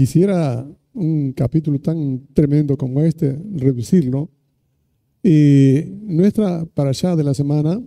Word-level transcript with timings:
Quisiera 0.00 0.66
un 0.94 1.32
capítulo 1.32 1.78
tan 1.78 2.26
tremendo 2.32 2.78
como 2.78 3.02
este, 3.02 3.38
reducirlo. 3.52 4.30
Y 5.22 5.84
nuestra 6.04 6.64
para 6.64 6.88
allá 6.88 7.14
de 7.16 7.22
la 7.22 7.34
semana 7.34 7.78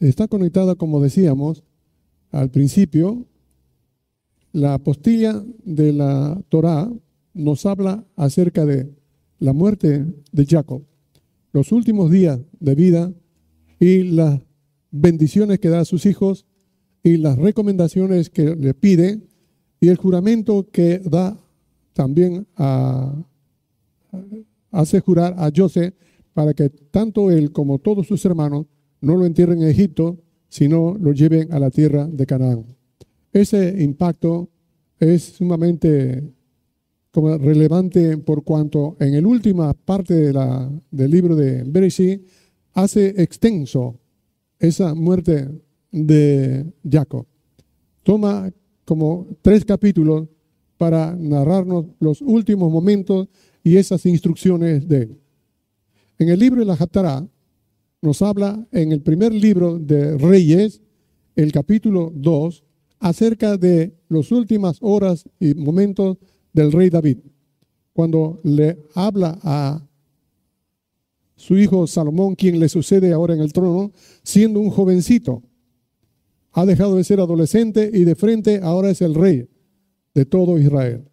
está 0.00 0.26
conectada, 0.26 0.74
como 0.74 1.00
decíamos 1.00 1.62
al 2.32 2.50
principio, 2.50 3.24
la 4.50 4.74
apostilla 4.74 5.40
de 5.62 5.92
la 5.92 6.42
Torá 6.48 6.90
nos 7.34 7.66
habla 7.66 8.04
acerca 8.16 8.66
de 8.66 8.92
la 9.38 9.52
muerte 9.52 10.06
de 10.32 10.44
Jacob, 10.44 10.82
los 11.52 11.70
últimos 11.70 12.10
días 12.10 12.40
de 12.58 12.74
vida 12.74 13.12
y 13.78 14.02
las 14.02 14.40
bendiciones 14.90 15.60
que 15.60 15.68
da 15.68 15.78
a 15.78 15.84
sus 15.84 16.04
hijos 16.04 16.46
y 17.04 17.16
las 17.16 17.38
recomendaciones 17.38 18.28
que 18.28 18.56
le 18.56 18.74
pide 18.74 19.27
y 19.80 19.88
el 19.88 19.96
juramento 19.96 20.66
que 20.70 20.98
da 20.98 21.36
también 21.92 22.46
a, 22.56 23.14
hace 24.70 25.00
jurar 25.00 25.34
a 25.38 25.50
José 25.54 25.94
para 26.32 26.54
que 26.54 26.68
tanto 26.68 27.30
él 27.30 27.52
como 27.52 27.78
todos 27.78 28.06
sus 28.06 28.24
hermanos 28.24 28.66
no 29.00 29.16
lo 29.16 29.26
entierren 29.26 29.62
en 29.62 29.68
Egipto, 29.68 30.18
sino 30.48 30.96
lo 30.98 31.12
lleven 31.12 31.52
a 31.52 31.58
la 31.58 31.70
tierra 31.70 32.06
de 32.06 32.26
Canaán. 32.26 32.64
Ese 33.32 33.82
impacto 33.82 34.48
es 34.98 35.22
sumamente 35.24 36.32
como 37.10 37.36
relevante 37.38 38.18
por 38.18 38.44
cuanto 38.44 38.96
en 39.00 39.20
la 39.20 39.28
última 39.28 39.74
parte 39.74 40.14
de 40.14 40.32
la, 40.32 40.70
del 40.90 41.10
libro 41.10 41.36
de 41.36 41.64
Bereshit 41.64 42.22
hace 42.74 43.08
extenso 43.20 43.98
esa 44.58 44.94
muerte 44.94 45.48
de 45.90 46.66
Jacob. 46.88 47.26
Toma 48.02 48.50
como 48.88 49.26
tres 49.42 49.66
capítulos 49.66 50.28
para 50.78 51.14
narrarnos 51.14 51.84
los 52.00 52.22
últimos 52.22 52.72
momentos 52.72 53.28
y 53.62 53.76
esas 53.76 54.06
instrucciones 54.06 54.88
de 54.88 55.02
él. 55.02 55.20
En 56.18 56.30
el 56.30 56.38
libro 56.38 56.60
de 56.60 56.64
la 56.64 56.72
Hatara 56.72 57.28
nos 58.00 58.22
habla 58.22 58.66
en 58.72 58.92
el 58.92 59.02
primer 59.02 59.34
libro 59.34 59.78
de 59.78 60.16
Reyes, 60.16 60.80
el 61.36 61.52
capítulo 61.52 62.10
2, 62.14 62.64
acerca 63.00 63.58
de 63.58 63.94
las 64.08 64.32
últimas 64.32 64.78
horas 64.80 65.28
y 65.38 65.52
momentos 65.52 66.16
del 66.54 66.72
rey 66.72 66.88
David, 66.88 67.18
cuando 67.92 68.40
le 68.42 68.78
habla 68.94 69.38
a 69.42 69.86
su 71.36 71.58
hijo 71.58 71.86
Salomón, 71.86 72.36
quien 72.36 72.58
le 72.58 72.70
sucede 72.70 73.12
ahora 73.12 73.34
en 73.34 73.40
el 73.40 73.52
trono, 73.52 73.92
siendo 74.22 74.60
un 74.60 74.70
jovencito. 74.70 75.42
Ha 76.58 76.66
dejado 76.66 76.96
de 76.96 77.04
ser 77.04 77.20
adolescente 77.20 77.88
y 77.94 78.02
de 78.02 78.16
frente 78.16 78.58
ahora 78.60 78.90
es 78.90 79.00
el 79.00 79.14
rey 79.14 79.48
de 80.12 80.24
todo 80.24 80.58
Israel. 80.58 81.08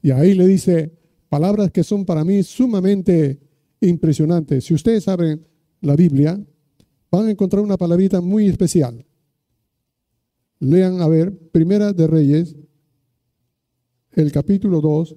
Y 0.00 0.10
ahí 0.10 0.32
le 0.32 0.46
dice 0.46 0.90
palabras 1.28 1.70
que 1.70 1.84
son 1.84 2.06
para 2.06 2.24
mí 2.24 2.42
sumamente 2.42 3.42
impresionantes. 3.82 4.64
Si 4.64 4.72
ustedes 4.72 5.04
saben 5.04 5.46
la 5.82 5.96
Biblia, 5.96 6.42
van 7.10 7.26
a 7.26 7.30
encontrar 7.30 7.62
una 7.62 7.76
palabrita 7.76 8.22
muy 8.22 8.48
especial. 8.48 9.04
Lean, 10.60 11.02
a 11.02 11.08
ver, 11.08 11.36
Primera 11.50 11.92
de 11.92 12.06
Reyes, 12.06 12.56
el 14.12 14.32
capítulo 14.32 14.80
2, 14.80 15.14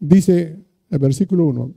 dice 0.00 0.64
el 0.90 0.98
versículo 0.98 1.46
1, 1.46 1.74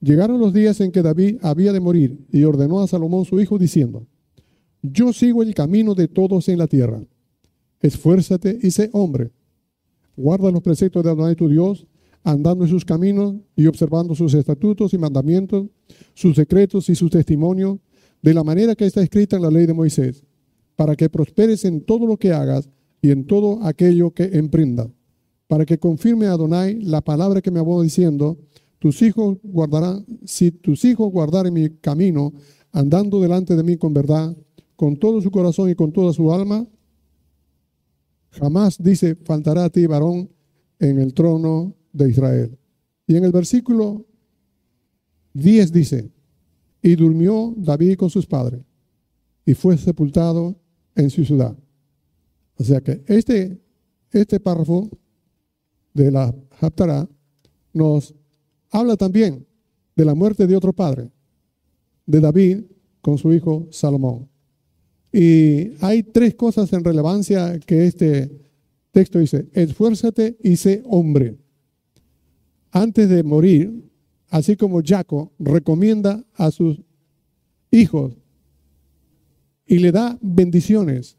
llegaron 0.00 0.40
los 0.40 0.54
días 0.54 0.80
en 0.80 0.92
que 0.92 1.02
David 1.02 1.40
había 1.42 1.74
de 1.74 1.80
morir 1.80 2.24
y 2.32 2.42
ordenó 2.44 2.80
a 2.80 2.86
Salomón 2.86 3.26
su 3.26 3.38
hijo 3.38 3.58
diciendo, 3.58 4.06
yo 4.92 5.12
sigo 5.12 5.42
el 5.42 5.54
camino 5.54 5.94
de 5.94 6.08
todos 6.08 6.48
en 6.48 6.58
la 6.58 6.66
tierra, 6.66 7.02
esfuérzate 7.80 8.58
y 8.62 8.70
sé 8.70 8.90
hombre, 8.92 9.30
guarda 10.16 10.50
los 10.50 10.62
preceptos 10.62 11.02
de 11.02 11.10
Adonai 11.10 11.36
tu 11.36 11.48
Dios, 11.48 11.86
andando 12.24 12.64
en 12.64 12.70
sus 12.70 12.84
caminos 12.84 13.36
y 13.54 13.66
observando 13.66 14.14
sus 14.14 14.34
estatutos 14.34 14.92
y 14.92 14.98
mandamientos, 14.98 15.68
sus 16.14 16.34
secretos 16.34 16.88
y 16.88 16.94
sus 16.94 17.10
testimonios, 17.10 17.78
de 18.22 18.34
la 18.34 18.42
manera 18.42 18.74
que 18.74 18.86
está 18.86 19.02
escrita 19.02 19.36
en 19.36 19.42
la 19.42 19.50
ley 19.50 19.66
de 19.66 19.74
Moisés, 19.74 20.24
para 20.74 20.96
que 20.96 21.08
prosperes 21.08 21.64
en 21.64 21.82
todo 21.82 22.06
lo 22.06 22.16
que 22.16 22.32
hagas 22.32 22.68
y 23.00 23.10
en 23.10 23.26
todo 23.26 23.62
aquello 23.62 24.10
que 24.10 24.24
emprendas, 24.24 24.88
para 25.46 25.64
que 25.64 25.78
confirme 25.78 26.26
Adonai 26.26 26.80
la 26.80 27.00
palabra 27.00 27.40
que 27.40 27.50
me 27.50 27.60
habló 27.60 27.82
diciendo, 27.82 28.38
tus 28.78 29.00
hijos 29.02 29.38
guardarán, 29.42 30.04
si 30.24 30.50
tus 30.50 30.84
hijos 30.84 31.12
guardaren 31.12 31.54
mi 31.54 31.70
camino, 31.70 32.32
andando 32.72 33.20
delante 33.20 33.54
de 33.54 33.62
mí 33.62 33.76
con 33.76 33.94
verdad, 33.94 34.36
con 34.76 34.96
todo 34.96 35.20
su 35.20 35.30
corazón 35.30 35.70
y 35.70 35.74
con 35.74 35.92
toda 35.92 36.12
su 36.12 36.32
alma, 36.32 36.66
jamás 38.30 38.80
dice, 38.82 39.16
faltará 39.16 39.64
a 39.64 39.70
ti 39.70 39.86
varón 39.86 40.30
en 40.78 41.00
el 41.00 41.14
trono 41.14 41.74
de 41.92 42.10
Israel. 42.10 42.58
Y 43.06 43.16
en 43.16 43.24
el 43.24 43.32
versículo 43.32 44.06
10 45.32 45.72
dice, 45.72 46.10
y 46.82 46.94
durmió 46.94 47.54
David 47.56 47.96
con 47.96 48.10
sus 48.10 48.26
padres 48.26 48.62
y 49.44 49.54
fue 49.54 49.76
sepultado 49.78 50.56
en 50.94 51.10
su 51.10 51.24
ciudad. 51.24 51.56
O 52.58 52.64
sea 52.64 52.80
que 52.80 53.02
este, 53.06 53.60
este 54.10 54.40
párrafo 54.40 54.88
de 55.94 56.10
la 56.10 56.34
Haftarah 56.60 57.08
nos 57.72 58.14
habla 58.70 58.96
también 58.96 59.46
de 59.94 60.04
la 60.04 60.14
muerte 60.14 60.46
de 60.46 60.56
otro 60.56 60.72
padre, 60.72 61.10
de 62.06 62.20
David 62.20 62.64
con 63.00 63.18
su 63.18 63.32
hijo 63.32 63.66
Salomón. 63.70 64.28
Y 65.12 65.72
hay 65.80 66.02
tres 66.02 66.34
cosas 66.34 66.72
en 66.72 66.84
relevancia 66.84 67.58
que 67.60 67.86
este 67.86 68.30
texto 68.92 69.18
dice, 69.18 69.46
esfuérzate 69.52 70.36
y 70.42 70.56
sé 70.56 70.82
hombre. 70.86 71.36
Antes 72.70 73.08
de 73.08 73.22
morir, 73.22 73.90
así 74.28 74.56
como 74.56 74.82
Jaco 74.84 75.32
recomienda 75.38 76.24
a 76.34 76.50
sus 76.50 76.80
hijos 77.70 78.14
y 79.66 79.78
le 79.78 79.92
da 79.92 80.18
bendiciones 80.20 81.16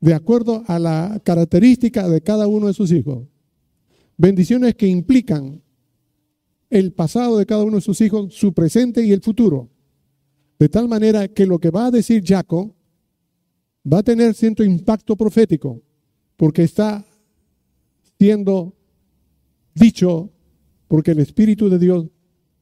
de 0.00 0.14
acuerdo 0.14 0.64
a 0.66 0.78
la 0.78 1.20
característica 1.24 2.08
de 2.08 2.20
cada 2.22 2.46
uno 2.46 2.68
de 2.68 2.74
sus 2.74 2.90
hijos. 2.92 3.26
Bendiciones 4.16 4.74
que 4.74 4.86
implican 4.86 5.62
el 6.70 6.92
pasado 6.92 7.36
de 7.36 7.46
cada 7.46 7.64
uno 7.64 7.76
de 7.76 7.82
sus 7.82 8.00
hijos, 8.00 8.34
su 8.34 8.52
presente 8.52 9.04
y 9.04 9.12
el 9.12 9.20
futuro. 9.20 9.68
De 10.58 10.68
tal 10.68 10.88
manera 10.88 11.28
que 11.28 11.46
lo 11.46 11.58
que 11.58 11.70
va 11.70 11.86
a 11.86 11.90
decir 11.90 12.22
Jaco 12.24 12.74
va 13.84 13.98
a 13.98 14.02
tener 14.02 14.34
cierto 14.34 14.62
impacto 14.64 15.16
profético, 15.16 15.82
porque 16.36 16.62
está 16.62 17.04
siendo 18.18 18.74
dicho, 19.74 20.30
porque 20.88 21.12
el 21.12 21.20
Espíritu 21.20 21.68
de 21.68 21.78
Dios 21.78 22.08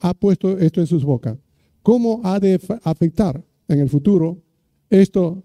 ha 0.00 0.14
puesto 0.14 0.58
esto 0.58 0.80
en 0.80 0.86
sus 0.86 1.04
bocas. 1.04 1.38
¿Cómo 1.82 2.20
ha 2.24 2.38
de 2.38 2.60
afectar 2.84 3.44
en 3.66 3.80
el 3.80 3.88
futuro? 3.88 4.42
Esto 4.90 5.42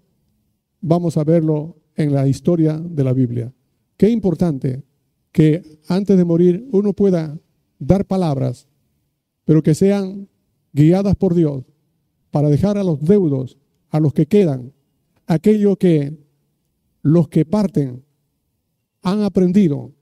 vamos 0.80 1.16
a 1.16 1.24
verlo 1.24 1.76
en 1.96 2.12
la 2.12 2.28
historia 2.28 2.78
de 2.78 3.04
la 3.04 3.12
Biblia. 3.12 3.52
Qué 3.96 4.10
importante 4.10 4.82
que 5.32 5.80
antes 5.88 6.16
de 6.16 6.24
morir 6.24 6.68
uno 6.72 6.92
pueda 6.92 7.38
dar 7.78 8.04
palabras, 8.04 8.68
pero 9.44 9.62
que 9.62 9.74
sean 9.74 10.28
guiadas 10.72 11.16
por 11.16 11.34
Dios 11.34 11.64
para 12.30 12.48
dejar 12.48 12.78
a 12.78 12.84
los 12.84 13.00
deudos, 13.00 13.58
a 13.90 14.00
los 14.00 14.12
que 14.12 14.26
quedan, 14.26 14.72
aquello 15.26 15.76
que 15.76 16.16
los 17.02 17.28
que 17.28 17.44
parten 17.44 18.04
han 19.02 19.22
aprendido, 19.22 19.92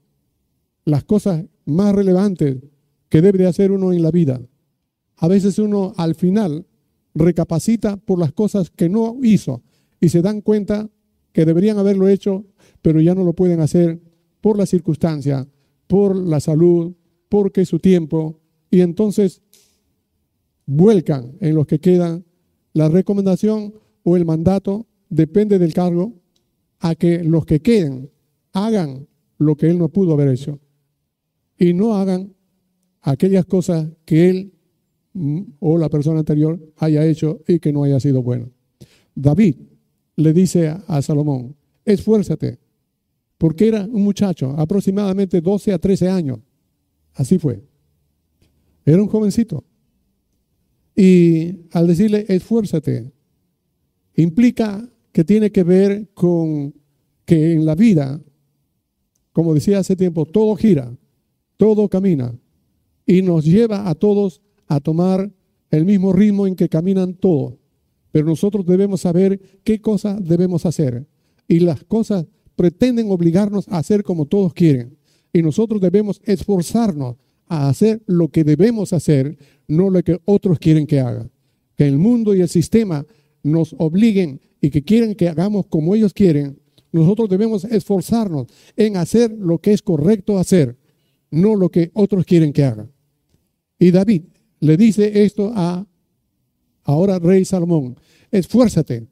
las 0.85 1.03
cosas 1.03 1.45
más 1.65 1.93
relevantes 1.93 2.57
que 3.09 3.21
debe 3.21 3.39
de 3.39 3.47
hacer 3.47 3.71
uno 3.71 3.93
en 3.93 4.01
la 4.01 4.11
vida. 4.11 4.41
A 5.17 5.27
veces 5.27 5.59
uno 5.59 5.93
al 5.97 6.15
final 6.15 6.65
recapacita 7.13 7.97
por 7.97 8.19
las 8.19 8.31
cosas 8.31 8.69
que 8.69 8.89
no 8.89 9.17
hizo 9.21 9.61
y 9.99 10.09
se 10.09 10.21
dan 10.21 10.41
cuenta 10.41 10.89
que 11.31 11.45
deberían 11.45 11.77
haberlo 11.77 12.07
hecho, 12.07 12.45
pero 12.81 13.01
ya 13.01 13.15
no 13.15 13.23
lo 13.23 13.33
pueden 13.33 13.59
hacer 13.59 14.01
por 14.41 14.57
la 14.57 14.65
circunstancia, 14.65 15.47
por 15.87 16.15
la 16.15 16.39
salud, 16.39 16.93
porque 17.29 17.65
su 17.65 17.79
tiempo, 17.79 18.39
y 18.69 18.81
entonces 18.81 19.41
vuelcan 20.65 21.33
en 21.39 21.55
los 21.55 21.67
que 21.67 21.79
quedan 21.79 22.25
la 22.73 22.89
recomendación 22.89 23.73
o 24.03 24.17
el 24.17 24.25
mandato, 24.25 24.87
depende 25.13 25.59
del 25.59 25.73
cargo, 25.73 26.13
a 26.79 26.95
que 26.95 27.23
los 27.23 27.45
que 27.45 27.61
queden 27.61 28.09
hagan 28.51 29.07
lo 29.37 29.55
que 29.55 29.69
él 29.69 29.77
no 29.77 29.89
pudo 29.89 30.13
haber 30.13 30.29
hecho 30.29 30.59
y 31.57 31.73
no 31.73 31.95
hagan 31.95 32.33
aquellas 33.01 33.45
cosas 33.45 33.87
que 34.05 34.29
él 34.29 34.53
mm, 35.13 35.41
o 35.59 35.77
la 35.77 35.89
persona 35.89 36.19
anterior 36.19 36.59
haya 36.77 37.05
hecho 37.05 37.41
y 37.47 37.59
que 37.59 37.71
no 37.71 37.83
haya 37.83 37.99
sido 37.99 38.21
bueno. 38.21 38.51
David 39.15 39.55
le 40.15 40.33
dice 40.33 40.75
a 40.87 41.01
Salomón, 41.01 41.55
esfuérzate, 41.85 42.59
porque 43.37 43.67
era 43.67 43.85
un 43.85 44.03
muchacho, 44.03 44.51
aproximadamente 44.57 45.41
12 45.41 45.73
a 45.73 45.79
13 45.79 46.09
años. 46.09 46.39
Así 47.13 47.37
fue. 47.37 47.61
Era 48.85 49.01
un 49.01 49.07
jovencito. 49.07 49.63
Y 50.95 51.67
al 51.71 51.87
decirle, 51.87 52.25
esfuérzate, 52.27 53.11
implica 54.15 54.89
que 55.13 55.23
tiene 55.23 55.51
que 55.51 55.63
ver 55.63 56.09
con 56.13 56.73
que 57.25 57.53
en 57.53 57.65
la 57.65 57.75
vida, 57.75 58.19
como 59.31 59.53
decía 59.53 59.79
hace 59.79 59.95
tiempo, 59.95 60.25
todo 60.25 60.55
gira, 60.55 60.93
todo 61.55 61.87
camina 61.87 62.37
y 63.05 63.21
nos 63.21 63.45
lleva 63.45 63.87
a 63.89 63.95
todos 63.95 64.41
a 64.67 64.79
tomar 64.79 65.31
el 65.71 65.85
mismo 65.85 66.11
ritmo 66.13 66.47
en 66.47 66.55
que 66.55 66.67
caminan 66.67 67.13
todos. 67.13 67.55
Pero 68.11 68.25
nosotros 68.25 68.65
debemos 68.65 69.01
saber 69.01 69.39
qué 69.63 69.81
cosas 69.81 70.23
debemos 70.27 70.65
hacer. 70.65 71.07
Y 71.47 71.59
las 71.59 71.83
cosas 71.83 72.25
pretenden 72.55 73.09
obligarnos 73.09 73.67
a 73.69 73.77
hacer 73.77 74.03
como 74.03 74.25
todos 74.25 74.53
quieren. 74.53 74.97
Y 75.31 75.41
nosotros 75.41 75.81
debemos 75.81 76.21
esforzarnos 76.25 77.15
a 77.47 77.69
hacer 77.69 78.01
lo 78.05 78.29
que 78.29 78.43
debemos 78.43 78.93
hacer, 78.93 79.37
no 79.67 79.89
lo 79.89 80.03
que 80.03 80.19
otros 80.25 80.59
quieren 80.59 80.85
que 80.85 80.99
haga. 80.99 81.29
Que 81.75 81.87
el 81.87 81.97
mundo 81.97 82.35
y 82.35 82.41
el 82.41 82.49
sistema 82.49 83.05
nos 83.41 83.75
obliguen 83.79 84.41
y 84.63 84.69
que 84.69 84.81
quieren 84.81 85.13
que 85.13 85.27
hagamos 85.27 85.65
como 85.67 85.93
ellos 85.93 86.13
quieren, 86.13 86.57
nosotros 86.93 87.27
debemos 87.27 87.65
esforzarnos 87.65 88.47
en 88.77 88.95
hacer 88.95 89.29
lo 89.29 89.59
que 89.59 89.73
es 89.73 89.81
correcto 89.81 90.39
hacer, 90.39 90.77
no 91.31 91.57
lo 91.57 91.69
que 91.69 91.91
otros 91.93 92.23
quieren 92.23 92.53
que 92.53 92.63
haga. 92.63 92.89
Y 93.77 93.91
David 93.91 94.23
le 94.61 94.77
dice 94.77 95.25
esto 95.25 95.51
a 95.53 95.85
ahora 96.83 97.19
rey 97.19 97.43
Salomón, 97.43 97.97
esfuérzate, 98.31 99.05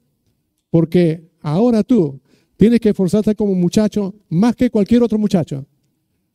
porque 0.70 1.28
ahora 1.42 1.82
tú 1.82 2.18
tienes 2.56 2.80
que 2.80 2.88
esforzarte 2.88 3.34
como 3.34 3.54
muchacho 3.54 4.14
más 4.30 4.56
que 4.56 4.70
cualquier 4.70 5.02
otro 5.02 5.18
muchacho. 5.18 5.66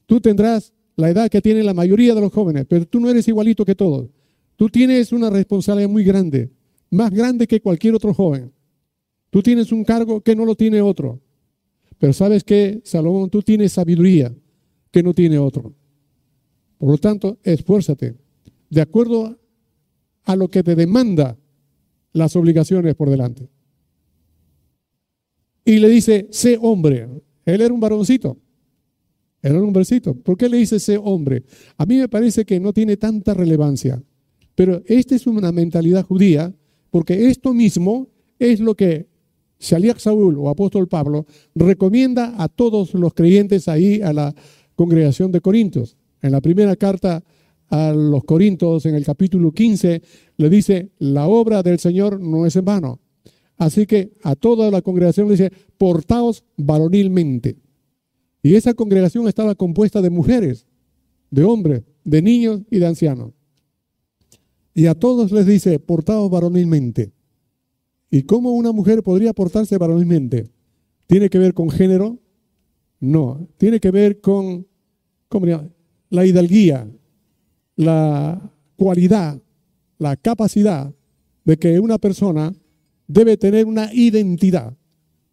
Tú 0.06 0.22
tendrás 0.22 0.72
la 0.96 1.10
edad 1.10 1.28
que 1.28 1.42
tiene 1.42 1.64
la 1.64 1.74
mayoría 1.74 2.14
de 2.14 2.22
los 2.22 2.32
jóvenes, 2.32 2.68
pero 2.70 2.86
tú 2.86 3.00
no 3.00 3.10
eres 3.10 3.28
igualito 3.28 3.66
que 3.66 3.74
todos. 3.74 4.12
Tú 4.56 4.70
tienes 4.70 5.12
una 5.12 5.32
responsabilidad 5.32 5.90
muy 5.90 6.04
grande, 6.04 6.52
más 6.92 7.10
grande 7.10 7.48
que 7.48 7.62
cualquier 7.62 7.96
otro 7.96 8.14
joven. 8.14 8.54
Tú 9.38 9.44
tienes 9.44 9.72
un 9.72 9.84
cargo 9.84 10.22
que 10.22 10.36
no 10.36 10.46
lo 10.46 10.56
tiene 10.56 10.82
otro. 10.82 11.22
Pero 12.00 12.12
sabes 12.12 12.44
que, 12.44 12.82
Salomón, 12.84 13.30
tú 13.30 13.44
tienes 13.44 13.72
sabiduría 13.72 14.36
que 14.90 15.04
no 15.04 15.14
tiene 15.14 15.38
otro. 15.38 15.76
Por 16.80 16.90
lo 16.90 16.98
tanto, 16.98 17.38
esfuérzate 17.44 18.16
de 18.72 18.82
acuerdo 18.82 19.38
a 20.24 20.36
lo 20.36 20.48
que 20.48 20.64
te 20.64 20.76
demanda 20.76 21.38
las 22.14 22.36
obligaciones 22.36 22.96
por 22.96 23.12
delante. 23.12 23.48
Y 25.64 25.78
le 25.78 25.90
dice, 25.90 26.28
sé 26.32 26.58
hombre. 26.60 27.08
Él 27.46 27.62
era 27.62 27.72
un 27.72 27.80
varoncito. 27.80 28.40
Él 29.44 29.52
era 29.52 29.62
un 29.62 29.72
varoncito. 29.72 30.16
¿Por 30.16 30.36
qué 30.36 30.50
le 30.50 30.58
dice 30.58 30.80
sé 30.80 30.98
hombre? 30.98 31.44
A 31.78 31.86
mí 31.86 31.98
me 31.98 32.10
parece 32.10 32.44
que 32.44 32.60
no 32.60 32.74
tiene 32.74 32.98
tanta 32.98 33.36
relevancia. 33.36 34.02
Pero 34.56 34.82
esta 34.88 35.14
es 35.14 35.28
una 35.28 35.52
mentalidad 35.52 36.04
judía, 36.04 36.52
porque 36.90 37.30
esto 37.30 37.54
mismo 37.54 38.10
es 38.40 38.60
lo 38.60 38.74
que 38.74 39.16
Shaliach 39.60 40.00
Saúl 40.00 40.38
o 40.38 40.50
apóstol 40.50 40.88
Pablo 40.88 41.26
recomienda 41.56 42.36
a 42.38 42.48
todos 42.48 42.94
los 42.94 43.14
creyentes 43.14 43.68
ahí 43.68 44.02
a 44.02 44.14
la 44.14 44.34
congregación 44.76 45.32
de 45.32 45.42
Corintios. 45.42 45.98
En 46.22 46.32
la 46.32 46.42
primera 46.42 46.76
carta 46.76 47.24
a 47.70 47.92
los 47.92 48.24
Corintios, 48.24 48.86
en 48.86 48.96
el 48.96 49.04
capítulo 49.04 49.52
15, 49.52 50.02
le 50.38 50.50
dice, 50.50 50.92
la 51.00 51.28
obra 51.28 51.64
del 51.64 51.80
Señor 51.80 52.20
no 52.20 52.46
es 52.46 52.56
en 52.56 52.66
vano. 52.66 53.00
Así 53.58 53.86
que 53.86 54.14
a 54.24 54.36
toda 54.36 54.70
la 54.70 54.82
congregación 54.82 55.28
le 55.28 55.34
dice, 55.34 55.52
portaos 55.78 56.44
varonilmente. 56.56 57.58
Y 58.44 58.56
esa 58.56 58.74
congregación 58.74 59.28
estaba 59.28 59.56
compuesta 59.56 60.02
de 60.02 60.10
mujeres, 60.10 60.68
de 61.32 61.44
hombres, 61.44 61.84
de 62.04 62.22
niños 62.22 62.62
y 62.70 62.78
de 62.78 62.88
ancianos. 62.88 63.34
Y 64.74 64.86
a 64.86 64.94
todos 64.94 65.32
les 65.32 65.48
dice, 65.48 65.80
portaos 65.80 66.30
varonilmente. 66.30 67.12
¿Y 68.10 68.24
cómo 68.24 68.52
una 68.52 68.72
mujer 68.72 69.04
podría 69.04 69.34
portarse 69.34 69.78
varonilmente? 69.78 70.50
¿Tiene 71.08 71.30
que 71.30 71.40
ver 71.40 71.54
con 71.54 71.70
género? 71.70 72.20
No, 73.00 73.48
tiene 73.58 73.80
que 73.80 73.92
ver 73.92 74.22
con 74.22 74.68
la 76.10 76.26
hidalguía, 76.26 76.90
la 77.76 78.52
cualidad, 78.76 79.42
la 79.98 80.16
capacidad 80.16 80.94
de 81.44 81.58
que 81.58 81.80
una 81.80 81.98
persona 81.98 82.54
debe 83.08 83.38
tener 83.38 83.66
una 83.66 83.94
identidad, 83.94 84.76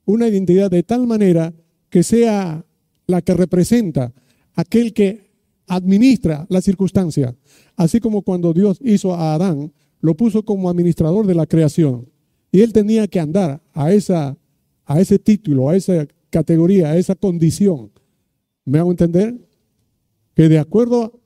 una 0.05 0.29
identidad 0.29 0.71
de 0.71 0.83
tal 0.83 1.07
manera 1.07 1.55
que 1.91 2.03
sea 2.03 2.65
la 3.07 3.23
que 3.23 3.35
representa 3.35 4.13
aquel 4.55 4.93
que 4.93 5.31
administra 5.67 6.47
la 6.51 6.61
circunstancia, 6.61 7.35
así 7.77 8.01
como 8.01 8.23
cuando 8.23 8.53
Dios 8.53 8.79
hizo 8.83 9.15
a 9.15 9.35
Adán, 9.35 9.73
lo 10.01 10.15
puso 10.15 10.45
como 10.45 10.69
administrador 10.69 11.27
de 11.27 11.35
la 11.35 11.47
creación. 11.47 12.09
Y 12.55 12.61
él 12.61 12.73
tenía 12.73 13.09
que 13.09 13.19
andar 13.19 13.61
a, 13.73 13.93
esa, 13.93 14.39
a 14.85 15.01
ese 15.01 15.19
título, 15.19 15.69
a 15.69 15.75
esa 15.75 16.07
categoría, 16.31 16.91
a 16.91 16.97
esa 16.97 17.17
condición. 17.17 17.91
¿Me 18.65 18.79
hago 18.79 18.93
entender? 18.93 19.37
Que 20.35 20.49
de 20.49 20.61
acuerdo 20.61 21.21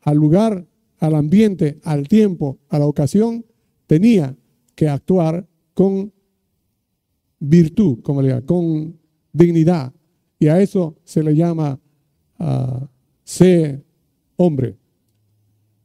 al 0.00 0.16
lugar, 0.16 0.66
al 1.00 1.16
ambiente, 1.16 1.78
al 1.82 2.08
tiempo, 2.08 2.60
a 2.70 2.78
la 2.78 2.86
ocasión, 2.86 3.44
tenía 3.86 4.34
que 4.74 4.88
actuar 4.88 5.46
con 5.74 6.10
virtud, 7.40 8.00
como 8.00 8.22
le 8.22 8.28
llama, 8.28 8.46
con 8.46 8.98
dignidad. 9.34 9.92
Y 10.38 10.48
a 10.48 10.62
eso 10.62 10.96
se 11.04 11.22
le 11.22 11.36
llama 11.36 11.78
uh, 12.38 12.86
ser 13.22 13.84
hombre. 14.36 14.78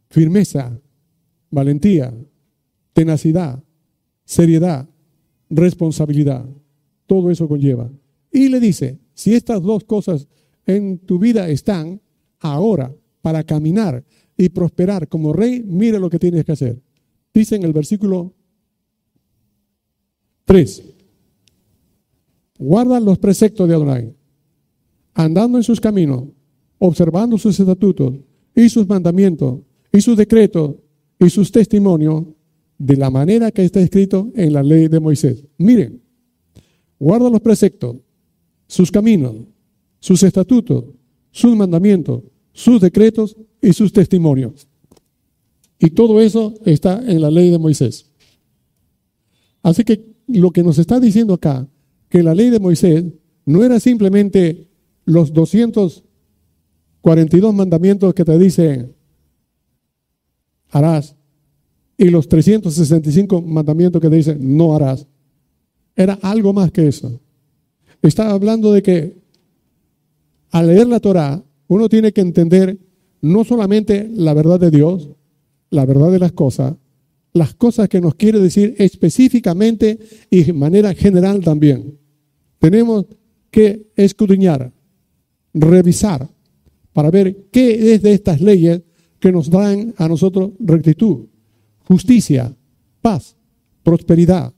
Firmeza, 0.09 0.79
valentía, 1.51 2.13
tenacidad, 2.93 3.61
seriedad, 4.29 4.87
responsabilidad. 5.49 6.45
Todo 7.07 7.31
eso 7.31 7.47
conlleva. 7.47 7.89
Y 8.31 8.47
le 8.47 8.59
dice, 8.59 8.99
si 9.15 9.33
estas 9.33 9.59
dos 9.63 9.83
cosas 9.85 10.27
en 10.67 10.99
tu 10.99 11.17
vida 11.17 11.49
están 11.49 11.99
ahora 12.39 12.93
para 13.23 13.43
caminar 13.43 14.05
y 14.37 14.49
prosperar 14.49 15.07
como 15.07 15.33
rey, 15.33 15.63
mire 15.65 15.99
lo 15.99 16.11
que 16.11 16.19
tienes 16.19 16.45
que 16.45 16.51
hacer. 16.51 16.79
Dice 17.33 17.55
en 17.55 17.63
el 17.63 17.73
versículo 17.73 18.31
3, 20.45 20.83
guarda 22.59 22.99
los 22.99 23.17
preceptos 23.17 23.67
de 23.67 23.73
Adonai, 23.73 24.15
andando 25.15 25.57
en 25.57 25.63
sus 25.63 25.81
caminos, 25.81 26.25
observando 26.77 27.35
sus 27.39 27.59
estatutos 27.59 28.13
y 28.55 28.69
sus 28.69 28.87
mandamientos 28.87 29.61
y 29.91 30.01
sus 30.01 30.15
decretos 30.15 30.75
y 31.17 31.31
sus 31.31 31.51
testimonios 31.51 32.25
de 32.79 32.97
la 32.97 33.11
manera 33.11 33.51
que 33.51 33.63
está 33.63 33.79
escrito 33.81 34.31
en 34.35 34.53
la 34.53 34.63
ley 34.63 34.87
de 34.87 34.99
Moisés. 34.99 35.45
Miren, 35.57 36.01
guarda 36.97 37.29
los 37.29 37.41
preceptos, 37.41 37.97
sus 38.67 38.89
caminos, 38.89 39.35
sus 39.99 40.23
estatutos, 40.23 40.85
sus 41.29 41.55
mandamientos, 41.55 42.23
sus 42.53 42.81
decretos 42.81 43.37
y 43.61 43.73
sus 43.73 43.93
testimonios. 43.93 44.67
Y 45.77 45.91
todo 45.91 46.19
eso 46.21 46.55
está 46.65 46.99
en 47.05 47.21
la 47.21 47.29
ley 47.29 47.51
de 47.51 47.59
Moisés. 47.59 48.07
Así 49.61 49.83
que 49.83 50.15
lo 50.27 50.51
que 50.51 50.63
nos 50.63 50.77
está 50.77 51.01
diciendo 51.01 51.33
acá, 51.33 51.67
que 52.07 52.23
la 52.23 52.33
ley 52.33 52.49
de 52.49 52.59
Moisés 52.59 53.03
no 53.45 53.61
era 53.63 53.79
simplemente 53.79 54.67
los 55.05 55.31
242 55.33 57.53
mandamientos 57.53 58.13
que 58.13 58.23
te 58.23 58.39
dicen, 58.39 58.95
harás, 60.69 61.17
y 61.99 62.09
los 62.09 62.29
365 62.29 63.41
mandamientos 63.41 64.01
que 64.01 64.09
dice 64.09 64.37
no 64.39 64.73
harás. 64.73 65.05
Era 65.95 66.17
algo 66.21 66.53
más 66.53 66.71
que 66.71 66.87
eso. 66.87 67.19
Estaba 68.01 68.31
hablando 68.31 68.71
de 68.71 68.81
que 68.81 69.17
al 70.51 70.67
leer 70.67 70.87
la 70.87 71.01
Torah 71.01 71.43
uno 71.67 71.89
tiene 71.89 72.13
que 72.13 72.21
entender 72.21 72.79
no 73.21 73.43
solamente 73.43 74.09
la 74.15 74.33
verdad 74.33 74.61
de 74.61 74.71
Dios, 74.71 75.09
la 75.71 75.85
verdad 75.85 76.09
de 76.09 76.19
las 76.19 76.31
cosas, 76.31 76.73
las 77.33 77.53
cosas 77.53 77.89
que 77.89 77.99
nos 77.99 78.15
quiere 78.15 78.39
decir 78.39 78.75
específicamente 78.77 79.99
y 80.29 80.45
de 80.45 80.53
manera 80.53 80.93
general 80.93 81.41
también. 81.43 81.97
Tenemos 82.59 83.07
que 83.51 83.91
escudriñar, 83.97 84.71
revisar, 85.53 86.29
para 86.93 87.11
ver 87.11 87.49
qué 87.51 87.93
es 87.93 88.01
de 88.01 88.13
estas 88.13 88.39
leyes 88.39 88.83
que 89.19 89.33
nos 89.33 89.49
dan 89.49 89.93
a 89.97 90.07
nosotros 90.07 90.51
rectitud, 90.59 91.25
justicia, 91.89 92.55
paz, 93.01 93.35
prosperidad, 93.81 94.53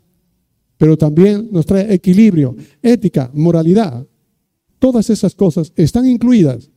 pero 0.78 0.98
también 0.98 1.48
nos 1.50 1.66
trae 1.66 1.94
equilibrio, 1.94 2.56
ética, 2.82 3.32
moralidad. 3.34 4.06
Todas 4.80 5.10
esas 5.10 5.34
cosas 5.34 5.72
están 5.78 6.06
incluidas 6.06 6.70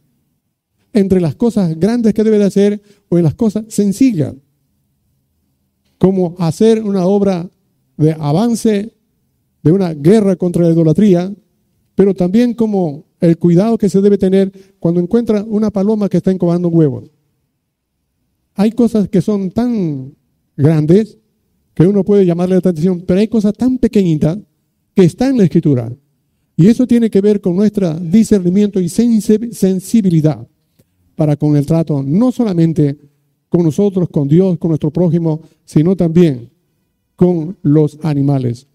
entre 0.93 1.21
las 1.21 1.35
cosas 1.35 1.77
grandes 1.77 2.15
que 2.15 2.23
debe 2.23 2.39
de 2.39 2.45
hacer 2.45 2.81
o 3.09 3.19
en 3.19 3.25
las 3.25 3.35
cosas 3.35 3.65
sencillas, 3.69 4.35
como 5.99 6.37
hacer 6.39 6.85
una 6.85 7.05
obra 7.05 7.51
de 7.97 8.13
avance 8.13 8.95
de 9.63 9.73
una 9.73 9.93
guerra 9.93 10.37
contra 10.37 10.63
la 10.63 10.73
idolatría, 10.73 11.35
pero 11.97 12.15
también 12.15 12.55
como 12.55 13.07
el 13.19 13.39
cuidado 13.39 13.77
que 13.77 13.89
se 13.89 14.01
debe 14.01 14.19
tener 14.19 14.53
cuando 14.79 15.01
encuentra 15.01 15.43
una 15.43 15.73
paloma 15.73 16.09
que 16.09 16.19
está 16.19 16.31
incubando 16.31 16.69
huevos. 16.69 17.11
Hay 18.55 18.71
cosas 18.71 19.09
que 19.09 19.21
son 19.21 19.51
tan 19.51 20.15
grandes 20.57 21.19
que 21.75 21.87
uno 21.87 22.05
puede 22.05 22.25
llamarle 22.25 22.55
la 22.55 22.61
atención, 22.61 23.03
pero 23.07 23.21
hay 23.21 23.29
cosas 23.29 23.55
tan 23.55 23.79
pequeñitas 23.79 24.39
que 24.95 25.05
está 25.05 25.29
en 25.29 25.39
la 25.39 25.45
escritura. 25.45 25.93
Y 26.57 26.69
eso 26.69 26.87
tiene 26.87 27.11
que 27.11 27.21
ver 27.21 27.41
con 27.41 27.57
nuestro 27.57 27.95
discernimiento 27.95 28.81
y 28.81 28.89
sensibilidad 28.89 30.47
para 31.17 31.37
con 31.37 31.57
el 31.57 31.67
trato, 31.67 32.03
no 32.03 32.31
solamente 32.31 32.97
con 33.49 33.65
nosotros, 33.65 34.09
con 34.09 34.29
Dios, 34.29 34.59
con 34.59 34.69
nuestro 34.69 34.91
prójimo, 34.91 35.41
sino 35.65 35.97
también 35.97 36.51
con 37.17 37.57
los 37.63 37.99
animales. 38.03 38.69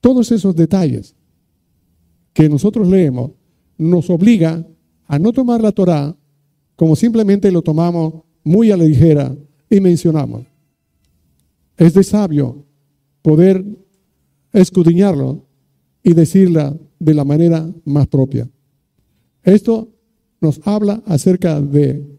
Todos 0.00 0.32
esos 0.32 0.56
detalles 0.56 1.14
que 2.32 2.48
nosotros 2.48 2.88
leemos 2.88 3.32
nos 3.78 4.10
obliga 4.10 4.66
a 5.06 5.18
no 5.18 5.32
tomar 5.32 5.60
la 5.60 5.72
Torah 5.72 6.16
como 6.76 6.96
simplemente 6.96 7.52
lo 7.52 7.62
tomamos 7.62 8.14
muy 8.42 8.70
a 8.70 8.76
la 8.76 8.84
ligera 8.84 9.36
y 9.70 9.80
mencionamos. 9.80 10.51
Es 11.76 11.94
de 11.94 12.04
sabio 12.04 12.64
poder 13.22 13.64
escudriñarlo 14.52 15.44
y 16.02 16.14
decirla 16.14 16.76
de 16.98 17.14
la 17.14 17.24
manera 17.24 17.68
más 17.84 18.06
propia. 18.06 18.48
Esto 19.42 19.88
nos 20.40 20.60
habla 20.66 21.02
acerca 21.06 21.60
de 21.60 22.18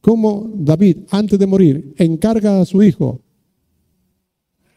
cómo 0.00 0.50
David, 0.54 0.98
antes 1.10 1.38
de 1.38 1.46
morir, 1.46 1.94
encarga 1.96 2.60
a 2.60 2.64
su 2.64 2.82
hijo 2.82 3.20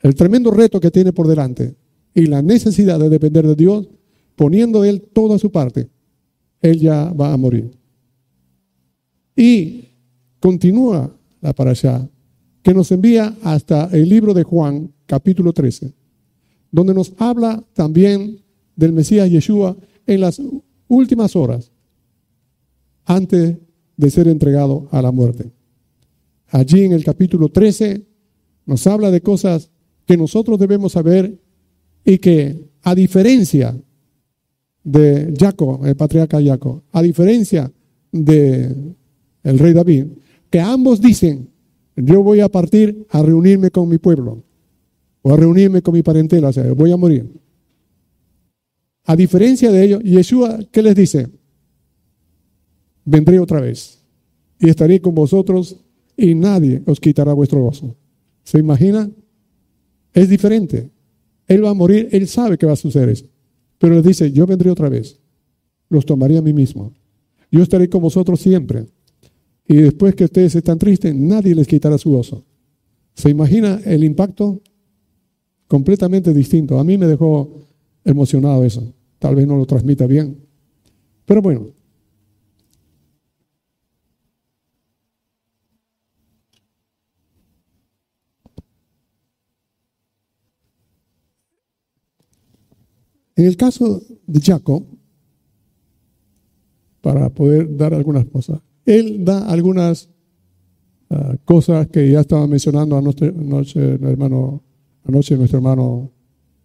el 0.01 0.13
tremendo 0.13 0.51
reto 0.51 0.79
que 0.79 0.91
tiene 0.91 1.11
por 1.13 1.27
delante 1.27 1.75
y 2.13 2.27
la 2.27 2.41
necesidad 2.41 2.99
de 2.99 3.09
depender 3.09 3.47
de 3.47 3.55
Dios, 3.55 3.89
poniendo 4.35 4.83
él 4.83 5.01
toda 5.01 5.39
su 5.39 5.51
parte, 5.51 5.89
él 6.61 6.79
ya 6.79 7.11
va 7.11 7.33
a 7.33 7.37
morir. 7.37 7.71
Y 9.35 9.85
continúa 10.39 11.11
la 11.41 11.53
parasha 11.53 12.07
que 12.65 12.73
nos 12.73 12.91
envía 12.91 13.37
hasta 13.43 13.89
el 13.91 14.09
libro 14.09 14.33
de 14.33 14.41
Juan, 14.41 14.91
capítulo 15.05 15.53
13, 15.53 15.93
donde 16.71 16.95
nos 16.95 17.13
habla 17.19 17.63
también 17.73 18.41
del 18.75 18.91
Mesías 18.91 19.29
Yeshua 19.29 19.77
en 20.07 20.21
las 20.21 20.41
últimas 20.87 21.35
horas 21.35 21.71
antes 23.05 23.57
de 23.95 24.09
ser 24.09 24.27
entregado 24.27 24.87
a 24.89 24.99
la 25.03 25.11
muerte. 25.11 25.51
Allí 26.47 26.85
en 26.85 26.93
el 26.93 27.03
capítulo 27.03 27.49
13 27.49 28.03
nos 28.65 28.87
habla 28.87 29.11
de 29.11 29.21
cosas 29.21 29.69
que 30.07 30.17
nosotros 30.17 30.57
debemos 30.57 30.93
saber 30.93 31.39
y 32.03 32.17
que 32.17 32.67
a 32.81 32.95
diferencia 32.95 33.79
de 34.83 35.35
Jacob, 35.39 35.85
el 35.85 35.95
patriarca 35.95 36.41
Jacob, 36.43 36.81
a 36.91 37.03
diferencia 37.03 37.71
de 38.11 38.95
el 39.43 39.59
rey 39.59 39.73
David, 39.73 40.05
que 40.49 40.59
ambos 40.59 40.99
dicen, 40.99 41.53
yo 41.95 42.21
voy 42.23 42.41
a 42.41 42.49
partir 42.49 43.05
a 43.09 43.21
reunirme 43.21 43.71
con 43.71 43.87
mi 43.87 43.97
pueblo 43.97 44.43
o 45.21 45.33
a 45.33 45.37
reunirme 45.37 45.81
con 45.81 45.93
mi 45.93 46.03
parentela, 46.03 46.49
o 46.49 46.53
sea, 46.53 46.71
voy 46.73 46.91
a 46.91 46.97
morir. 46.97 47.31
A 49.05 49.15
diferencia 49.15 49.71
de 49.71 49.83
ellos, 49.83 50.03
Yeshua, 50.03 50.59
¿qué 50.71 50.81
les 50.81 50.95
dice? 50.95 51.27
Vendré 53.05 53.39
otra 53.39 53.61
vez 53.61 54.03
y 54.59 54.69
estaré 54.69 54.99
con 54.99 55.13
vosotros 55.13 55.77
y 56.17 56.33
nadie 56.33 56.81
os 56.85 56.99
quitará 56.99 57.33
vuestro 57.33 57.61
gozo. 57.61 57.95
¿Se 58.43 58.59
imagina? 58.59 59.09
Es 60.13 60.29
diferente. 60.29 60.89
Él 61.47 61.63
va 61.63 61.69
a 61.69 61.73
morir, 61.73 62.09
él 62.11 62.27
sabe 62.27 62.57
que 62.57 62.65
va 62.65 62.73
a 62.73 62.77
suceder 62.77 63.09
eso. 63.09 63.25
Pero 63.77 63.95
les 63.95 64.03
dice, 64.03 64.31
yo 64.31 64.47
vendré 64.47 64.71
otra 64.71 64.89
vez. 64.89 65.19
Los 65.89 66.05
tomaré 66.05 66.37
a 66.37 66.41
mí 66.41 66.53
mismo. 66.53 66.93
Yo 67.51 67.61
estaré 67.61 67.89
con 67.89 68.01
vosotros 68.01 68.39
siempre. 68.39 68.87
Y 69.67 69.77
después 69.77 70.15
que 70.15 70.25
ustedes 70.25 70.55
están 70.55 70.77
tristes, 70.77 71.15
nadie 71.15 71.55
les 71.55 71.67
quitará 71.67 71.97
su 71.97 72.11
gozo. 72.11 72.43
¿Se 73.15 73.29
imagina 73.29 73.81
el 73.85 74.03
impacto? 74.03 74.61
Completamente 75.67 76.33
distinto. 76.33 76.79
A 76.79 76.83
mí 76.83 76.97
me 76.97 77.07
dejó 77.07 77.67
emocionado 78.03 78.63
eso. 78.63 78.93
Tal 79.17 79.35
vez 79.35 79.47
no 79.47 79.57
lo 79.57 79.65
transmita 79.65 80.05
bien. 80.05 80.37
Pero 81.25 81.41
bueno. 81.41 81.67
En 93.35 93.45
el 93.45 93.57
caso 93.57 94.01
de 94.27 94.39
Jacob, 94.39 94.85
para 97.01 97.29
poder 97.29 97.75
dar 97.75 97.93
algunas 97.93 98.25
cosas, 98.25 98.61
él 98.85 99.25
da 99.25 99.47
algunas 99.49 100.09
ah, 101.09 101.35
cosas 101.43 101.87
que 101.87 102.09
ya 102.09 102.21
estaba 102.21 102.47
mencionando 102.47 102.97
anoche, 102.97 103.27
anoche, 103.27 103.97
nuestro 105.07 105.57
hermano 105.57 106.11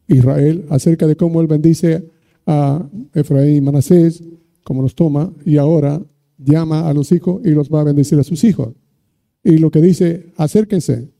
Israel 0.07 0.67
acerca 0.71 1.07
de 1.07 1.17
cómo 1.17 1.41
él 1.41 1.47
bendice 1.47 2.05
a 2.47 2.87
Efraín 3.15 3.57
y 3.57 3.61
Manasés, 3.61 4.23
cómo 4.65 4.83
los 4.83 4.95
toma, 4.95 5.33
y 5.45 5.57
ahora 5.57 6.03
llama 6.39 6.89
a 6.89 6.95
los 6.95 7.12
hijos 7.12 7.41
y 7.45 7.50
los 7.50 7.69
va 7.69 7.81
a 7.81 7.85
bendecir 7.85 8.19
a 8.19 8.25
sus 8.25 8.45
hijos. 8.45 8.75
Y 9.43 9.59
lo 9.59 9.71
que 9.71 9.81
dice, 9.81 10.33
acérquense, 10.37 11.11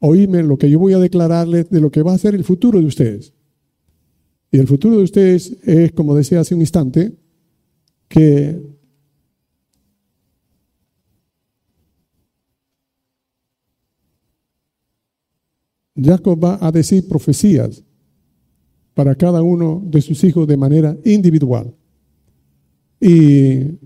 oíme 0.00 0.42
lo 0.42 0.58
que 0.58 0.70
yo 0.70 0.78
voy 0.78 0.92
a 0.92 0.98
declararles 0.98 1.70
de 1.70 1.80
lo 1.80 1.90
que 1.90 2.02
va 2.02 2.14
a 2.14 2.18
ser 2.18 2.34
el 2.34 2.44
futuro 2.44 2.80
de 2.80 2.86
ustedes. 2.86 3.34
Y 4.50 4.58
el 4.58 4.66
futuro 4.66 4.96
de 4.96 5.04
ustedes 5.04 5.56
es, 5.62 5.92
como 5.92 6.14
decía 6.14 6.40
hace 6.40 6.54
un 6.54 6.60
instante, 6.60 7.12
que 8.08 8.60
Jacob 16.02 16.42
va 16.42 16.58
a 16.60 16.70
decir 16.70 17.06
profecías 17.08 17.82
para 18.94 19.14
cada 19.14 19.42
uno 19.42 19.82
de 19.84 20.00
sus 20.00 20.22
hijos 20.24 20.46
de 20.46 20.56
manera 20.56 20.96
individual. 21.04 21.74
Y 23.00 23.78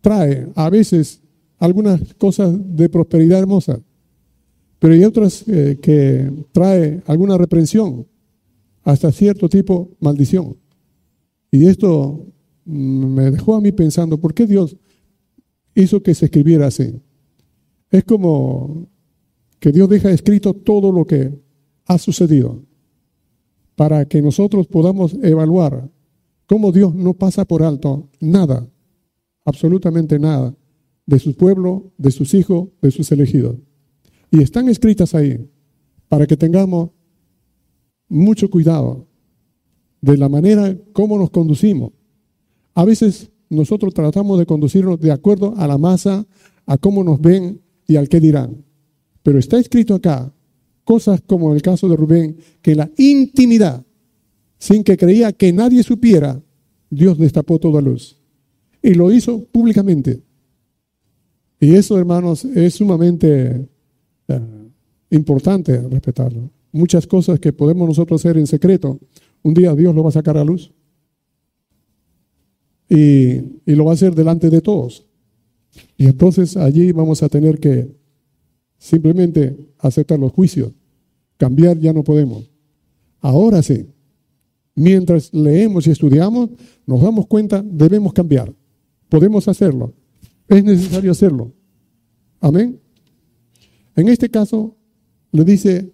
trae 0.00 0.48
a 0.54 0.70
veces 0.70 1.20
algunas 1.58 2.14
cosas 2.14 2.56
de 2.76 2.88
prosperidad 2.88 3.40
hermosa, 3.40 3.80
pero 4.78 4.94
hay 4.94 5.04
otras 5.04 5.44
eh, 5.48 5.78
que 5.82 6.30
trae 6.52 7.02
alguna 7.06 7.36
reprensión, 7.36 8.06
hasta 8.84 9.10
cierto 9.10 9.48
tipo 9.48 9.90
maldición. 10.00 10.56
Y 11.50 11.66
esto 11.66 12.26
me 12.64 13.30
dejó 13.30 13.56
a 13.56 13.60
mí 13.60 13.72
pensando, 13.72 14.18
¿por 14.18 14.34
qué 14.34 14.46
Dios 14.46 14.76
hizo 15.74 16.02
que 16.02 16.14
se 16.14 16.26
escribiera 16.26 16.66
así? 16.66 17.00
Es 17.90 18.04
como 18.04 18.86
que 19.58 19.72
Dios 19.72 19.88
deja 19.88 20.10
escrito 20.10 20.54
todo 20.54 20.92
lo 20.92 21.06
que 21.06 21.40
ha 21.86 21.98
sucedido 21.98 22.62
para 23.74 24.06
que 24.06 24.20
nosotros 24.20 24.66
podamos 24.66 25.14
evaluar 25.22 25.90
cómo 26.46 26.72
Dios 26.72 26.94
no 26.94 27.14
pasa 27.14 27.44
por 27.44 27.62
alto 27.62 28.08
nada, 28.20 28.68
absolutamente 29.44 30.18
nada, 30.18 30.56
de 31.06 31.18
su 31.18 31.34
pueblo, 31.36 31.92
de 31.96 32.10
sus 32.10 32.34
hijos, 32.34 32.68
de 32.82 32.90
sus 32.90 33.10
elegidos. 33.12 33.56
Y 34.30 34.42
están 34.42 34.68
escritas 34.68 35.14
ahí 35.14 35.48
para 36.08 36.26
que 36.26 36.36
tengamos 36.36 36.90
mucho 38.08 38.50
cuidado 38.50 39.06
de 40.00 40.16
la 40.16 40.28
manera 40.28 40.76
como 40.92 41.18
nos 41.18 41.30
conducimos. 41.30 41.92
A 42.74 42.84
veces 42.84 43.30
nosotros 43.48 43.94
tratamos 43.94 44.38
de 44.38 44.46
conducirnos 44.46 45.00
de 45.00 45.12
acuerdo 45.12 45.54
a 45.56 45.66
la 45.66 45.78
masa, 45.78 46.26
a 46.66 46.78
cómo 46.78 47.02
nos 47.04 47.20
ven 47.20 47.62
y 47.86 47.96
al 47.96 48.08
qué 48.08 48.20
dirán. 48.20 48.67
Pero 49.28 49.40
está 49.40 49.58
escrito 49.58 49.94
acá 49.94 50.32
cosas 50.84 51.20
como 51.20 51.54
el 51.54 51.60
caso 51.60 51.86
de 51.86 51.96
Rubén, 51.96 52.38
que 52.62 52.74
la 52.74 52.90
intimidad, 52.96 53.84
sin 54.58 54.82
que 54.82 54.96
creía 54.96 55.34
que 55.34 55.52
nadie 55.52 55.82
supiera, 55.82 56.42
Dios 56.88 57.18
destapó 57.18 57.58
toda 57.58 57.82
luz. 57.82 58.18
Y 58.80 58.94
lo 58.94 59.12
hizo 59.12 59.44
públicamente. 59.44 60.22
Y 61.60 61.74
eso, 61.74 61.98
hermanos, 61.98 62.42
es 62.46 62.76
sumamente 62.76 63.68
eh, 64.28 64.40
importante 65.10 65.78
respetarlo. 65.78 66.50
Muchas 66.72 67.06
cosas 67.06 67.38
que 67.38 67.52
podemos 67.52 67.86
nosotros 67.86 68.22
hacer 68.22 68.38
en 68.38 68.46
secreto, 68.46 68.98
un 69.42 69.52
día 69.52 69.74
Dios 69.74 69.94
lo 69.94 70.02
va 70.04 70.08
a 70.08 70.12
sacar 70.12 70.38
a 70.38 70.44
luz. 70.44 70.72
Y 72.88 73.42
lo 73.66 73.84
va 73.84 73.90
a 73.90 73.94
hacer 73.94 74.14
delante 74.14 74.48
de 74.48 74.62
todos. 74.62 75.06
Y 75.98 76.06
entonces 76.06 76.56
allí 76.56 76.92
vamos 76.92 77.22
a 77.22 77.28
tener 77.28 77.60
que 77.60 77.98
simplemente 78.78 79.56
aceptar 79.78 80.18
los 80.18 80.32
juicios. 80.32 80.72
Cambiar 81.36 81.78
ya 81.78 81.92
no 81.92 82.02
podemos. 82.02 82.50
Ahora 83.20 83.62
sí, 83.62 83.86
mientras 84.74 85.32
leemos 85.34 85.86
y 85.86 85.90
estudiamos, 85.90 86.50
nos 86.86 87.02
damos 87.02 87.26
cuenta, 87.26 87.62
debemos 87.62 88.12
cambiar. 88.12 88.54
Podemos 89.08 89.48
hacerlo. 89.48 89.92
Es 90.46 90.64
necesario 90.64 91.10
hacerlo. 91.10 91.52
Amén. 92.40 92.80
En 93.96 94.08
este 94.08 94.28
caso, 94.28 94.76
le 95.32 95.44
dice 95.44 95.92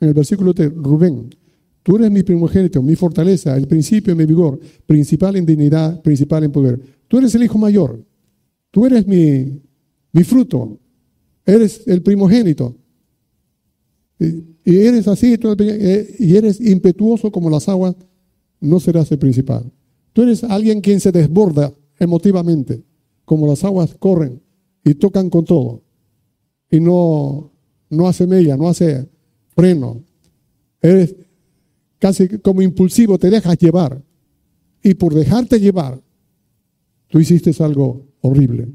en 0.00 0.08
el 0.08 0.14
versículo 0.14 0.52
de 0.52 0.68
Rubén, 0.68 1.28
tú 1.82 1.96
eres 1.96 2.10
mi 2.10 2.22
primogénito, 2.22 2.82
mi 2.82 2.96
fortaleza, 2.96 3.56
el 3.56 3.68
principio 3.68 4.16
mi 4.16 4.24
vigor, 4.24 4.58
principal 4.86 5.36
en 5.36 5.46
dignidad, 5.46 6.00
principal 6.02 6.44
en 6.44 6.52
poder. 6.52 6.80
Tú 7.06 7.18
eres 7.18 7.34
el 7.34 7.44
hijo 7.44 7.58
mayor, 7.58 8.02
tú 8.70 8.86
eres 8.86 9.06
mi, 9.06 9.60
mi 10.12 10.24
fruto, 10.24 10.78
eres 11.46 11.86
el 11.86 12.02
primogénito. 12.02 12.76
y 14.18 14.76
eres 14.76 15.08
así 15.08 15.36
eh, 15.58 16.16
y 16.18 16.36
eres 16.36 16.60
impetuoso 16.60 17.30
como 17.30 17.50
las 17.50 17.68
aguas, 17.68 17.94
no 18.60 18.80
serás 18.80 19.10
el 19.12 19.18
principal. 19.18 19.70
Tú 20.12 20.22
eres 20.22 20.44
alguien 20.44 20.80
quien 20.80 21.00
se 21.00 21.12
desborda 21.12 21.74
emotivamente, 21.98 22.82
como 23.24 23.46
las 23.46 23.64
aguas 23.64 23.94
corren 23.98 24.40
y 24.84 24.94
tocan 24.94 25.28
con 25.28 25.44
todo 25.44 25.84
y 26.74 26.80
no, 26.80 27.52
no 27.88 28.08
hace 28.08 28.26
mella, 28.26 28.56
no 28.56 28.68
hace 28.68 29.08
freno. 29.54 30.02
Eres 30.82 31.14
casi 32.00 32.26
como 32.40 32.62
impulsivo, 32.62 33.16
te 33.16 33.30
dejas 33.30 33.56
llevar. 33.58 34.02
Y 34.82 34.94
por 34.94 35.14
dejarte 35.14 35.60
llevar, 35.60 36.02
tú 37.06 37.20
hiciste 37.20 37.52
algo 37.62 38.06
horrible. 38.22 38.68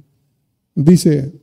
Dice, 0.76 1.39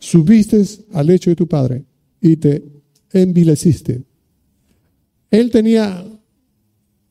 subiste 0.00 0.60
al 0.92 1.06
lecho 1.06 1.30
de 1.30 1.36
tu 1.36 1.46
padre 1.46 1.84
y 2.20 2.36
te 2.36 2.64
envileciste. 3.12 4.02
Él 5.30 5.50
tenía 5.50 6.04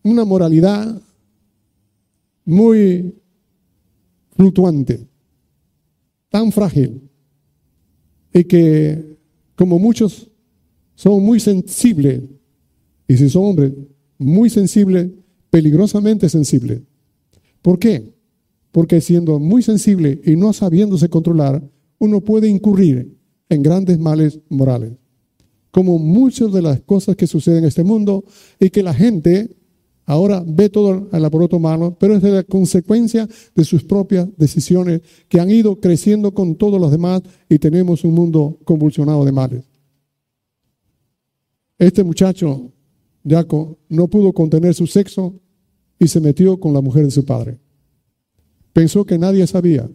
una 0.03 0.25
moralidad 0.25 1.01
muy 2.43 3.15
fluctuante, 4.36 5.08
tan 6.29 6.51
frágil, 6.51 7.01
y 8.34 8.43
que 8.43 9.17
como 9.55 9.79
muchos 9.79 10.29
son 10.96 11.24
muy 11.24 11.39
sensibles, 11.39 12.24
y 13.08 13.17
si 13.17 13.29
son 13.29 13.46
hombres 13.46 13.74
muy 14.17 14.50
sensibles, 14.50 15.10
peligrosamente 15.50 16.27
sensibles. 16.27 16.81
¿Por 17.62 17.79
qué? 17.79 18.13
Porque 18.72 19.01
siendo 19.01 19.39
muy 19.39 19.62
sensible 19.62 20.22
y 20.25 20.36
no 20.36 20.53
sabiéndose 20.53 21.10
controlar, 21.10 21.63
uno 21.99 22.21
puede 22.21 22.47
incurrir 22.47 23.15
en 23.49 23.63
grandes 23.63 23.99
males 23.99 24.39
morales. 24.49 24.93
Como 25.71 25.99
muchas 25.99 26.51
de 26.51 26.61
las 26.61 26.81
cosas 26.81 27.15
que 27.15 27.27
suceden 27.27 27.59
en 27.59 27.65
este 27.65 27.83
mundo 27.83 28.23
y 28.59 28.69
que 28.69 28.81
la 28.81 28.93
gente 28.93 29.55
ahora 30.05 30.43
ve 30.45 30.69
todo 30.69 31.07
al 31.11 31.25
aparato 31.25 31.59
malo, 31.59 31.95
pero 31.99 32.15
es 32.15 32.23
de 32.23 32.31
la 32.31 32.43
consecuencia 32.43 33.27
de 33.53 33.63
sus 33.63 33.83
propias 33.83 34.27
decisiones 34.37 35.01
que 35.27 35.39
han 35.39 35.51
ido 35.51 35.79
creciendo 35.79 36.33
con 36.33 36.55
todos 36.55 36.81
los 36.81 36.89
demás 36.89 37.21
y 37.47 37.59
tenemos 37.59 38.03
un 38.03 38.15
mundo 38.15 38.57
convulsionado 38.63 39.23
de 39.23 39.31
males. 39.31 39.65
Este 41.77 42.03
muchacho, 42.03 42.71
Jaco, 43.27 43.77
no 43.87 44.07
pudo 44.07 44.33
contener 44.33 44.73
su 44.73 44.87
sexo 44.87 45.39
y 45.99 46.07
se 46.07 46.19
metió 46.19 46.59
con 46.59 46.73
la 46.73 46.81
mujer 46.81 47.05
de 47.05 47.11
su 47.11 47.23
padre. 47.23 47.59
Pensó 48.73 49.05
que 49.05 49.19
nadie 49.19 49.45
sabía, 49.45 49.87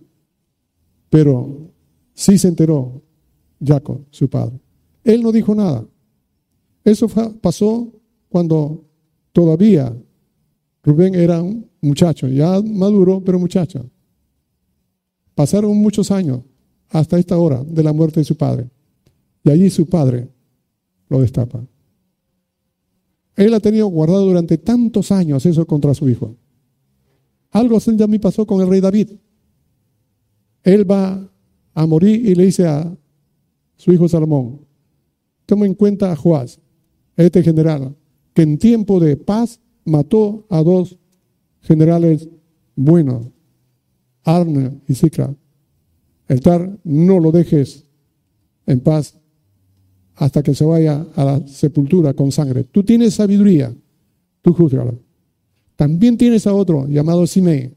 pero 1.11 1.74
sí 2.15 2.39
se 2.39 2.49
enteró 2.49 3.03
Jacob, 3.65 4.05
su 4.11 4.29
padre. 4.29 4.59
Él 5.03 5.23
no 5.23 5.33
dijo 5.33 5.55
nada. 5.55 5.87
Eso 6.85 7.09
pasó 7.41 7.93
cuando 8.29 8.85
todavía 9.33 9.95
Rubén 10.83 11.15
era 11.15 11.43
un 11.43 11.69
muchacho, 11.81 12.29
ya 12.29 12.61
maduro, 12.63 13.23
pero 13.25 13.39
muchacho. 13.39 13.89
Pasaron 15.35 15.77
muchos 15.77 16.11
años 16.11 16.41
hasta 16.91 17.19
esta 17.19 17.37
hora 17.39 17.63
de 17.65 17.83
la 17.83 17.93
muerte 17.93 18.21
de 18.21 18.25
su 18.25 18.37
padre. 18.37 18.69
Y 19.43 19.51
allí 19.51 19.71
su 19.71 19.87
padre 19.87 20.29
lo 21.09 21.21
destapa. 21.21 21.65
Él 23.37 23.53
ha 23.53 23.61
tenido 23.61 23.87
guardado 23.89 24.25
durante 24.25 24.59
tantos 24.59 25.11
años 25.11 25.45
eso 25.45 25.67
contra 25.67 25.95
su 25.95 26.09
hijo. 26.09 26.37
Algo 27.51 27.77
así 27.77 27.93
me 27.93 28.21
pasó 28.21 28.47
con 28.47 28.61
el 28.61 28.69
rey 28.69 28.81
David. 28.81 29.11
Él 30.63 30.91
va 30.91 31.31
a 31.75 31.87
morir 31.87 32.27
y 32.27 32.35
le 32.35 32.47
dice 32.47 32.67
a 32.67 32.97
su 33.77 33.93
hijo 33.93 34.09
Salomón, 34.09 34.61
toma 35.47 35.67
en 35.67 35.75
cuenta 35.75 36.13
a 36.13 36.17
Joás, 36.17 36.61
este 37.17 37.43
general, 37.43 37.95
que 38.33 38.43
en 38.43 38.59
tiempo 38.59 39.01
de 39.01 39.17
paz 39.17 39.61
mató 39.85 40.47
a 40.49 40.63
dos 40.63 40.99
generales 41.61 42.29
buenos, 42.75 43.27
Arne 44.23 44.81
y 44.89 44.95
Sicra. 44.95 45.35
El 46.29 46.41
tar 46.41 46.79
no 46.85 47.21
lo 47.21 47.31
dejes 47.31 47.85
en 48.67 48.81
paz 48.81 49.15
hasta 50.17 50.43
que 50.43 50.55
se 50.55 50.65
vaya 50.65 51.07
a 51.15 51.25
la 51.25 51.47
sepultura 51.47 52.15
con 52.15 52.33
sangre. 52.33 52.65
Tú 52.65 52.83
tienes 52.83 53.15
sabiduría, 53.15 53.75
tú 54.43 54.55
juzgalo. 54.55 54.99
También 55.77 56.17
tienes 56.17 56.47
a 56.47 56.55
otro 56.55 56.87
llamado 56.87 57.27
Simei, 57.27 57.75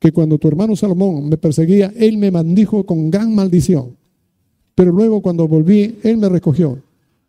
que 0.00 0.12
cuando 0.12 0.38
tu 0.38 0.48
hermano 0.48 0.74
Salomón 0.74 1.28
me 1.28 1.36
perseguía, 1.36 1.92
él 1.94 2.18
me 2.18 2.30
maldijo 2.30 2.84
con 2.84 3.10
gran 3.10 3.34
maldición. 3.34 3.96
Pero 4.74 4.92
luego 4.92 5.20
cuando 5.20 5.46
volví, 5.46 5.98
él 6.02 6.16
me 6.16 6.28
recogió. 6.28 6.82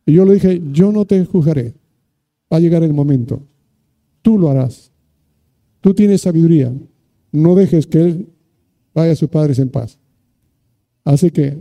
Y 0.06 0.14
yo 0.14 0.26
le 0.26 0.36
dije, 0.36 0.62
yo 0.72 0.92
no 0.92 1.06
te 1.06 1.24
juzgaré. 1.26 1.74
Va 2.52 2.58
a 2.58 2.60
llegar 2.62 2.82
el 2.84 2.94
momento. 2.94 3.42
Tú 4.22 4.40
lo 4.40 4.50
harás. 4.50 4.92
Tú 5.82 5.94
tienes 5.94 6.22
sabiduría. 6.22 6.74
No 7.34 7.56
dejes 7.56 7.88
que 7.88 8.02
él 8.02 8.30
vaya 8.94 9.12
a 9.12 9.18
sus 9.18 9.30
padres 9.30 9.60
en 9.60 9.70
paz. 9.70 10.00
Así 11.04 11.30
que 11.30 11.58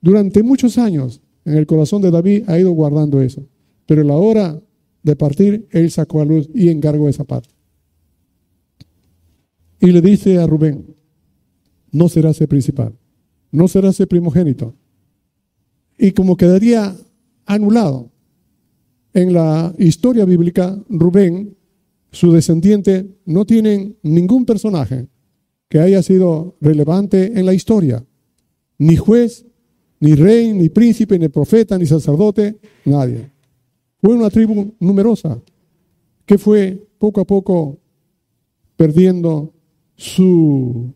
durante 0.00 0.42
muchos 0.42 0.78
años 0.78 1.20
en 1.44 1.54
el 1.54 1.66
corazón 1.66 2.00
de 2.00 2.10
David 2.12 2.44
ha 2.46 2.58
ido 2.58 2.70
guardando 2.70 3.20
eso. 3.20 3.42
Pero 3.86 4.04
la 4.04 4.14
hora 4.14 4.60
de 5.02 5.16
partir, 5.16 5.66
él 5.72 5.90
sacó 5.90 6.20
a 6.20 6.24
luz 6.24 6.48
y 6.54 6.68
encargó 6.68 7.08
esa 7.08 7.24
parte. 7.24 7.48
Y 9.82 9.90
le 9.90 10.00
dice 10.00 10.38
a 10.38 10.46
Rubén, 10.46 10.94
no 11.90 12.08
serás 12.08 12.40
el 12.40 12.46
principal, 12.46 12.94
no 13.50 13.66
serás 13.66 13.98
el 13.98 14.06
primogénito. 14.06 14.76
Y 15.98 16.12
como 16.12 16.36
quedaría 16.36 16.96
anulado 17.46 18.12
en 19.12 19.32
la 19.32 19.74
historia 19.78 20.24
bíblica, 20.24 20.80
Rubén, 20.88 21.56
su 22.12 22.30
descendiente, 22.30 23.08
no 23.24 23.44
tienen 23.44 23.96
ningún 24.04 24.44
personaje 24.44 25.08
que 25.68 25.80
haya 25.80 26.00
sido 26.04 26.54
relevante 26.60 27.36
en 27.36 27.44
la 27.44 27.52
historia. 27.52 28.04
Ni 28.78 28.94
juez, 28.94 29.44
ni 29.98 30.14
rey, 30.14 30.52
ni 30.52 30.68
príncipe, 30.68 31.18
ni 31.18 31.28
profeta, 31.28 31.76
ni 31.76 31.86
sacerdote, 31.86 32.56
nadie. 32.84 33.32
Fue 34.00 34.14
una 34.14 34.30
tribu 34.30 34.76
numerosa 34.78 35.42
que 36.24 36.38
fue 36.38 36.86
poco 36.98 37.20
a 37.20 37.24
poco 37.24 37.80
perdiendo 38.76 39.52
su 40.02 40.92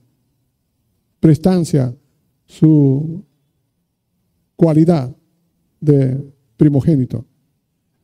prestancia, 1.20 1.96
su 2.44 3.22
cualidad 4.56 5.14
de 5.80 6.20
primogénito. 6.56 7.24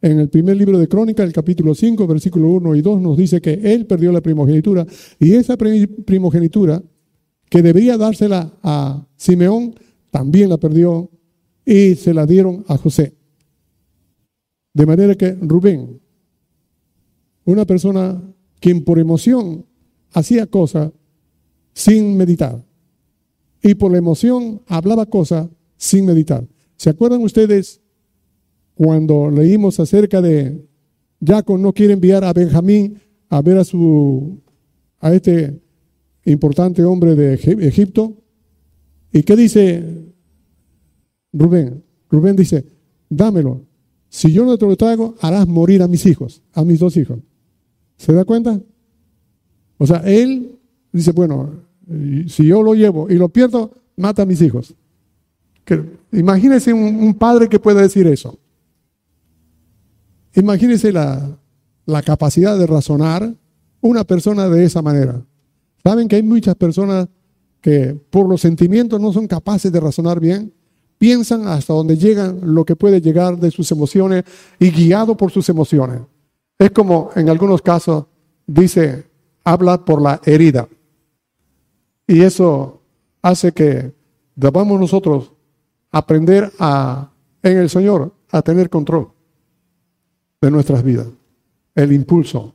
En 0.01 0.21
el 0.21 0.29
primer 0.29 0.57
libro 0.57 0.79
de 0.79 0.87
Crónica, 0.87 1.25
el 1.25 1.33
capítulo 1.33 1.75
5, 1.75 2.07
versículo 2.07 2.51
1 2.51 2.77
y 2.77 2.83
2, 2.83 3.01
nos 3.01 3.17
dice 3.17 3.41
que 3.41 3.55
él 3.55 3.87
perdió 3.87 4.13
la 4.13 4.21
primogenitura 4.21 4.87
y 5.19 5.33
esa 5.35 5.57
primogenitura 5.57 6.81
que 7.51 7.63
debería 7.63 7.99
dársela 7.99 8.53
a 8.63 9.05
Simeón, 9.17 9.75
también 10.09 10.51
la 10.51 10.59
perdió 10.59 11.11
y 11.67 11.97
se 11.97 12.15
la 12.15 12.27
dieron 12.27 12.65
a 12.69 12.77
José. 12.77 13.17
De 14.73 14.87
manera 14.87 15.17
que 15.17 15.33
Rubén, 15.33 16.01
una 17.45 17.65
persona 17.67 18.23
quien 18.61 18.85
por 18.85 19.01
emoción 19.01 19.67
hacía 20.13 20.47
cosas 20.47 20.93
sin 21.75 22.17
meditar. 22.17 22.65
Y 23.63 23.75
por 23.75 23.93
la 23.93 23.99
emoción 23.99 24.63
hablaba 24.67 25.07
cosas 25.07 25.49
sin 25.77 26.07
meditar. 26.07 26.47
¿Se 26.77 26.91
acuerdan 26.91 27.23
ustedes 27.23 27.81
cuando 28.75 29.31
leímos 29.31 29.79
acerca 29.79 30.21
de 30.21 30.67
Jacob 31.25 31.59
no 31.59 31.73
quiere 31.73 31.93
enviar 31.93 32.25
a 32.25 32.33
Benjamín 32.33 32.99
a 33.29 33.41
ver 33.41 33.59
a 33.59 33.65
su 33.65 34.41
a 34.99 35.13
este 35.13 35.61
importante 36.25 36.85
hombre 36.85 37.15
de 37.15 37.35
Egipto? 37.35 38.17
¿Y 39.13 39.23
qué 39.23 39.37
dice 39.37 40.13
Rubén? 41.33 41.85
Rubén 42.11 42.37
dice, 42.37 42.65
dámelo. 43.09 43.67
Si 44.09 44.33
yo 44.33 44.45
no 44.45 44.59
te 44.59 44.67
lo 44.67 44.77
traigo, 44.77 45.15
harás 45.21 45.47
morir 45.49 45.83
a 45.83 45.89
mis 45.89 46.05
hijos, 46.07 46.43
a 46.53 46.65
mis 46.65 46.81
dos 46.81 46.97
hijos. 46.97 47.21
¿Se 47.97 48.13
da 48.13 48.25
cuenta? 48.25 48.61
O 49.83 49.87
sea, 49.87 49.97
él 50.05 50.61
dice, 50.93 51.11
bueno, 51.11 51.57
si 52.29 52.47
yo 52.47 52.63
lo 52.63 52.73
llevo 52.73 53.11
y 53.11 53.15
lo 53.15 53.29
pierdo, 53.29 53.73
mata 53.97 54.23
a 54.23 54.27
mis 54.27 54.41
hijos. 54.41 54.77
imagínese 56.13 56.73
un, 56.73 57.13
padre 57.15 57.49
que 57.49 57.59
pueda 57.59 57.83
decir 57.83 58.07
eso. 58.07 58.39
Imagínese 60.37 60.93
la, 60.93 61.37
la 61.85 62.01
capacidad 62.03 62.57
de 62.57 62.65
razonar 62.69 63.35
una 63.81 64.05
persona 64.05 64.49
de 64.49 64.65
esa 64.65 64.83
manera. 64.83 65.21
Saben 65.83 66.07
que 66.07 66.15
hay 66.15 66.23
muchas 66.23 66.55
personas 66.55 67.09
que 67.61 68.01
por 68.09 68.29
los 68.29 68.41
sentimientos 68.41 69.01
no 69.01 69.13
son 69.13 69.27
capaces 69.27 69.73
de 69.73 69.81
razonar 69.81 70.21
bien, 70.21 70.55
piensan 70.97 71.49
hasta 71.49 71.73
donde 71.73 71.97
llegan 71.97 72.39
lo 72.41 72.65
que 72.65 72.77
puede 72.77 73.01
llegar 73.01 73.37
de 73.37 73.51
sus 73.51 73.73
emociones 73.73 74.23
y 74.61 74.71
guiado 74.71 75.17
por 75.17 75.33
sus 75.33 75.49
emociones. 75.49 76.03
Es 76.57 76.71
como 76.71 77.11
en 77.17 77.29
algunos 77.29 77.63
casos 77.63 78.05
dice 78.47 79.11
habla 79.45 79.85
por 79.85 80.01
la 80.01 80.21
herida. 80.25 80.69
Y 82.07 82.23
eso 82.23 82.81
hace 83.23 83.53
que 83.53 83.93
debamos 84.35 84.79
nosotros 84.79 85.33
aprender 85.91 86.53
a 86.59 87.11
en 87.43 87.59
el 87.59 87.69
Señor 87.69 88.13
a 88.31 88.43
tener 88.43 88.71
control 88.71 89.11
de 90.41 90.51
nuestras 90.51 90.83
vidas. 90.83 91.09
El 91.75 91.93
impulso, 91.93 92.55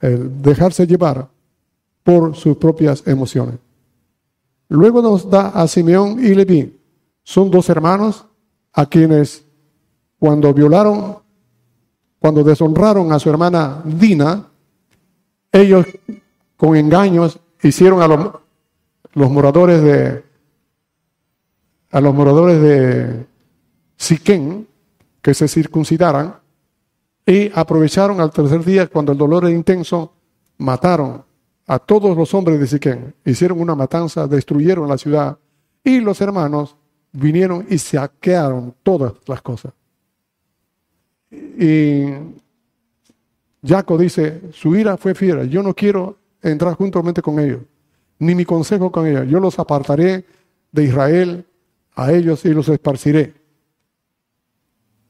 el 0.00 0.42
dejarse 0.42 0.86
llevar 0.86 1.28
por 2.02 2.34
sus 2.36 2.56
propias 2.56 3.06
emociones. 3.06 3.56
Luego 4.68 5.00
nos 5.00 5.28
da 5.28 5.48
a 5.48 5.66
Simeón 5.68 6.24
y 6.24 6.34
Leví. 6.34 6.78
Son 7.22 7.50
dos 7.50 7.68
hermanos 7.68 8.24
a 8.72 8.86
quienes 8.86 9.44
cuando 10.18 10.52
violaron, 10.52 11.18
cuando 12.18 12.42
deshonraron 12.42 13.12
a 13.12 13.18
su 13.18 13.30
hermana 13.30 13.82
Dina, 13.84 14.48
ellos 15.52 15.86
con 16.56 16.76
engaños 16.76 17.38
hicieron 17.62 18.02
a 18.02 18.08
los, 18.08 19.30
moradores 19.30 19.82
de 19.82 20.24
a 21.90 22.00
los 22.00 22.14
moradores 22.14 22.60
de 22.60 23.26
Siquén 23.96 24.66
que 25.22 25.34
se 25.34 25.48
circuncidaran 25.48 26.36
y 27.24 27.50
aprovecharon 27.54 28.20
al 28.20 28.30
tercer 28.30 28.64
día 28.64 28.86
cuando 28.86 29.12
el 29.12 29.18
dolor 29.18 29.44
era 29.44 29.52
intenso, 29.52 30.12
mataron 30.58 31.24
a 31.66 31.78
todos 31.78 32.16
los 32.16 32.32
hombres 32.34 32.60
de 32.60 32.66
Siquén, 32.66 33.14
hicieron 33.24 33.60
una 33.60 33.74
matanza, 33.74 34.26
destruyeron 34.26 34.88
la 34.88 34.98
ciudad 34.98 35.38
y 35.82 36.00
los 36.00 36.20
hermanos 36.20 36.76
vinieron 37.12 37.66
y 37.68 37.78
saquearon 37.78 38.74
todas 38.82 39.14
las 39.26 39.42
cosas. 39.42 39.72
Y 41.30 42.04
Jacob 43.66 43.98
dice, 43.98 44.42
su 44.52 44.76
ira 44.76 44.96
fue 44.96 45.14
fiera, 45.14 45.44
yo 45.44 45.62
no 45.62 45.74
quiero 45.74 46.16
entrar 46.42 46.74
juntamente 46.74 47.20
con 47.20 47.38
ellos, 47.40 47.60
ni 48.18 48.34
mi 48.34 48.44
consejo 48.44 48.92
con 48.92 49.06
ellos, 49.06 49.26
yo 49.28 49.40
los 49.40 49.58
apartaré 49.58 50.24
de 50.70 50.84
Israel 50.84 51.44
a 51.94 52.12
ellos 52.12 52.44
y 52.44 52.50
los 52.50 52.68
esparciré. 52.68 53.34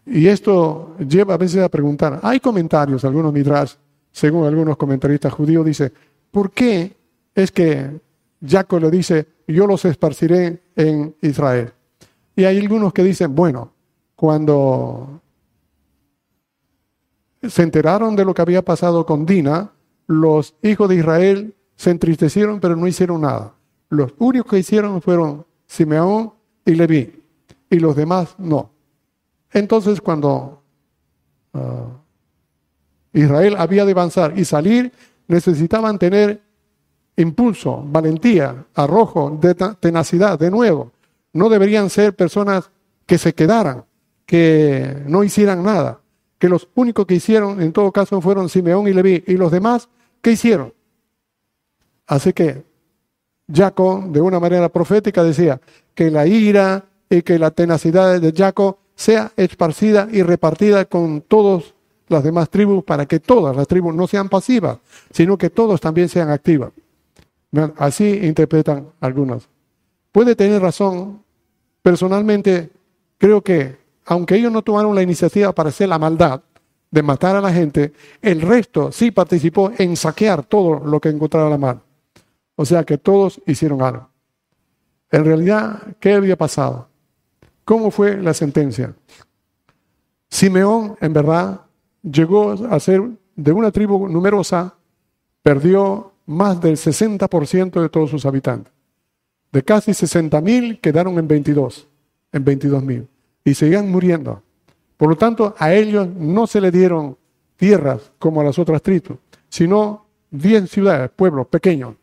Y 0.07 0.29
esto 0.29 0.95
lleva 0.99 1.35
a 1.35 1.37
veces 1.37 1.63
a 1.63 1.69
preguntar, 1.69 2.21
hay 2.23 2.41
comentarios, 2.41 3.05
algunos 3.05 3.33
midrash, 3.33 3.75
según 4.13 4.47
algunos 4.47 4.77
comentaristas 4.77 5.33
judíos, 5.33 5.67
dice, 5.67 5.93
¿por 6.31 6.53
qué 6.53 6.97
es 7.35 7.51
que 7.51 7.91
Jacob 8.47 8.81
le 8.81 8.91
dice, 8.91 9.27
yo 9.47 9.67
los 9.67 9.85
esparciré 9.85 10.63
en 10.77 11.15
Israel? 11.21 11.73
Y 12.35 12.45
hay 12.45 12.59
algunos 12.59 12.93
que 12.93 13.03
dicen, 13.03 13.35
bueno, 13.35 13.73
cuando 14.15 15.21
se 17.49 17.63
enteraron 17.63 18.17
de 18.17 18.25
lo 18.25 18.35
que 18.35 18.43
había 18.43 18.63
pasado 18.63 19.07
con 19.07 19.27
Dina, 19.27 19.73
los 20.07 20.55
hijos 20.63 20.89
de 20.89 20.97
Israel 20.97 21.55
se 21.75 21.91
entristecieron, 21.91 22.61
pero 22.61 22.77
no 22.77 22.87
hicieron 22.87 23.23
nada. 23.23 23.55
Los 23.89 24.15
únicos 24.19 24.51
que 24.51 24.59
hicieron 24.59 25.01
fueron 25.03 25.47
Simeón 25.67 26.33
y 26.65 26.75
Leví, 26.75 27.23
y 27.71 27.79
los 27.79 27.97
demás 27.97 28.35
no. 28.39 28.71
Entonces 29.53 30.01
cuando 30.01 30.63
ah, 31.55 31.87
Israel 33.13 33.57
había 33.59 33.85
de 33.85 33.93
avanzar 33.93 34.39
y 34.39 34.45
salir, 34.45 34.93
necesitaban 35.29 35.99
tener 35.99 36.43
impulso, 37.17 37.83
valentía, 37.87 38.67
arrojo, 38.75 39.39
tenacidad, 39.81 40.39
de 40.39 40.51
nuevo. 40.51 40.93
No 41.33 41.49
deberían 41.49 41.91
ser 41.91 42.15
personas 42.15 42.71
que 43.07 43.19
se 43.19 43.35
quedaran, 43.35 43.85
que 44.27 45.03
no 45.07 45.25
hicieran 45.25 45.63
nada, 45.63 46.01
que 46.39 46.49
los 46.49 46.69
únicos 46.75 47.07
que 47.07 47.15
hicieron 47.15 47.61
en 47.61 47.73
todo 47.73 47.93
caso 47.93 48.21
fueron 48.21 48.49
Simeón 48.49 48.89
y 48.89 48.93
Leví, 48.93 49.25
y 49.27 49.37
los 49.37 49.51
demás, 49.51 49.89
¿qué 50.21 50.33
hicieron? 50.33 50.73
Así 52.07 52.33
que 52.33 52.65
Jacob, 53.53 54.11
de 54.11 54.21
una 54.21 54.41
manera 54.41 54.69
profética, 54.69 55.23
decía 55.23 55.61
que 55.95 56.11
la 56.11 56.27
ira 56.27 56.85
y 57.09 57.23
que 57.23 57.39
la 57.39 57.51
tenacidad 57.51 58.21
de 58.21 58.33
Jacob 58.33 58.77
sea 58.95 59.33
esparcida 59.37 60.09
y 60.11 60.23
repartida 60.23 60.85
con 60.87 61.21
todas 61.21 61.75
las 62.09 62.25
demás 62.25 62.51
tribus 62.51 62.85
para 62.85 63.07
que 63.07 63.21
todas 63.21 63.57
las 63.57 63.67
tribus 63.67 63.95
no 63.95 64.07
sean 64.07 64.29
pasivas, 64.29 64.79
sino 65.11 65.37
que 65.37 65.51
todos 65.51 65.81
también 65.81 66.09
sean 66.09 66.31
activas. 66.31 66.73
Así 67.77 68.21
interpretan 68.23 68.89
algunos. 69.01 69.49
Puede 70.13 70.35
tener 70.35 70.61
razón. 70.61 71.23
Personalmente, 71.83 72.71
creo 73.19 73.43
que 73.43 73.77
aunque 74.07 74.37
ellos 74.37 74.53
no 74.53 74.63
tomaron 74.63 74.95
la 74.95 75.03
iniciativa 75.03 75.53
para 75.53 75.69
hacer 75.69 75.89
la 75.89 75.99
maldad 75.99 76.41
de 76.91 77.03
matar 77.03 77.37
a 77.37 77.41
la 77.41 77.53
gente, 77.53 77.93
el 78.23 78.41
resto 78.41 78.93
sí 78.93 79.11
participó 79.11 79.73
en 79.77 79.97
saquear 79.97 80.45
todo 80.45 80.81
lo 80.85 81.01
que 81.01 81.09
encontraba 81.09 81.51
la 81.51 81.59
mano. 81.59 81.83
O 82.55 82.65
sea 82.65 82.85
que 82.85 82.97
todos 82.97 83.41
hicieron 83.47 83.83
algo. 83.83 84.09
En 85.11 85.25
realidad, 85.25 85.83
¿qué 86.01 86.15
había 86.15 86.37
pasado? 86.37 86.89
¿Cómo 87.65 87.91
fue 87.91 88.17
la 88.17 88.33
sentencia? 88.33 88.95
Simeón, 90.31 90.97
en 91.01 91.13
verdad, 91.13 91.63
llegó 92.03 92.53
a 92.53 92.79
ser 92.81 93.03
de 93.35 93.53
una 93.53 93.71
tribu 93.73 94.09
numerosa, 94.09 94.75
perdió 95.43 96.13
más 96.27 96.61
del 96.61 96.77
60% 96.77 97.81
de 97.81 97.89
todos 97.89 98.11
sus 98.11 98.25
habitantes. 98.25 98.73
De 99.53 99.63
casi 99.63 99.95
60 99.95 100.41
mil 100.41 100.81
quedaron 100.81 101.19
en 101.19 101.29
22, 101.29 101.89
en 102.33 102.45
22 102.45 102.83
mil, 102.83 103.09
y 103.47 103.55
seguían 103.55 103.91
muriendo. 103.91 104.43
Por 104.97 105.09
lo 105.09 105.17
tanto, 105.17 105.55
a 105.57 105.73
ellos 105.73 106.09
no 106.09 106.49
se 106.49 106.61
le 106.61 106.73
dieron 106.73 107.17
tierras 107.57 108.11
como 108.19 108.41
a 108.41 108.45
las 108.45 108.59
otras 108.59 108.83
tribus, 108.83 109.19
sino 109.49 110.05
10 110.33 110.69
ciudades, 110.69 111.11
pueblos 111.15 111.47
pequeños, 111.47 111.95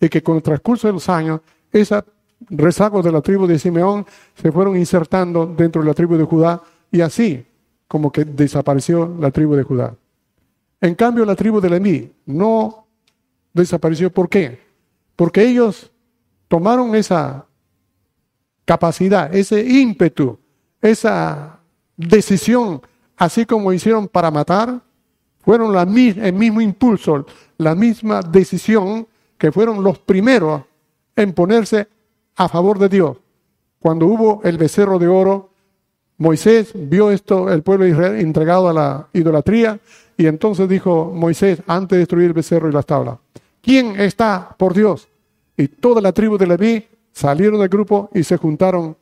y 0.00 0.08
que 0.08 0.22
con 0.22 0.36
el 0.36 0.42
transcurso 0.42 0.88
de 0.88 0.92
los 0.92 1.08
años, 1.08 1.40
esos 1.70 2.02
rezagos 2.50 3.04
de 3.04 3.12
la 3.12 3.20
tribu 3.20 3.46
de 3.46 3.60
Simeón 3.60 4.04
se 4.34 4.50
fueron 4.50 4.76
insertando 4.76 5.46
dentro 5.46 5.82
de 5.82 5.88
la 5.88 5.94
tribu 5.94 6.16
de 6.16 6.24
Judá 6.24 6.60
y 6.90 7.00
así 7.00 7.46
como 7.86 8.10
que 8.10 8.24
desapareció 8.24 9.16
la 9.20 9.30
tribu 9.30 9.54
de 9.54 9.62
Judá. 9.62 9.94
En 10.80 10.96
cambio, 10.96 11.24
la 11.24 11.36
tribu 11.36 11.60
de 11.60 11.70
Leví 11.70 12.12
no 12.26 12.86
desapareció. 13.52 14.12
¿Por 14.12 14.28
qué? 14.28 14.60
Porque 15.14 15.46
ellos 15.46 15.92
tomaron 16.48 16.94
esa 16.96 17.46
capacidad, 18.64 19.34
ese 19.34 19.64
ímpetu, 19.64 20.38
esa 20.80 21.58
decisión, 21.96 22.80
así 23.16 23.44
como 23.44 23.72
hicieron 23.72 24.08
para 24.08 24.30
matar, 24.30 24.80
fueron 25.40 25.76
el 25.76 26.32
mismo 26.34 26.60
impulso, 26.60 27.26
la 27.56 27.74
misma 27.74 28.20
decisión 28.20 29.06
que 29.38 29.50
fueron 29.50 29.82
los 29.82 29.98
primeros 29.98 30.62
en 31.16 31.32
ponerse 31.32 31.88
a 32.36 32.48
favor 32.48 32.78
de 32.78 32.88
Dios. 32.88 33.16
Cuando 33.78 34.06
hubo 34.06 34.40
el 34.44 34.58
becerro 34.58 34.98
de 34.98 35.08
oro, 35.08 35.50
Moisés 36.18 36.72
vio 36.74 37.10
esto, 37.10 37.50
el 37.50 37.62
pueblo 37.62 37.84
de 37.84 37.92
Israel 37.92 38.20
entregado 38.20 38.68
a 38.68 38.72
la 38.72 39.08
idolatría, 39.12 39.78
y 40.16 40.26
entonces 40.26 40.68
dijo 40.68 41.12
Moisés, 41.14 41.62
antes 41.66 41.90
de 41.90 41.98
destruir 41.98 42.26
el 42.26 42.32
becerro 42.32 42.68
y 42.68 42.72
las 42.72 42.86
tablas, 42.86 43.18
¿quién 43.62 44.00
está 44.00 44.54
por 44.58 44.74
Dios? 44.74 45.08
Y 45.56 45.68
toda 45.68 46.00
la 46.00 46.12
tribu 46.12 46.36
de 46.36 46.46
Leví 46.46 46.84
salieron 47.12 47.60
del 47.60 47.68
grupo 47.68 48.10
y 48.12 48.24
se 48.24 48.36
juntaron 48.36 48.96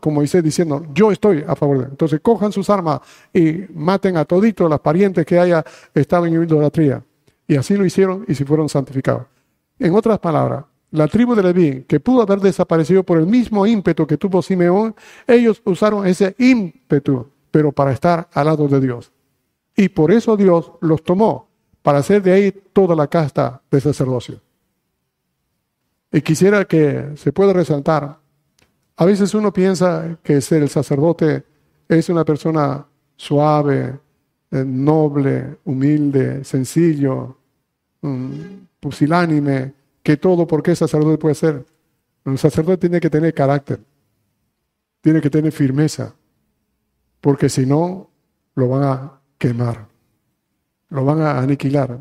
con 0.00 0.14
Moisés 0.14 0.42
diciendo, 0.42 0.86
yo 0.94 1.12
estoy 1.12 1.44
a 1.46 1.54
favor 1.54 1.78
de 1.78 1.84
él. 1.84 1.90
Entonces 1.90 2.20
cojan 2.20 2.52
sus 2.52 2.68
armas 2.70 3.00
y 3.32 3.64
maten 3.74 4.16
a 4.16 4.24
toditos 4.24 4.68
los 4.68 4.80
parientes 4.80 5.24
que 5.26 5.38
haya 5.38 5.64
estado 5.94 6.26
en 6.26 6.42
idolatría. 6.42 7.02
Y 7.46 7.56
así 7.56 7.76
lo 7.76 7.84
hicieron 7.84 8.24
y 8.28 8.34
se 8.34 8.44
fueron 8.44 8.68
santificados. 8.68 9.26
En 9.78 9.94
otras 9.94 10.18
palabras, 10.18 10.64
la 10.92 11.08
tribu 11.08 11.34
de 11.34 11.42
Leví, 11.42 11.84
que 11.84 12.00
pudo 12.00 12.22
haber 12.22 12.40
desaparecido 12.40 13.02
por 13.02 13.18
el 13.18 13.26
mismo 13.26 13.66
ímpetu 13.66 14.06
que 14.06 14.18
tuvo 14.18 14.42
Simeón, 14.42 14.94
ellos 15.26 15.60
usaron 15.64 16.06
ese 16.06 16.34
ímpetu, 16.38 17.26
pero 17.50 17.72
para 17.72 17.92
estar 17.92 18.28
al 18.32 18.46
lado 18.46 18.68
de 18.68 18.80
Dios. 18.80 19.10
Y 19.74 19.88
por 19.88 20.12
eso 20.12 20.36
Dios 20.36 20.72
los 20.80 21.02
tomó, 21.02 21.48
para 21.82 21.98
hacer 21.98 22.22
de 22.22 22.32
ahí 22.32 22.52
toda 22.72 22.94
la 22.94 23.06
casta 23.06 23.62
de 23.70 23.80
sacerdocio. 23.80 24.40
Y 26.12 26.20
quisiera 26.20 26.66
que 26.66 27.12
se 27.16 27.32
pueda 27.32 27.54
resaltar, 27.54 28.18
a 28.96 29.04
veces 29.04 29.34
uno 29.34 29.52
piensa 29.52 30.18
que 30.22 30.40
ser 30.40 30.62
el 30.62 30.68
sacerdote 30.68 31.44
es 31.88 32.08
una 32.08 32.24
persona 32.24 32.86
suave, 33.16 33.98
eh, 34.50 34.64
noble, 34.66 35.58
humilde, 35.64 36.44
sencillo, 36.44 37.38
pusilánime, 38.80 39.72
que 40.02 40.16
todo, 40.16 40.46
porque 40.46 40.74
sacerdote 40.74 41.18
puede 41.18 41.34
ser. 41.34 41.64
Un 42.24 42.36
sacerdote 42.38 42.78
tiene 42.78 43.00
que 43.00 43.10
tener 43.10 43.32
carácter, 43.34 43.80
tiene 45.00 45.20
que 45.20 45.30
tener 45.30 45.52
firmeza, 45.52 46.14
porque 47.20 47.48
si 47.48 47.66
no, 47.66 48.10
lo 48.54 48.68
van 48.68 48.82
a 48.82 49.20
quemar, 49.38 49.88
lo 50.90 51.04
van 51.04 51.22
a 51.22 51.38
aniquilar. 51.38 52.00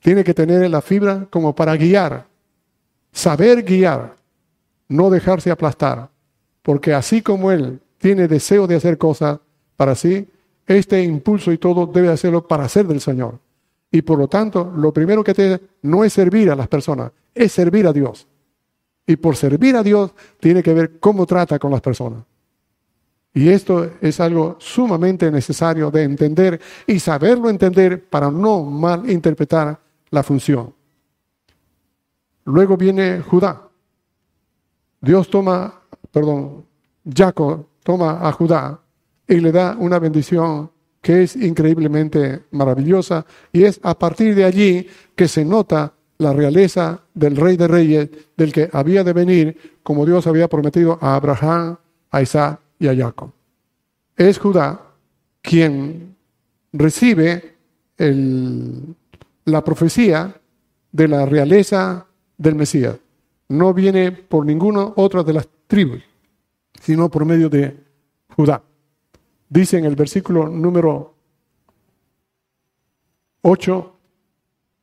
Tiene 0.00 0.24
que 0.24 0.34
tener 0.34 0.68
la 0.70 0.82
fibra 0.82 1.26
como 1.30 1.54
para 1.54 1.76
guiar, 1.76 2.26
saber 3.12 3.62
guiar, 3.62 4.17
no 4.88 5.10
dejarse 5.10 5.50
aplastar, 5.50 6.10
porque 6.62 6.94
así 6.94 7.22
como 7.22 7.50
él 7.50 7.80
tiene 7.98 8.28
deseo 8.28 8.66
de 8.66 8.76
hacer 8.76 8.98
cosas 8.98 9.38
para 9.76 9.94
sí, 9.94 10.28
este 10.66 11.02
impulso 11.02 11.52
y 11.52 11.58
todo 11.58 11.86
debe 11.86 12.08
hacerlo 12.08 12.46
para 12.46 12.64
hacer 12.64 12.86
del 12.86 13.00
Señor. 13.00 13.38
Y 13.90 14.02
por 14.02 14.18
lo 14.18 14.28
tanto, 14.28 14.70
lo 14.76 14.92
primero 14.92 15.24
que 15.24 15.34
tiene 15.34 15.60
no 15.82 16.04
es 16.04 16.12
servir 16.12 16.50
a 16.50 16.56
las 16.56 16.68
personas, 16.68 17.10
es 17.34 17.52
servir 17.52 17.86
a 17.86 17.92
Dios. 17.92 18.26
Y 19.06 19.16
por 19.16 19.36
servir 19.36 19.76
a 19.76 19.82
Dios 19.82 20.12
tiene 20.38 20.62
que 20.62 20.74
ver 20.74 20.98
cómo 21.00 21.24
trata 21.24 21.58
con 21.58 21.70
las 21.70 21.80
personas. 21.80 22.22
Y 23.32 23.48
esto 23.48 23.92
es 24.00 24.20
algo 24.20 24.56
sumamente 24.58 25.30
necesario 25.30 25.90
de 25.90 26.02
entender 26.02 26.60
y 26.86 26.98
saberlo 26.98 27.48
entender 27.48 28.04
para 28.04 28.30
no 28.30 28.62
malinterpretar 28.62 29.78
la 30.10 30.22
función. 30.22 30.74
Luego 32.44 32.76
viene 32.76 33.20
Judá. 33.20 33.67
Dios 35.00 35.28
toma, 35.30 35.80
perdón, 36.10 36.64
Jacob 37.04 37.66
toma 37.82 38.26
a 38.26 38.32
Judá 38.32 38.80
y 39.26 39.36
le 39.36 39.52
da 39.52 39.76
una 39.78 39.98
bendición 39.98 40.70
que 41.00 41.22
es 41.22 41.36
increíblemente 41.36 42.44
maravillosa 42.50 43.24
y 43.52 43.64
es 43.64 43.80
a 43.82 43.98
partir 43.98 44.34
de 44.34 44.44
allí 44.44 44.86
que 45.14 45.28
se 45.28 45.44
nota 45.44 45.94
la 46.18 46.32
realeza 46.32 47.00
del 47.14 47.36
rey 47.36 47.56
de 47.56 47.68
reyes, 47.68 48.10
del 48.36 48.52
que 48.52 48.68
había 48.72 49.04
de 49.04 49.12
venir, 49.12 49.78
como 49.82 50.04
Dios 50.04 50.26
había 50.26 50.48
prometido 50.48 50.98
a 51.00 51.14
Abraham, 51.14 51.76
a 52.10 52.22
Isaac 52.22 52.60
y 52.78 52.88
a 52.88 52.96
Jacob. 52.96 53.30
Es 54.16 54.38
Judá 54.38 54.82
quien 55.40 56.16
recibe 56.72 57.54
la 59.44 59.64
profecía 59.64 60.34
de 60.90 61.08
la 61.08 61.24
realeza 61.24 62.06
del 62.36 62.56
Mesías. 62.56 62.96
No 63.48 63.72
viene 63.72 64.12
por 64.12 64.44
ninguna 64.44 64.92
otra 64.96 65.22
de 65.22 65.32
las 65.32 65.48
tribus, 65.66 66.02
sino 66.80 67.08
por 67.10 67.24
medio 67.24 67.48
de 67.48 67.82
Judá. 68.36 68.62
Dice 69.48 69.78
en 69.78 69.86
el 69.86 69.96
versículo 69.96 70.48
número 70.48 71.14
8, 73.42 73.96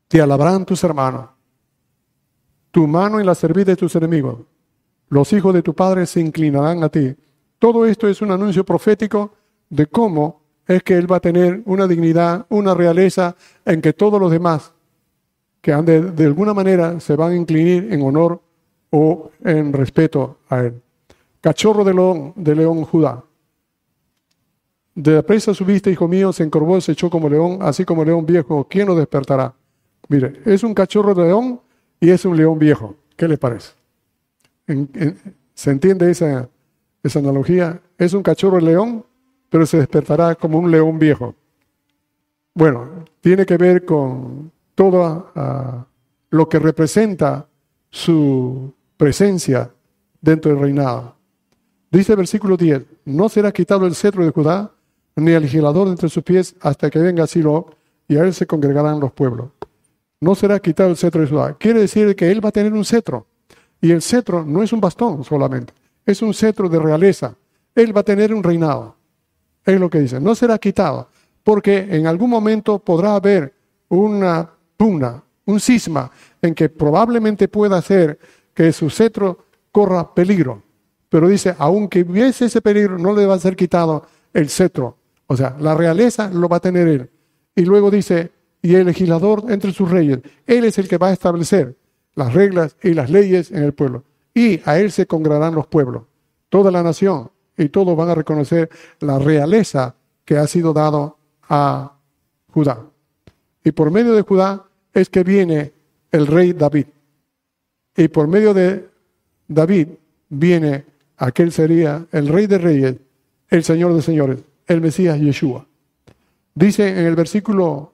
te 0.08 0.22
alabarán 0.22 0.66
tus 0.66 0.84
hermanos, 0.84 1.30
tu 2.72 2.88
mano 2.88 3.20
en 3.20 3.26
la 3.26 3.36
servir 3.36 3.66
de 3.66 3.76
tus 3.76 3.96
enemigos, 3.96 4.40
los 5.10 5.32
hijos 5.34 5.54
de 5.54 5.62
tu 5.62 5.76
padre 5.76 6.06
se 6.08 6.20
inclinarán 6.20 6.84
a 6.84 6.90
ti. 6.90 7.16
Todo 7.60 7.86
esto 7.86 8.08
es 8.08 8.22
un 8.22 8.32
anuncio 8.32 8.66
profético 8.66 9.34
de 9.70 9.86
cómo 9.86 10.42
es 10.68 10.82
que 10.84 10.96
él 10.96 11.12
va 11.12 11.18
a 11.18 11.22
tener 11.22 11.62
una 11.66 11.88
dignidad, 11.88 12.46
una 12.50 12.74
realeza 12.74 13.36
en 13.66 13.82
que 13.82 13.94
todos 13.94 14.20
los 14.20 14.32
demás 14.32 14.74
que 15.62 15.72
han 15.74 15.86
de, 15.86 16.02
de 16.12 16.26
alguna 16.26 16.54
manera 16.54 17.00
se 17.00 17.16
van 17.16 17.32
a 17.32 17.36
inclinar 17.36 17.94
en 17.94 18.02
honor 18.02 18.42
o 18.98 19.30
en 19.44 19.74
respeto 19.74 20.38
a 20.48 20.64
él. 20.64 20.82
Cachorro 21.42 21.84
de 21.84 21.94
león, 21.94 22.32
de 22.38 22.56
león 22.56 22.86
Judá. 22.86 23.22
De 24.96 25.16
la 25.16 25.22
presa 25.22 25.54
subiste, 25.54 25.92
hijo 25.92 26.08
mío, 26.08 26.32
se 26.32 26.44
encorvó, 26.44 26.80
se 26.80 26.94
echó 26.94 27.10
como 27.10 27.28
león, 27.28 27.60
así 27.62 27.84
como 27.84 28.06
león 28.06 28.26
viejo. 28.26 28.66
¿Quién 28.70 28.88
lo 28.88 28.96
despertará? 28.96 29.54
Mire, 30.08 30.40
es 30.46 30.64
un 30.64 30.74
cachorro 30.74 31.14
de 31.14 31.26
león 31.26 31.60
y 32.00 32.10
es 32.10 32.24
un 32.24 32.38
león 32.38 32.58
viejo. 32.58 32.96
¿Qué 33.18 33.28
le 33.28 33.38
parece? 33.38 33.74
¿Se 35.54 35.72
entiende 35.72 36.10
esa, 36.10 36.48
esa 37.04 37.20
analogía? 37.20 37.82
Es 37.98 38.14
un 38.14 38.24
cachorro 38.24 38.56
de 38.56 38.64
león, 38.64 39.06
pero 39.50 39.66
se 39.66 39.78
despertará 39.78 40.36
como 40.36 40.58
un 40.58 40.72
león 40.72 40.98
viejo. 40.98 41.36
Bueno, 42.54 43.04
tiene 43.20 43.46
que 43.46 43.58
ver 43.58 43.84
con 43.84 44.54
todo 44.74 45.32
ah, 45.36 45.86
lo 46.30 46.48
que 46.48 46.60
representa 46.60 47.46
su 47.90 48.74
presencia 48.98 49.72
dentro 50.22 50.52
del 50.52 50.62
reinado. 50.62 51.16
Dice 51.92 52.14
el 52.14 52.18
versículo 52.18 52.58
10, 52.58 52.84
no 53.06 53.30
será 53.30 53.52
quitado 53.52 53.86
el 53.86 53.96
cetro 53.96 54.26
de 54.26 54.32
Judá, 54.32 54.72
ni 55.16 55.32
el 55.32 55.44
legislador 55.44 55.88
entre 55.88 56.10
sus 56.10 56.24
pies, 56.24 56.56
hasta 56.60 56.90
que 56.90 57.00
venga 57.00 57.28
Silo, 57.28 57.68
y 58.08 58.18
a 58.18 58.24
él 58.24 58.34
se 58.34 58.46
congregarán 58.46 59.00
los 59.00 59.12
pueblos. 59.14 59.50
No 60.20 60.36
será 60.36 60.60
quitado 60.60 60.90
el 60.90 60.98
cetro 60.98 61.22
de 61.22 61.28
Judá. 61.28 61.56
Quiere 61.58 61.80
decir 61.80 62.16
que 62.16 62.32
él 62.32 62.44
va 62.44 62.50
a 62.50 62.52
tener 62.52 62.74
un 62.74 62.84
cetro. 62.84 63.28
Y 63.82 63.92
el 63.92 64.02
cetro 64.02 64.44
no 64.44 64.64
es 64.64 64.74
un 64.74 64.82
bastón 64.82 65.24
solamente, 65.24 65.74
es 66.06 66.22
un 66.22 66.34
cetro 66.34 66.68
de 66.68 66.80
realeza. 66.80 67.36
Él 67.76 67.96
va 67.96 68.02
a 68.02 68.04
tener 68.04 68.34
un 68.34 68.42
reinado. 68.42 68.96
Es 69.64 69.80
lo 69.80 69.90
que 69.90 70.00
dice. 70.00 70.20
No 70.20 70.34
será 70.36 70.58
quitado, 70.58 71.10
porque 71.44 71.88
en 71.90 72.08
algún 72.08 72.30
momento 72.30 72.80
podrá 72.80 73.16
haber 73.16 73.54
una 73.90 74.50
pugna, 74.78 75.24
un 75.46 75.60
cisma, 75.60 76.10
en 76.42 76.56
que 76.56 76.70
probablemente 76.70 77.48
pueda 77.48 77.78
hacer 77.78 78.18
que 78.56 78.74
su 78.74 78.90
cetro 78.90 79.46
corra 79.72 80.16
peligro. 80.16 80.64
Pero 81.10 81.28
dice, 81.28 81.54
aunque 81.60 82.02
hubiese 82.02 82.46
ese 82.46 82.62
peligro, 82.62 82.98
no 82.98 83.14
le 83.14 83.28
va 83.28 83.36
a 83.36 83.40
ser 83.40 83.56
quitado 83.56 84.08
el 84.34 84.50
cetro. 84.50 84.98
O 85.28 85.38
sea, 85.38 85.56
la 85.60 85.76
realeza 85.76 86.32
lo 86.32 86.50
va 86.50 86.58
a 86.58 86.62
tener 86.62 86.88
él. 86.88 87.10
Y 87.56 87.62
luego 87.62 87.92
dice, 87.92 88.32
y 88.62 88.74
el 88.74 88.88
legislador 88.88 89.44
entre 89.50 89.72
sus 89.72 89.92
reyes, 89.92 90.20
él 90.48 90.66
es 90.66 90.78
el 90.80 90.88
que 90.88 90.98
va 90.98 91.10
a 91.10 91.14
establecer 91.14 91.78
las 92.16 92.34
reglas 92.34 92.76
y 92.82 92.94
las 92.94 93.10
leyes 93.10 93.52
en 93.52 93.64
el 93.64 93.74
pueblo. 93.74 94.04
Y 94.34 94.62
a 94.66 94.80
él 94.80 94.92
se 94.92 95.06
congregarán 95.06 95.54
los 95.54 95.68
pueblos, 95.68 96.04
toda 96.50 96.72
la 96.72 96.82
nación, 96.82 97.30
y 97.58 97.70
todos 97.70 97.96
van 97.96 98.10
a 98.10 98.16
reconocer 98.16 98.70
la 99.00 99.20
realeza 99.20 99.96
que 100.26 100.38
ha 100.38 100.48
sido 100.48 100.74
dado 100.74 101.18
a 101.48 101.98
Judá. 102.52 102.86
Y 103.64 103.72
por 103.72 103.92
medio 103.92 104.14
de 104.14 104.22
Judá 104.22 104.66
es 104.94 105.10
que 105.10 105.24
viene 105.24 105.74
el 106.12 106.28
rey 106.28 106.54
David. 106.54 106.88
Y 107.96 108.08
por 108.10 108.28
medio 108.28 108.54
de 108.54 108.90
David 109.48 109.90
viene 110.30 110.86
aquel 111.18 111.52
sería 111.52 112.06
el 112.12 112.28
rey 112.28 112.48
de 112.48 112.58
reyes, 112.58 112.96
el 113.50 113.64
señor 113.64 113.94
de 113.94 114.02
señores, 114.02 114.40
el 114.68 114.82
Mesías 114.82 115.20
Yeshua. 115.20 115.66
Dice 116.54 116.88
en 116.88 117.06
el 117.06 117.16
versículo 117.16 117.94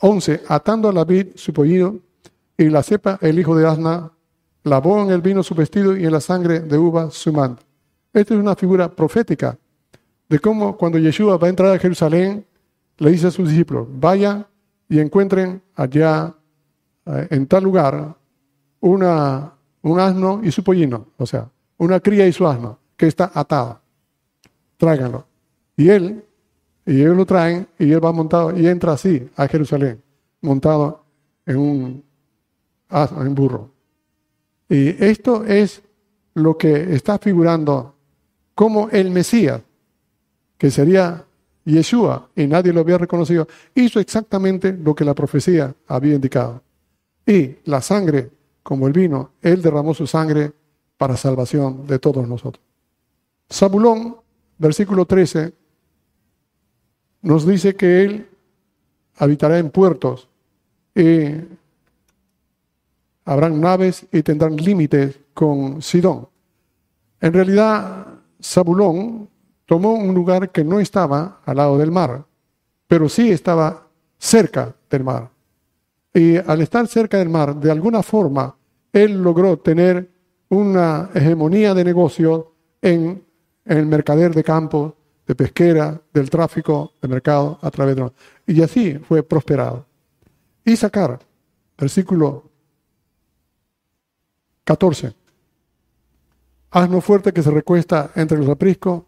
11, 0.00 0.42
atando 0.48 0.88
a 0.88 0.92
David 0.92 1.28
su 1.36 1.52
pollino 1.52 1.98
y 2.56 2.68
la 2.68 2.82
cepa 2.82 3.18
el 3.20 3.38
hijo 3.38 3.56
de 3.56 3.66
Asna, 3.66 4.10
lavó 4.64 5.02
en 5.02 5.10
el 5.10 5.20
vino 5.20 5.42
su 5.42 5.54
vestido 5.54 5.96
y 5.96 6.04
en 6.04 6.12
la 6.12 6.20
sangre 6.20 6.60
de 6.60 6.78
uva 6.78 7.10
su 7.10 7.32
manto. 7.32 7.62
Esta 8.12 8.34
es 8.34 8.40
una 8.40 8.54
figura 8.54 8.94
profética 8.94 9.58
de 10.28 10.38
cómo 10.38 10.76
cuando 10.76 10.98
Yeshua 10.98 11.36
va 11.36 11.46
a 11.46 11.50
entrar 11.50 11.74
a 11.74 11.78
Jerusalén, 11.78 12.44
le 12.98 13.10
dice 13.10 13.26
a 13.26 13.30
sus 13.30 13.48
discípulos, 13.48 13.86
vayan 13.90 14.46
y 14.88 14.98
encuentren 14.98 15.62
allá 15.74 16.34
en 17.06 17.46
tal 17.46 17.64
lugar 17.64 18.16
una, 18.80 19.52
un 19.82 20.00
asno 20.00 20.40
y 20.42 20.50
su 20.50 20.62
pollino, 20.62 21.08
o 21.16 21.26
sea, 21.26 21.48
una 21.78 22.00
cría 22.00 22.26
y 22.26 22.32
su 22.32 22.46
asno, 22.46 22.78
que 22.96 23.06
está 23.06 23.30
atada. 23.34 23.80
Tráiganlo. 24.76 25.26
Y 25.76 25.88
él, 25.88 26.24
y 26.86 27.00
ellos 27.00 27.16
lo 27.16 27.26
traen, 27.26 27.66
y 27.78 27.90
él 27.92 28.04
va 28.04 28.12
montado, 28.12 28.56
y 28.56 28.66
entra 28.66 28.92
así 28.92 29.28
a 29.36 29.48
Jerusalén, 29.48 30.00
montado 30.40 31.04
en 31.46 31.56
un 31.56 32.04
asno, 32.88 33.22
en 33.22 33.34
burro. 33.34 33.70
Y 34.68 35.04
esto 35.04 35.44
es 35.44 35.82
lo 36.34 36.56
que 36.56 36.94
está 36.94 37.18
figurando 37.18 37.94
como 38.54 38.88
el 38.90 39.10
Mesías, 39.10 39.60
que 40.58 40.70
sería 40.70 41.24
Yeshua, 41.64 42.28
y 42.36 42.46
nadie 42.46 42.72
lo 42.72 42.80
había 42.80 42.98
reconocido, 42.98 43.46
hizo 43.74 44.00
exactamente 44.00 44.72
lo 44.72 44.94
que 44.94 45.04
la 45.04 45.14
profecía 45.14 45.74
había 45.86 46.14
indicado. 46.14 46.62
Y 47.26 47.56
la 47.64 47.80
sangre, 47.80 48.30
como 48.62 48.86
el 48.86 48.92
vino, 48.92 49.32
él 49.40 49.62
derramó 49.62 49.94
su 49.94 50.06
sangre 50.06 50.52
para 50.96 51.16
salvación 51.16 51.86
de 51.86 51.98
todos 51.98 52.26
nosotros. 52.26 52.64
Zabulón, 53.50 54.16
versículo 54.58 55.04
13, 55.04 55.52
nos 57.22 57.46
dice 57.46 57.74
que 57.74 58.02
él 58.02 58.28
habitará 59.16 59.58
en 59.58 59.70
puertos 59.70 60.28
y 60.94 61.26
habrán 63.24 63.60
naves 63.60 64.06
y 64.12 64.22
tendrán 64.22 64.56
límites 64.56 65.18
con 65.34 65.80
Sidón. 65.82 66.28
En 67.20 67.32
realidad, 67.32 68.06
Zabulón 68.42 69.28
tomó 69.66 69.94
un 69.94 70.14
lugar 70.14 70.50
que 70.50 70.64
no 70.64 70.80
estaba 70.80 71.40
al 71.44 71.56
lado 71.56 71.78
del 71.78 71.90
mar, 71.90 72.24
pero 72.86 73.08
sí 73.08 73.30
estaba 73.30 73.86
cerca 74.18 74.74
del 74.90 75.04
mar. 75.04 75.31
Y 76.14 76.36
al 76.36 76.60
estar 76.60 76.86
cerca 76.86 77.18
del 77.18 77.28
mar, 77.28 77.56
de 77.56 77.70
alguna 77.70 78.02
forma, 78.02 78.56
él 78.92 79.22
logró 79.22 79.58
tener 79.58 80.10
una 80.50 81.10
hegemonía 81.14 81.72
de 81.72 81.84
negocio 81.84 82.52
en, 82.82 83.24
el 83.64 83.86
mercader 83.86 84.34
de 84.34 84.42
campo, 84.42 84.96
de 85.26 85.34
pesquera, 85.34 86.02
del 86.12 86.28
tráfico 86.28 86.94
de 87.00 87.08
mercado 87.08 87.58
a 87.62 87.70
través 87.70 87.96
de... 87.96 88.10
Y 88.46 88.60
así 88.60 88.98
fue 88.98 89.22
prosperado. 89.22 89.86
Y 90.64 90.76
sacar, 90.76 91.20
versículo 91.78 92.50
14. 94.64 95.14
Asno 96.70 97.00
fuerte 97.00 97.32
que 97.32 97.42
se 97.42 97.50
recuesta 97.50 98.10
entre 98.14 98.38
los 98.38 98.48
apriscos 98.48 99.04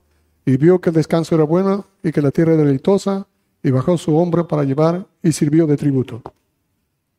y 0.47 0.57
vio 0.57 0.81
que 0.81 0.91
el 0.91 0.97
descanso 0.97 1.35
era 1.35 1.45
bueno 1.45 1.87
y 2.03 2.13
que 2.13 2.23
la 2.23 2.31
tierra 2.31 2.55
era 2.55 2.63
deleitosa 2.63 3.27
y 3.63 3.71
bajó 3.71 3.97
su 3.99 4.17
hombro 4.17 4.47
para 4.47 4.65
llevar 4.65 5.07
y 5.23 5.33
sirvió 5.33 5.67
de 5.67 5.77
tributo. 5.77 6.23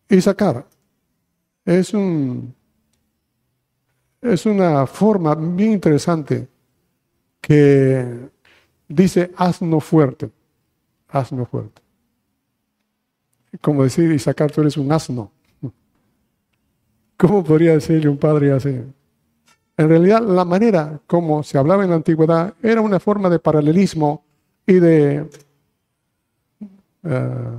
Y 0.10 0.22
sacar 0.22 0.66
es 1.66 1.94
un 1.94 2.54
es 4.22 4.46
una 4.46 4.88
forma 4.88 5.36
bien 5.36 5.74
interesante 5.74 6.48
que 7.40 8.30
dice 8.88 9.32
asno 9.38 9.80
fuerte, 9.80 10.32
fuerte. 11.50 11.82
Como 13.62 13.84
decir, 13.84 14.12
y 14.12 14.20
sacar 14.20 14.52
tú 14.52 14.62
eres 14.62 14.78
un 14.78 14.92
asno. 14.92 15.32
¿Cómo 17.18 17.44
podría 17.44 17.74
decirle 17.74 18.10
un 18.10 18.18
padre 18.18 18.52
así? 18.52 18.82
En 19.78 19.90
realidad, 19.90 20.22
la 20.22 20.44
manera 20.44 21.00
como 21.06 21.44
se 21.44 21.58
hablaba 21.58 21.84
en 21.84 21.92
la 21.92 21.98
antigüedad 21.98 22.54
era 22.62 22.82
una 22.82 23.00
forma 23.00 23.30
de 23.30 23.40
paralelismo 23.40 24.24
y 24.66 24.74
de, 24.74 25.30
eh, 27.04 27.58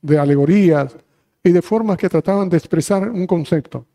de 0.00 0.18
alegorías 0.18 0.96
y 1.44 1.52
de 1.52 1.62
formas 1.62 1.98
que 1.98 2.08
trataban 2.08 2.48
de 2.48 2.56
expresar 2.56 3.08
un 3.10 3.26
concepto. 3.26 3.86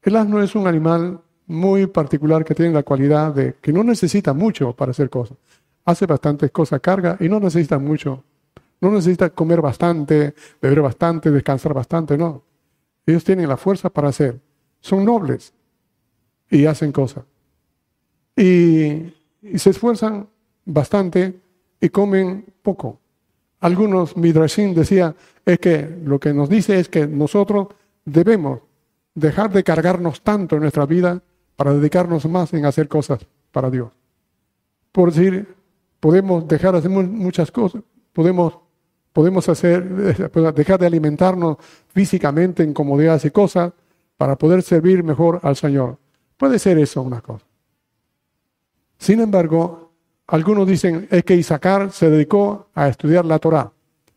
El 0.00 0.16
asno 0.16 0.40
es 0.40 0.54
un 0.54 0.66
animal 0.66 1.20
muy 1.48 1.86
particular 1.88 2.44
que 2.44 2.54
tiene 2.54 2.72
la 2.72 2.84
cualidad 2.84 3.34
de 3.34 3.56
que 3.60 3.72
no 3.72 3.82
necesita 3.82 4.32
mucho 4.32 4.74
para 4.74 4.92
hacer 4.92 5.10
cosas. 5.10 5.36
Hace 5.84 6.06
bastantes 6.06 6.52
cosas, 6.52 6.80
carga 6.80 7.16
y 7.18 7.28
no 7.28 7.40
necesita 7.40 7.78
mucho. 7.78 8.22
No 8.80 8.92
necesita 8.92 9.30
comer 9.30 9.60
bastante, 9.60 10.34
beber 10.62 10.82
bastante, 10.82 11.32
descansar 11.32 11.74
bastante, 11.74 12.16
no. 12.16 12.44
Ellos 13.04 13.24
tienen 13.24 13.48
la 13.48 13.56
fuerza 13.56 13.90
para 13.90 14.08
hacer. 14.08 14.40
Son 14.80 15.04
nobles 15.04 15.52
y 16.48 16.66
hacen 16.66 16.92
cosas. 16.92 17.24
Y, 18.36 19.14
se 19.56 19.70
esfuerzan 19.70 20.28
bastante 20.64 21.40
y 21.80 21.88
comen 21.88 22.44
poco. 22.62 23.00
Algunos, 23.60 24.16
Midrashim 24.16 24.74
decía, 24.74 25.14
es 25.44 25.58
que 25.58 25.98
lo 26.04 26.18
que 26.18 26.32
nos 26.32 26.48
dice 26.48 26.78
es 26.78 26.88
que 26.88 27.06
nosotros 27.06 27.68
debemos 28.04 28.60
dejar 29.14 29.50
de 29.50 29.64
cargarnos 29.64 30.22
tanto 30.22 30.56
en 30.56 30.62
nuestra 30.62 30.86
vida 30.86 31.20
para 31.56 31.74
dedicarnos 31.74 32.24
más 32.26 32.52
en 32.54 32.66
hacer 32.66 32.86
cosas 32.86 33.26
para 33.50 33.70
Dios. 33.70 33.90
Por 34.92 35.12
decir, 35.12 35.54
podemos 35.98 36.46
dejar 36.46 36.72
de 36.72 36.78
hacer 36.78 36.90
muchas 36.90 37.50
cosas, 37.50 37.82
podemos, 38.12 38.58
podemos 39.12 39.48
hacer, 39.48 39.84
dejar 40.54 40.78
de 40.78 40.86
alimentarnos 40.86 41.56
físicamente 41.88 42.62
en 42.62 42.72
comodidades 42.72 43.24
y 43.24 43.30
cosas 43.30 43.72
para 44.16 44.36
poder 44.36 44.62
servir 44.62 45.02
mejor 45.02 45.40
al 45.42 45.56
Señor. 45.56 45.98
Puede 46.36 46.58
ser 46.58 46.78
eso 46.78 47.02
una 47.02 47.20
cosa. 47.20 47.44
Sin 48.98 49.20
embargo, 49.20 49.87
algunos 50.28 50.66
dicen 50.68 51.08
es 51.10 51.24
que 51.24 51.34
Isaacar 51.34 51.90
se 51.90 52.10
dedicó 52.10 52.68
a 52.74 52.88
estudiar 52.88 53.24
la 53.24 53.38
Torah 53.38 53.72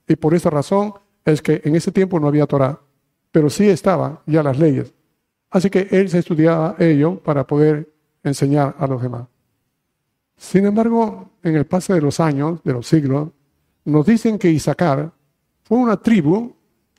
y 0.07 0.15
por 0.17 0.33
esa 0.33 0.49
razón 0.49 0.93
es 1.23 1.41
que 1.41 1.61
en 1.63 1.75
ese 1.75 1.91
tiempo 1.91 2.19
no 2.19 2.27
había 2.27 2.45
Torah, 2.45 2.79
pero 3.31 3.49
sí 3.49 3.69
estaban 3.69 4.19
ya 4.25 4.43
las 4.43 4.59
leyes. 4.59 4.93
Así 5.49 5.69
que 5.69 5.87
él 5.89 6.09
se 6.09 6.19
estudiaba 6.19 6.75
ello 6.79 7.17
para 7.17 7.47
poder 7.47 7.89
enseñar 8.23 8.75
a 8.77 8.87
los 8.87 9.01
demás. 9.01 9.27
Sin 10.35 10.65
embargo, 10.65 11.29
en 11.43 11.55
el 11.55 11.65
paso 11.65 11.93
de 11.93 12.01
los 12.01 12.19
años, 12.19 12.61
de 12.63 12.73
los 12.73 12.87
siglos, 12.87 13.29
nos 13.85 14.05
dicen 14.05 14.37
que 14.37 14.49
Isaacar 14.49 15.11
fue 15.63 15.77
una 15.77 15.97
tribu 15.97 16.53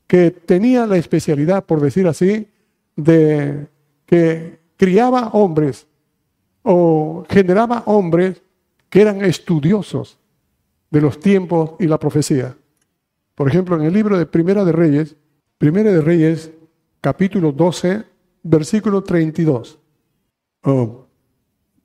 que 0.06 0.30
tenía 0.30 0.86
la 0.86 0.96
especialidad, 0.96 1.64
por 1.64 1.80
decir 1.80 2.06
así, 2.06 2.48
de 2.96 3.66
que 4.06 4.58
criaba 4.76 5.28
hombres 5.32 5.86
o 6.62 7.24
generaba 7.28 7.82
hombres 7.86 8.40
que 8.92 9.00
eran 9.00 9.24
estudiosos 9.24 10.18
de 10.90 11.00
los 11.00 11.18
tiempos 11.18 11.76
y 11.78 11.86
la 11.86 11.98
profecía. 11.98 12.54
Por 13.34 13.48
ejemplo, 13.48 13.74
en 13.76 13.86
el 13.86 13.94
libro 13.94 14.18
de 14.18 14.26
Primera 14.26 14.66
de 14.66 14.72
Reyes, 14.72 15.16
Primera 15.56 15.90
de 15.90 16.02
Reyes, 16.02 16.50
capítulo 17.00 17.52
12, 17.52 18.04
versículo 18.42 19.02
32. 19.02 19.78
Oh, 20.64 21.06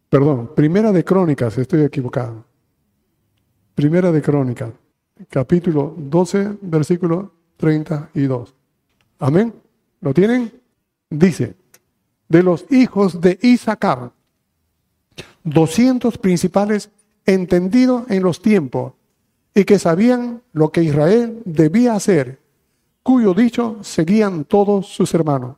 perdón, 0.10 0.52
Primera 0.54 0.91
de 0.91 1.06
Crónicas, 1.06 1.58
estoy 1.58 1.84
equivocado. 1.84 2.43
Primera 3.74 4.12
de 4.12 4.22
Crónicas, 4.22 4.74
capítulo 5.30 5.96
12, 5.98 6.58
versículo 6.60 7.32
32. 7.56 8.54
Amén. 9.20 9.54
¿Lo 10.02 10.13
tienen? 10.13 10.52
Dice, 11.10 11.56
de 12.28 12.43
los 12.43 12.65
hijos 12.70 13.22
de 13.22 13.39
Isaacar, 13.41 14.12
200 15.46 16.17
principales 16.17 16.91
entendidos 17.28 18.10
en 18.10 18.24
los 18.24 18.42
tiempos 18.42 18.94
y 19.54 19.66
que 19.66 19.78
sabían 19.78 20.42
lo 20.54 20.72
que 20.72 20.84
Israel 20.84 21.42
debía 21.46 21.94
hacer, 21.94 22.40
cuyo 23.04 23.36
dicho 23.36 23.78
seguían 23.82 24.46
todos 24.46 24.88
sus 24.88 25.13
hermanos. 25.13 25.58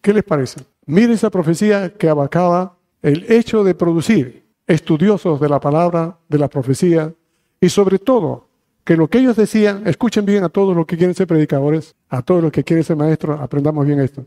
¿Qué 0.00 0.14
les 0.14 0.24
parece? 0.24 0.62
Mire 0.86 1.12
esa 1.12 1.30
profecía 1.30 1.92
que 1.92 2.08
abarcaba 2.08 2.76
el 3.02 3.30
hecho 3.30 3.62
de 3.64 3.74
producir 3.74 4.44
estudiosos 4.66 5.40
de 5.40 5.48
la 5.48 5.60
palabra, 5.60 6.16
de 6.28 6.38
la 6.38 6.48
profecía, 6.48 7.12
y 7.60 7.68
sobre 7.68 7.98
todo 7.98 8.48
que 8.84 8.96
lo 8.96 9.08
que 9.08 9.18
ellos 9.18 9.36
decían, 9.36 9.86
escuchen 9.86 10.24
bien 10.24 10.44
a 10.44 10.48
todos 10.48 10.76
los 10.76 10.86
que 10.86 10.96
quieren 10.96 11.14
ser 11.14 11.26
predicadores, 11.26 11.94
a 12.08 12.22
todos 12.22 12.42
los 12.42 12.52
que 12.52 12.64
quieren 12.64 12.84
ser 12.84 12.96
maestros, 12.96 13.40
aprendamos 13.40 13.86
bien 13.86 14.00
esto, 14.00 14.26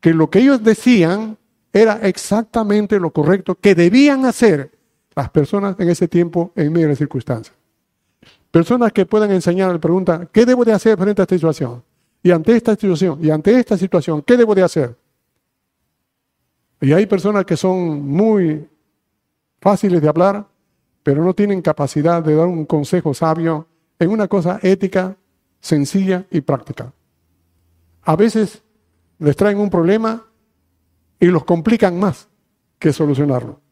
que 0.00 0.12
lo 0.12 0.28
que 0.30 0.40
ellos 0.40 0.62
decían 0.62 1.38
era 1.72 2.00
exactamente 2.02 2.98
lo 3.00 3.10
correcto 3.10 3.56
que 3.56 3.74
debían 3.74 4.26
hacer 4.26 4.73
las 5.14 5.30
personas 5.30 5.76
en 5.78 5.88
ese 5.88 6.08
tiempo 6.08 6.52
en 6.56 6.72
medio 6.72 6.86
de 6.86 6.92
las 6.92 6.98
circunstancias. 6.98 7.56
Personas 8.50 8.92
que 8.92 9.06
puedan 9.06 9.30
enseñar, 9.32 9.72
le 9.72 9.78
preguntan, 9.78 10.28
¿qué 10.32 10.46
debo 10.46 10.64
de 10.64 10.72
hacer 10.72 10.96
frente 10.96 11.22
a 11.22 11.24
esta 11.24 11.34
situación? 11.34 11.82
Y 12.22 12.30
ante 12.30 12.56
esta 12.56 12.74
situación, 12.74 13.18
y 13.20 13.30
ante 13.30 13.58
esta 13.58 13.76
situación, 13.76 14.22
¿qué 14.22 14.36
debo 14.36 14.54
de 14.54 14.62
hacer? 14.62 14.96
Y 16.80 16.92
hay 16.92 17.06
personas 17.06 17.44
que 17.44 17.56
son 17.56 18.06
muy 18.06 18.68
fáciles 19.60 20.00
de 20.00 20.08
hablar, 20.08 20.46
pero 21.02 21.24
no 21.24 21.34
tienen 21.34 21.62
capacidad 21.62 22.22
de 22.22 22.34
dar 22.34 22.46
un 22.46 22.64
consejo 22.64 23.12
sabio 23.12 23.66
en 23.98 24.10
una 24.10 24.28
cosa 24.28 24.58
ética, 24.62 25.16
sencilla 25.60 26.26
y 26.30 26.40
práctica. 26.40 26.92
A 28.02 28.16
veces 28.16 28.62
les 29.18 29.36
traen 29.36 29.58
un 29.58 29.70
problema 29.70 30.26
y 31.18 31.26
los 31.26 31.44
complican 31.44 31.98
más 31.98 32.28
que 32.78 32.92
solucionarlo. 32.92 33.63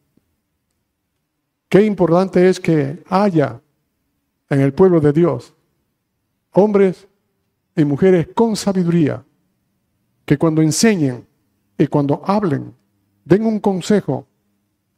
Qué 1.73 1.83
importante 1.83 2.47
es 2.47 2.59
que 2.59 3.03
haya 3.09 3.59
en 4.47 4.61
el 4.61 4.75
pueblo 4.75 5.01
de 5.01 5.11
Dios 5.11 5.55
hombres 6.51 7.07
y 7.75 7.83
mujeres 7.83 8.27
con 8.35 8.55
sabiduría 8.55 9.25
que 10.23 10.37
cuando 10.37 10.61
enseñen 10.61 11.27
y 11.75 11.87
cuando 11.87 12.21
hablen 12.25 12.75
den 13.25 13.47
un 13.47 13.59
consejo 13.59 14.27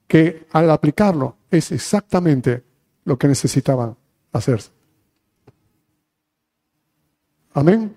que 0.05 0.47
al 0.51 0.69
aplicarlo 0.69 1.38
es 1.49 1.71
exactamente 1.71 2.65
lo 3.05 3.17
que 3.17 3.29
necesitaban 3.29 3.95
hacerse. 4.33 4.71
Amén. 7.53 7.95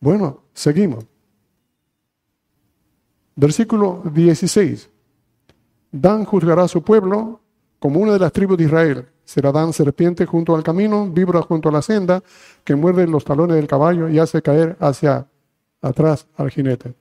Bueno, 0.00 0.42
seguimos. 0.52 1.06
Versículo 3.36 4.02
16. 4.12 4.95
Dan 6.00 6.24
juzgará 6.24 6.64
a 6.64 6.68
su 6.68 6.82
pueblo 6.82 7.40
como 7.78 8.00
una 8.00 8.12
de 8.12 8.18
las 8.18 8.32
tribus 8.32 8.58
de 8.58 8.64
Israel. 8.64 9.06
Será 9.24 9.50
Dan 9.50 9.72
serpiente 9.72 10.26
junto 10.26 10.54
al 10.54 10.62
camino, 10.62 11.08
víbora 11.10 11.42
junto 11.42 11.68
a 11.68 11.72
la 11.72 11.82
senda, 11.82 12.22
que 12.64 12.74
muerde 12.74 13.06
los 13.06 13.24
talones 13.24 13.56
del 13.56 13.66
caballo 13.66 14.08
y 14.08 14.18
hace 14.18 14.42
caer 14.42 14.76
hacia 14.80 15.26
atrás 15.80 16.26
al 16.36 16.50
jinete. 16.50 16.94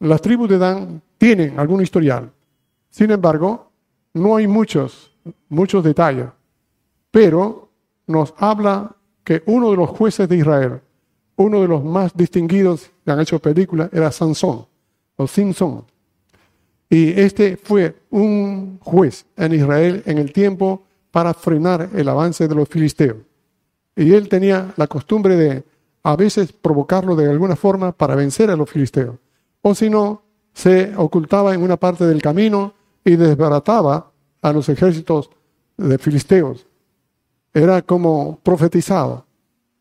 Las 0.00 0.22
tribus 0.22 0.48
de 0.48 0.58
Dan 0.58 1.02
tienen 1.18 1.58
algún 1.58 1.82
historial. 1.82 2.30
Sin 2.90 3.10
embargo, 3.10 3.70
no 4.14 4.36
hay 4.36 4.46
muchos, 4.46 5.12
muchos 5.48 5.82
detalles. 5.82 6.26
Pero 7.10 7.70
nos 8.06 8.34
habla 8.38 8.96
que 9.24 9.42
uno 9.46 9.70
de 9.70 9.76
los 9.76 9.90
jueces 9.90 10.28
de 10.28 10.36
Israel, 10.36 10.80
uno 11.36 11.60
de 11.60 11.68
los 11.68 11.84
más 11.84 12.16
distinguidos 12.16 12.90
que 13.04 13.10
han 13.10 13.20
hecho 13.20 13.38
películas, 13.38 13.90
era 13.92 14.10
Sansón, 14.12 14.66
o 15.16 15.26
Simpson. 15.26 15.84
Y 16.90 17.20
este 17.20 17.56
fue 17.56 17.96
un 18.10 18.78
juez 18.80 19.26
en 19.36 19.54
Israel 19.54 20.02
en 20.06 20.18
el 20.18 20.32
tiempo 20.32 20.82
para 21.10 21.34
frenar 21.34 21.90
el 21.94 22.08
avance 22.08 22.48
de 22.48 22.54
los 22.54 22.68
filisteos. 22.68 23.18
Y 23.96 24.14
él 24.14 24.28
tenía 24.28 24.72
la 24.76 24.86
costumbre 24.86 25.36
de 25.36 25.64
a 26.02 26.16
veces 26.16 26.52
provocarlo 26.52 27.16
de 27.16 27.30
alguna 27.30 27.56
forma 27.56 27.92
para 27.92 28.14
vencer 28.14 28.50
a 28.50 28.56
los 28.56 28.70
filisteos 28.70 29.16
o 29.62 29.74
si 29.74 29.90
no, 29.90 30.22
se 30.52 30.94
ocultaba 30.96 31.54
en 31.54 31.62
una 31.62 31.76
parte 31.76 32.04
del 32.06 32.22
camino 32.22 32.74
y 33.04 33.16
desbarataba 33.16 34.10
a 34.42 34.52
los 34.52 34.68
ejércitos 34.68 35.30
de 35.76 35.98
filisteos. 35.98 36.66
Era 37.52 37.82
como 37.82 38.38
profetizado 38.42 39.26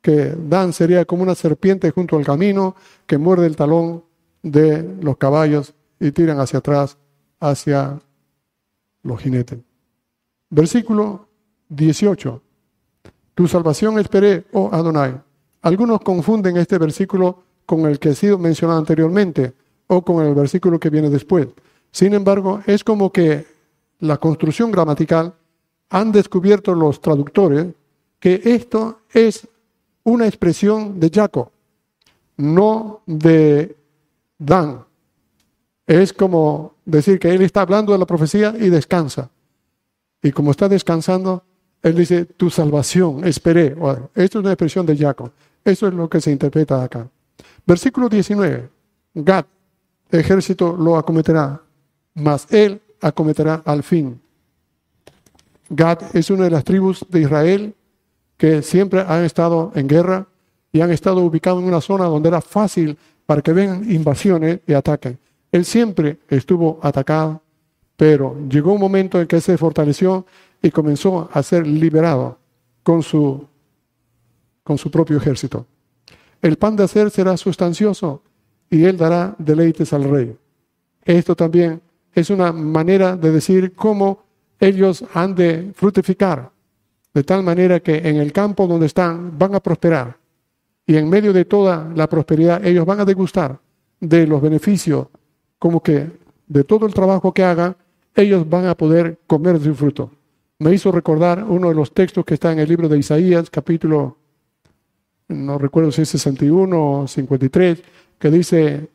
que 0.01 0.35
Dan 0.37 0.73
sería 0.73 1.05
como 1.05 1.23
una 1.23 1.35
serpiente 1.35 1.91
junto 1.91 2.17
al 2.17 2.25
camino 2.25 2.75
que 3.05 3.17
muerde 3.17 3.47
el 3.47 3.55
talón 3.55 4.03
de 4.43 4.97
los 5.01 5.17
caballos 5.17 5.73
y 5.99 6.11
tiran 6.11 6.39
hacia 6.39 6.59
atrás, 6.59 6.97
hacia 7.39 7.99
los 9.03 9.21
jinetes. 9.21 9.59
Versículo 10.49 11.27
18. 11.69 12.41
Tu 13.35 13.47
salvación 13.47 13.99
esperé, 13.99 14.45
oh 14.53 14.69
Adonai. 14.71 15.19
Algunos 15.61 16.01
confunden 16.01 16.57
este 16.57 16.77
versículo 16.77 17.43
con 17.65 17.85
el 17.85 17.99
que 17.99 18.09
ha 18.09 18.15
sido 18.15 18.37
mencionado 18.37 18.79
anteriormente, 18.79 19.53
o 19.87 20.01
con 20.01 20.25
el 20.25 20.33
versículo 20.33 20.79
que 20.79 20.89
viene 20.89 21.09
después. 21.09 21.47
Sin 21.91 22.13
embargo, 22.13 22.61
es 22.65 22.83
como 22.83 23.11
que 23.11 23.45
la 23.99 24.17
construcción 24.17 24.71
gramatical 24.71 25.33
han 25.89 26.11
descubierto 26.11 26.75
los 26.75 27.01
traductores 27.01 27.67
que 28.19 28.41
esto 28.43 28.99
es 29.13 29.47
una 30.03 30.27
expresión 30.27 30.99
de 30.99 31.09
Jacob, 31.13 31.49
no 32.37 33.01
de 33.05 33.75
Dan. 34.37 34.86
Es 35.87 36.11
como 36.11 36.75
decir 36.85 37.17
que 37.17 37.33
él 37.33 37.41
está 37.41 37.61
hablando 37.61 37.93
de 37.93 37.97
la 37.97 38.05
profecía 38.05 38.53
y 38.59 38.69
descansa. 38.69 39.29
Y 40.21 40.33
como 40.33 40.51
está 40.51 40.67
descansando, 40.67 41.43
él 41.81 41.95
dice, 41.95 42.25
tu 42.25 42.49
salvación, 42.49 43.25
esperé. 43.25 43.75
esto 44.13 44.39
es 44.39 44.43
una 44.43 44.51
expresión 44.51 44.85
de 44.85 44.97
Jacob. 44.97 45.31
Eso 45.63 45.87
es 45.87 45.93
lo 45.93 46.09
que 46.09 46.19
se 46.19 46.31
interpreta 46.31 46.83
acá. 46.83 47.07
Versículo 47.65 48.09
19. 48.09 48.69
Gad, 49.13 49.45
ejército 50.11 50.75
lo 50.75 50.97
acometerá, 50.97 51.61
mas 52.15 52.47
él 52.51 52.81
acometerá 53.01 53.61
al 53.65 53.83
fin. 53.83 54.19
Gad 55.69 55.99
es 56.13 56.29
una 56.29 56.45
de 56.45 56.51
las 56.51 56.63
tribus 56.63 57.05
de 57.09 57.21
Israel 57.21 57.75
que 58.37 58.61
siempre 58.61 59.01
han 59.01 59.23
estado 59.23 59.71
en 59.75 59.87
guerra 59.87 60.27
y 60.71 60.81
han 60.81 60.91
estado 60.91 61.21
ubicados 61.21 61.61
en 61.61 61.69
una 61.69 61.81
zona 61.81 62.05
donde 62.05 62.29
era 62.29 62.41
fácil 62.41 62.97
para 63.25 63.41
que 63.41 63.53
vengan 63.53 63.89
invasiones 63.89 64.59
y 64.67 64.73
ataquen. 64.73 65.17
Él 65.57 65.65
siempre 65.65 66.19
estuvo 66.29 66.79
atacado, 66.83 67.41
pero 67.95 68.37
llegó 68.47 68.73
un 68.73 68.79
momento 68.79 69.19
en 69.19 69.25
que 69.25 69.41
se 69.41 69.57
fortaleció 69.57 70.23
y 70.61 70.69
comenzó 70.69 71.27
a 71.33 71.41
ser 71.41 71.65
liberado 71.65 72.37
con 72.83 73.01
su, 73.01 73.43
con 74.63 74.77
su 74.77 74.91
propio 74.91 75.17
ejército. 75.17 75.65
El 76.43 76.57
pan 76.57 76.75
de 76.75 76.83
hacer 76.83 77.09
será 77.09 77.35
sustancioso 77.37 78.21
y 78.69 78.83
él 78.83 78.97
dará 78.97 79.33
deleites 79.39 79.91
al 79.93 80.03
rey. 80.03 80.37
Esto 81.03 81.35
también 81.35 81.81
es 82.13 82.29
una 82.29 82.51
manera 82.51 83.17
de 83.17 83.31
decir 83.31 83.73
cómo 83.73 84.25
ellos 84.59 85.03
han 85.15 85.33
de 85.33 85.71
fructificar, 85.73 86.51
de 87.15 87.23
tal 87.23 87.41
manera 87.41 87.79
que 87.79 87.97
en 87.97 88.17
el 88.17 88.31
campo 88.31 88.67
donde 88.67 88.85
están 88.85 89.35
van 89.39 89.55
a 89.55 89.59
prosperar. 89.59 90.17
Y 90.85 90.97
en 90.97 91.09
medio 91.09 91.33
de 91.33 91.45
toda 91.45 91.91
la 91.95 92.07
prosperidad 92.07 92.63
ellos 92.63 92.85
van 92.85 92.99
a 92.99 93.05
degustar 93.05 93.59
de 93.99 94.27
los 94.27 94.39
beneficios, 94.39 95.07
como 95.59 95.81
que 95.81 96.11
de 96.47 96.63
todo 96.63 96.85
el 96.85 96.93
trabajo 96.93 97.33
que 97.33 97.43
hagan, 97.43 97.75
ellos 98.15 98.49
van 98.49 98.65
a 98.65 98.75
poder 98.75 99.19
comer 99.27 99.59
de 99.59 99.65
su 99.65 99.75
fruto. 99.75 100.11
Me 100.59 100.73
hizo 100.73 100.91
recordar 100.91 101.43
uno 101.43 101.69
de 101.69 101.75
los 101.75 101.93
textos 101.93 102.25
que 102.25 102.33
está 102.33 102.51
en 102.51 102.59
el 102.59 102.67
libro 102.67 102.89
de 102.89 102.97
Isaías, 102.97 103.49
capítulo, 103.49 104.17
no 105.27 105.57
recuerdo 105.57 105.91
si 105.91 106.01
es 106.01 106.09
61 106.09 107.01
o 107.01 107.07
53, 107.07 107.83
que 108.17 108.31
dice, 108.31 108.89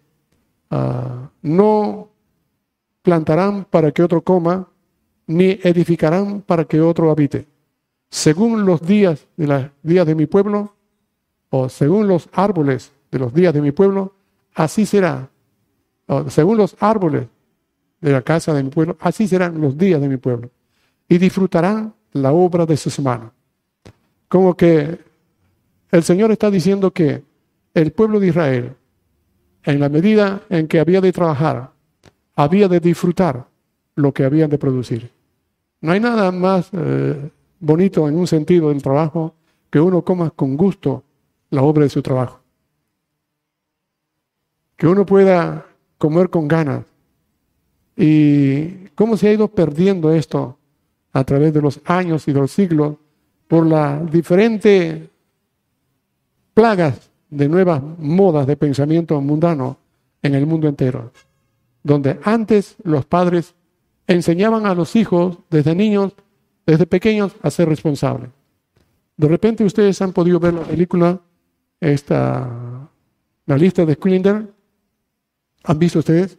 ah, 0.70 1.30
no 1.42 2.08
plantarán 3.02 3.64
para 3.64 3.92
que 3.92 4.02
otro 4.02 4.22
coma, 4.22 4.68
ni 5.26 5.58
edificarán 5.62 6.40
para 6.42 6.64
que 6.64 6.80
otro 6.80 7.10
habite. 7.10 7.46
Según 8.10 8.64
los 8.64 8.82
días 8.82 9.26
de 9.36 9.46
los 9.46 9.64
días 9.82 10.06
de 10.06 10.14
mi 10.14 10.26
pueblo, 10.26 10.74
o 11.50 11.68
según 11.68 12.08
los 12.08 12.28
árboles 12.32 12.92
de 13.10 13.18
los 13.18 13.32
días 13.32 13.52
de 13.52 13.60
mi 13.60 13.72
pueblo, 13.72 14.14
así 14.54 14.86
será. 14.86 15.28
O 16.06 16.28
según 16.30 16.58
los 16.58 16.76
árboles 16.80 17.26
de 18.00 18.12
la 18.12 18.22
casa 18.22 18.52
de 18.52 18.62
mi 18.62 18.70
pueblo, 18.70 18.96
así 19.00 19.28
serán 19.28 19.60
los 19.60 19.76
días 19.76 20.00
de 20.00 20.08
mi 20.08 20.16
pueblo. 20.16 20.50
Y 21.08 21.18
disfrutarán 21.18 21.94
la 22.12 22.32
obra 22.32 22.66
de 22.66 22.76
sus 22.76 22.98
manos. 23.00 23.32
Como 24.28 24.56
que 24.56 24.98
el 25.90 26.02
Señor 26.02 26.30
está 26.30 26.50
diciendo 26.50 26.90
que 26.90 27.22
el 27.74 27.92
pueblo 27.92 28.18
de 28.18 28.28
Israel, 28.28 28.74
en 29.62 29.80
la 29.80 29.88
medida 29.88 30.42
en 30.48 30.66
que 30.66 30.80
había 30.80 31.00
de 31.00 31.12
trabajar, 31.12 31.70
había 32.34 32.68
de 32.68 32.80
disfrutar 32.80 33.46
lo 33.94 34.12
que 34.12 34.24
habían 34.24 34.50
de 34.50 34.58
producir. 34.58 35.10
No 35.80 35.92
hay 35.92 36.00
nada 36.00 36.32
más 36.32 36.70
eh, 36.72 37.30
bonito 37.60 38.08
en 38.08 38.16
un 38.16 38.26
sentido 38.26 38.70
del 38.70 38.82
trabajo 38.82 39.34
que 39.70 39.80
uno 39.80 40.02
coma 40.02 40.30
con 40.30 40.56
gusto 40.56 41.02
la 41.50 41.62
obra 41.62 41.84
de 41.84 41.90
su 41.90 42.02
trabajo. 42.02 42.40
Que 44.76 44.86
uno 44.86 45.04
pueda 45.06 45.66
comer 46.02 46.30
con 46.30 46.48
ganas. 46.48 46.84
¿Y 47.96 48.88
cómo 48.96 49.16
se 49.16 49.28
ha 49.28 49.32
ido 49.32 49.46
perdiendo 49.46 50.10
esto 50.10 50.58
a 51.12 51.22
través 51.22 51.54
de 51.54 51.62
los 51.62 51.80
años 51.84 52.26
y 52.26 52.32
de 52.32 52.40
los 52.40 52.50
siglos 52.50 52.96
por 53.46 53.64
las 53.64 54.10
diferentes 54.10 55.00
plagas 56.54 57.08
de 57.30 57.48
nuevas 57.48 57.80
modas 57.98 58.48
de 58.48 58.56
pensamiento 58.56 59.20
mundano 59.20 59.78
en 60.20 60.34
el 60.34 60.44
mundo 60.44 60.66
entero? 60.66 61.12
Donde 61.84 62.18
antes 62.24 62.74
los 62.82 63.06
padres 63.06 63.54
enseñaban 64.08 64.66
a 64.66 64.74
los 64.74 64.96
hijos 64.96 65.38
desde 65.50 65.76
niños, 65.76 66.14
desde 66.66 66.86
pequeños, 66.86 67.36
a 67.42 67.48
ser 67.48 67.68
responsables. 67.68 68.30
De 69.16 69.28
repente 69.28 69.62
ustedes 69.62 70.02
han 70.02 70.12
podido 70.12 70.40
ver 70.40 70.54
la 70.54 70.62
película, 70.62 71.20
esta, 71.78 72.90
la 73.46 73.56
lista 73.56 73.86
de 73.86 73.94
Squillinger. 73.94 74.61
¿Han 75.64 75.78
visto 75.78 75.98
ustedes? 76.00 76.38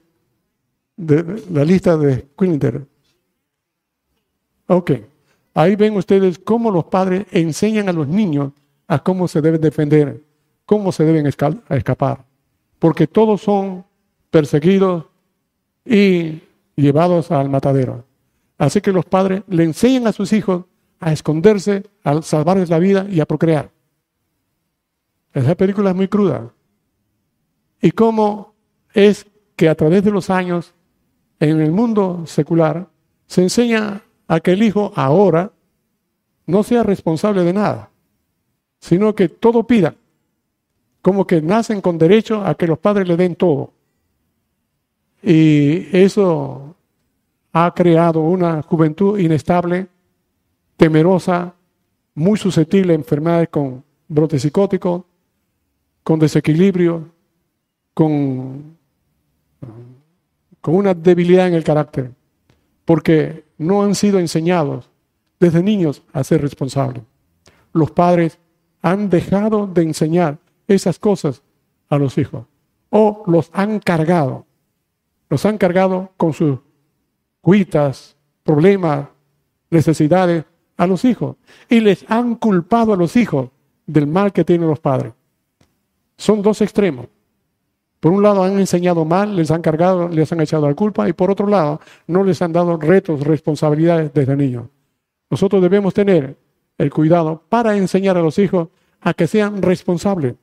la 0.96 1.66
lista 1.66 1.98
de 1.98 2.28
Squillinger. 2.34 2.86
Ok. 4.68 4.92
Ahí 5.56 5.76
ven 5.76 5.96
ustedes 5.96 6.40
cómo 6.40 6.72
los 6.72 6.86
padres 6.86 7.26
enseñan 7.32 7.90
a 7.90 7.94
los 7.94 8.08
niños 8.08 8.52
a 8.88 9.00
cómo 9.00 9.28
se 9.28 9.42
deben 9.42 9.62
defender, 9.62 10.24
cómo 10.66 10.92
se 10.92 11.04
deben 11.04 11.26
escapar. 11.26 12.26
Porque 12.80 13.08
todos 13.08 13.42
son 13.42 13.86
perseguidos 14.30 15.06
y 15.86 16.42
llevados 16.76 17.32
al 17.32 17.50
matadero. 17.50 18.06
Así 18.58 18.82
que 18.82 18.92
los 18.92 19.06
padres 19.06 19.44
le 19.48 19.64
enseñan 19.64 20.08
a 20.08 20.12
sus 20.12 20.34
hijos 20.34 20.66
a 21.00 21.12
esconderse, 21.12 21.84
a 22.04 22.22
salvarles 22.22 22.70
la 22.70 22.80
vida 22.80 23.06
y 23.10 23.20
a 23.20 23.26
procrear. 23.26 23.72
Esa 25.34 25.56
película 25.56 25.90
es 25.90 25.96
muy 25.96 26.08
cruda. 26.08 26.52
Y 27.82 27.92
cómo 27.92 28.53
es 28.94 29.26
que 29.56 29.70
a 29.70 29.76
través 29.76 30.04
de 30.04 30.12
los 30.12 30.30
años, 30.30 30.74
en 31.39 31.62
el 31.62 31.72
mundo 31.72 32.24
secular, 32.26 32.88
se 33.28 33.41
enseña 33.41 34.02
a 34.28 34.39
que 34.39 34.52
el 34.52 34.64
hijo 34.64 34.91
ahora 34.96 35.52
no 36.46 36.64
sea 36.64 36.84
responsable 36.84 37.44
de 37.44 37.54
nada, 37.54 37.89
sino 38.80 39.16
que 39.16 39.30
todo 39.30 39.66
pida, 39.66 39.96
como 41.02 41.26
que 41.26 41.41
nacen 41.41 41.82
con 41.82 41.98
derecho 41.98 42.46
a 42.46 42.56
que 42.56 42.68
los 42.68 42.80
padres 42.80 43.08
le 43.08 43.18
den 43.18 43.36
todo. 43.36 43.74
Y 45.22 45.88
eso 45.96 46.76
ha 47.54 47.74
creado 47.74 48.22
una 48.22 48.62
juventud 48.62 49.18
inestable, 49.20 49.88
temerosa, 50.76 51.54
muy 52.16 52.38
susceptible 52.38 52.94
a 52.94 52.96
enfermedades 52.96 53.50
con 53.50 53.84
brotes 54.08 54.41
psicóticos, 54.41 55.04
con 56.04 56.20
desequilibrio, 56.20 57.10
con, 57.94 58.73
con 60.61 60.76
una 60.76 60.93
debilidad 60.93 61.47
en 61.47 61.53
el 61.53 61.64
carácter, 61.64 62.11
porque 62.86 63.45
no 63.57 63.84
han 63.84 63.95
sido 63.95 64.20
enseñados 64.20 64.89
desde 65.39 65.64
niños 65.64 66.03
a 66.14 66.24
ser 66.24 66.41
responsables. 66.41 67.03
Los 67.74 67.91
padres 67.91 68.39
han 68.82 69.09
dejado 69.09 69.68
de 69.68 69.84
enseñar 69.84 70.38
esas 70.68 70.99
cosas 70.99 71.41
a 71.89 71.97
los 71.97 72.18
hijos 72.18 72.45
o 72.89 73.24
los 73.28 73.49
han 73.53 73.80
cargado 73.80 74.45
los 75.34 75.47
han 75.47 75.57
cargado 75.57 76.11
con 76.16 76.32
sus 76.32 76.59
cuitas, 77.41 78.16
problemas, 78.43 79.07
necesidades 79.72 80.45
a 80.78 80.86
los 80.86 81.05
hijos 81.05 81.38
y 81.68 81.80
les 81.80 82.05
han 82.07 82.36
culpado 82.36 82.93
a 82.93 82.97
los 82.97 83.16
hijos 83.16 83.49
del 83.88 84.05
mal 84.05 84.32
que 84.32 84.43
tienen 84.43 84.70
los 84.70 84.80
padres. 84.80 85.11
Son 86.18 86.43
dos 86.43 86.61
extremos. 86.61 87.07
Por 88.04 88.12
un 88.12 88.22
lado 88.22 88.43
han 88.43 88.60
enseñado 88.60 89.06
mal, 89.06 89.34
les 89.34 89.49
han 89.49 89.62
cargado, 89.62 90.10
les 90.10 90.30
han 90.30 90.41
echado 90.41 90.68
la 90.68 90.76
culpa 90.76 91.08
y 91.08 91.14
por 91.14 91.32
otro 91.32 91.47
lado 91.47 91.80
no 92.08 92.26
les 92.26 92.41
han 92.41 92.51
dado 92.51 92.76
retos, 92.76 93.22
responsabilidades 93.22 94.14
desde 94.14 94.36
niños. 94.36 94.66
Nosotros 95.30 95.62
debemos 95.62 95.93
tener 95.93 96.38
el 96.78 96.91
cuidado 96.91 97.41
para 97.47 97.78
enseñar 97.78 98.18
a 98.18 98.22
los 98.22 98.38
hijos 98.39 98.68
a 98.99 99.14
que 99.14 99.26
sean 99.26 99.62
responsables, 99.62 100.36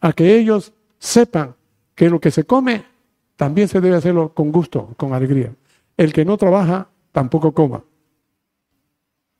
a 0.00 0.14
que 0.14 0.34
ellos 0.34 0.72
sepan 0.98 1.54
que 1.94 2.08
lo 2.08 2.18
que 2.18 2.30
se 2.30 2.44
come 2.44 2.86
también 3.36 3.68
se 3.68 3.82
debe 3.82 3.96
hacerlo 3.96 4.32
con 4.32 4.50
gusto, 4.50 4.94
con 4.96 5.12
alegría. 5.12 5.54
El 5.98 6.10
que 6.10 6.24
no 6.24 6.38
trabaja, 6.38 6.88
tampoco 7.12 7.52
coma. 7.52 7.84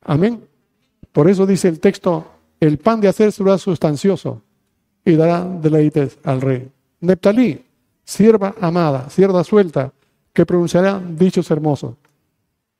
Amén. 0.02 0.46
Por 1.12 1.30
eso 1.30 1.46
dice 1.46 1.68
el 1.68 1.80
texto, 1.80 2.26
el 2.60 2.76
pan 2.76 3.00
de 3.00 3.08
hacer 3.08 3.32
será 3.32 3.56
sustancioso 3.56 4.42
y 5.02 5.16
dará 5.16 5.42
deleites 5.46 6.18
al 6.24 6.42
rey. 6.42 6.73
Neptalí, 7.04 7.64
sierva 8.04 8.54
amada, 8.60 9.08
sierva 9.10 9.44
suelta, 9.44 9.92
que 10.32 10.46
pronunciará 10.46 11.00
dichos 11.00 11.50
hermosos. 11.50 11.94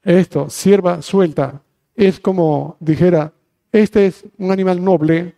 Esto, 0.03 0.51
sierva 0.51 1.03
suelta, 1.03 1.62
es 1.95 2.20
como 2.20 2.77
dijera, 2.81 3.33
este 3.72 4.07
es 4.07 4.25
un 4.39 4.51
animal 4.51 4.83
noble, 4.83 5.37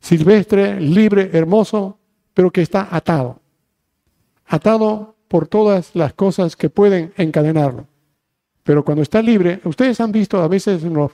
silvestre, 0.00 0.80
libre, 0.80 1.30
hermoso, 1.32 1.98
pero 2.34 2.50
que 2.50 2.62
está 2.62 2.88
atado 2.90 3.40
atado 4.46 5.16
por 5.28 5.48
todas 5.48 5.94
las 5.94 6.14
cosas 6.14 6.56
que 6.56 6.70
pueden 6.70 7.12
encadenarlo. 7.16 7.86
Pero 8.62 8.84
cuando 8.84 9.02
está 9.02 9.22
libre, 9.22 9.60
ustedes 9.64 10.00
han 10.00 10.12
visto 10.12 10.40
a 10.40 10.48
veces 10.48 10.82
en 10.84 10.94
los 10.94 11.12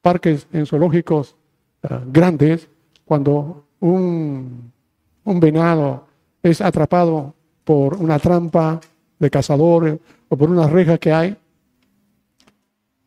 parques 0.00 0.46
en 0.52 0.66
zoológicos 0.66 1.36
eh, 1.82 1.88
grandes, 2.06 2.68
cuando 3.04 3.66
un, 3.80 4.72
un 5.24 5.40
venado 5.40 6.06
es 6.42 6.60
atrapado 6.60 7.34
por 7.64 7.94
una 7.96 8.18
trampa 8.18 8.80
de 9.18 9.30
cazadores 9.30 9.98
o 10.28 10.36
por 10.36 10.50
unas 10.50 10.70
rejas 10.70 10.98
que 10.98 11.12
hay 11.12 11.36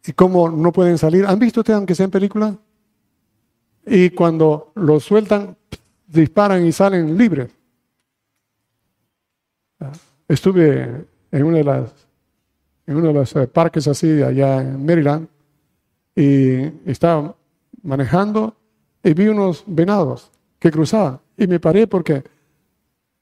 y 0.06 0.14
cómo 0.14 0.50
no 0.50 0.72
pueden 0.72 0.98
salir. 0.98 1.26
¿Han 1.26 1.40
visto 1.40 1.62
ustedes, 1.62 1.78
aunque 1.78 1.96
sea 1.96 2.06
en 2.06 2.12
películas? 2.12 2.56
Y 3.86 4.10
cuando 4.12 4.72
los 4.76 5.04
sueltan, 5.04 5.56
disparan 6.08 6.66
y 6.66 6.72
salen 6.72 7.18
libres. 7.18 7.52
Estuve 10.28 11.06
en 11.32 11.44
una 11.44 11.58
de 11.58 11.64
las 11.64 12.02
en 12.88 12.98
uno 12.98 13.08
de 13.08 13.14
los 13.14 13.36
eh, 13.36 13.48
parques 13.48 13.88
así 13.88 14.22
allá 14.22 14.62
en 14.62 14.86
Maryland 14.86 15.28
y 16.16 16.64
estaba 16.90 17.36
manejando 17.84 18.56
y 19.04 19.14
vi 19.14 19.28
unos 19.28 19.64
venados 19.66 20.32
que 20.60 20.72
cruzaban 20.72 21.20
y 21.38 21.48
me 21.48 21.60
paré 21.60 21.88
porque 21.88 22.24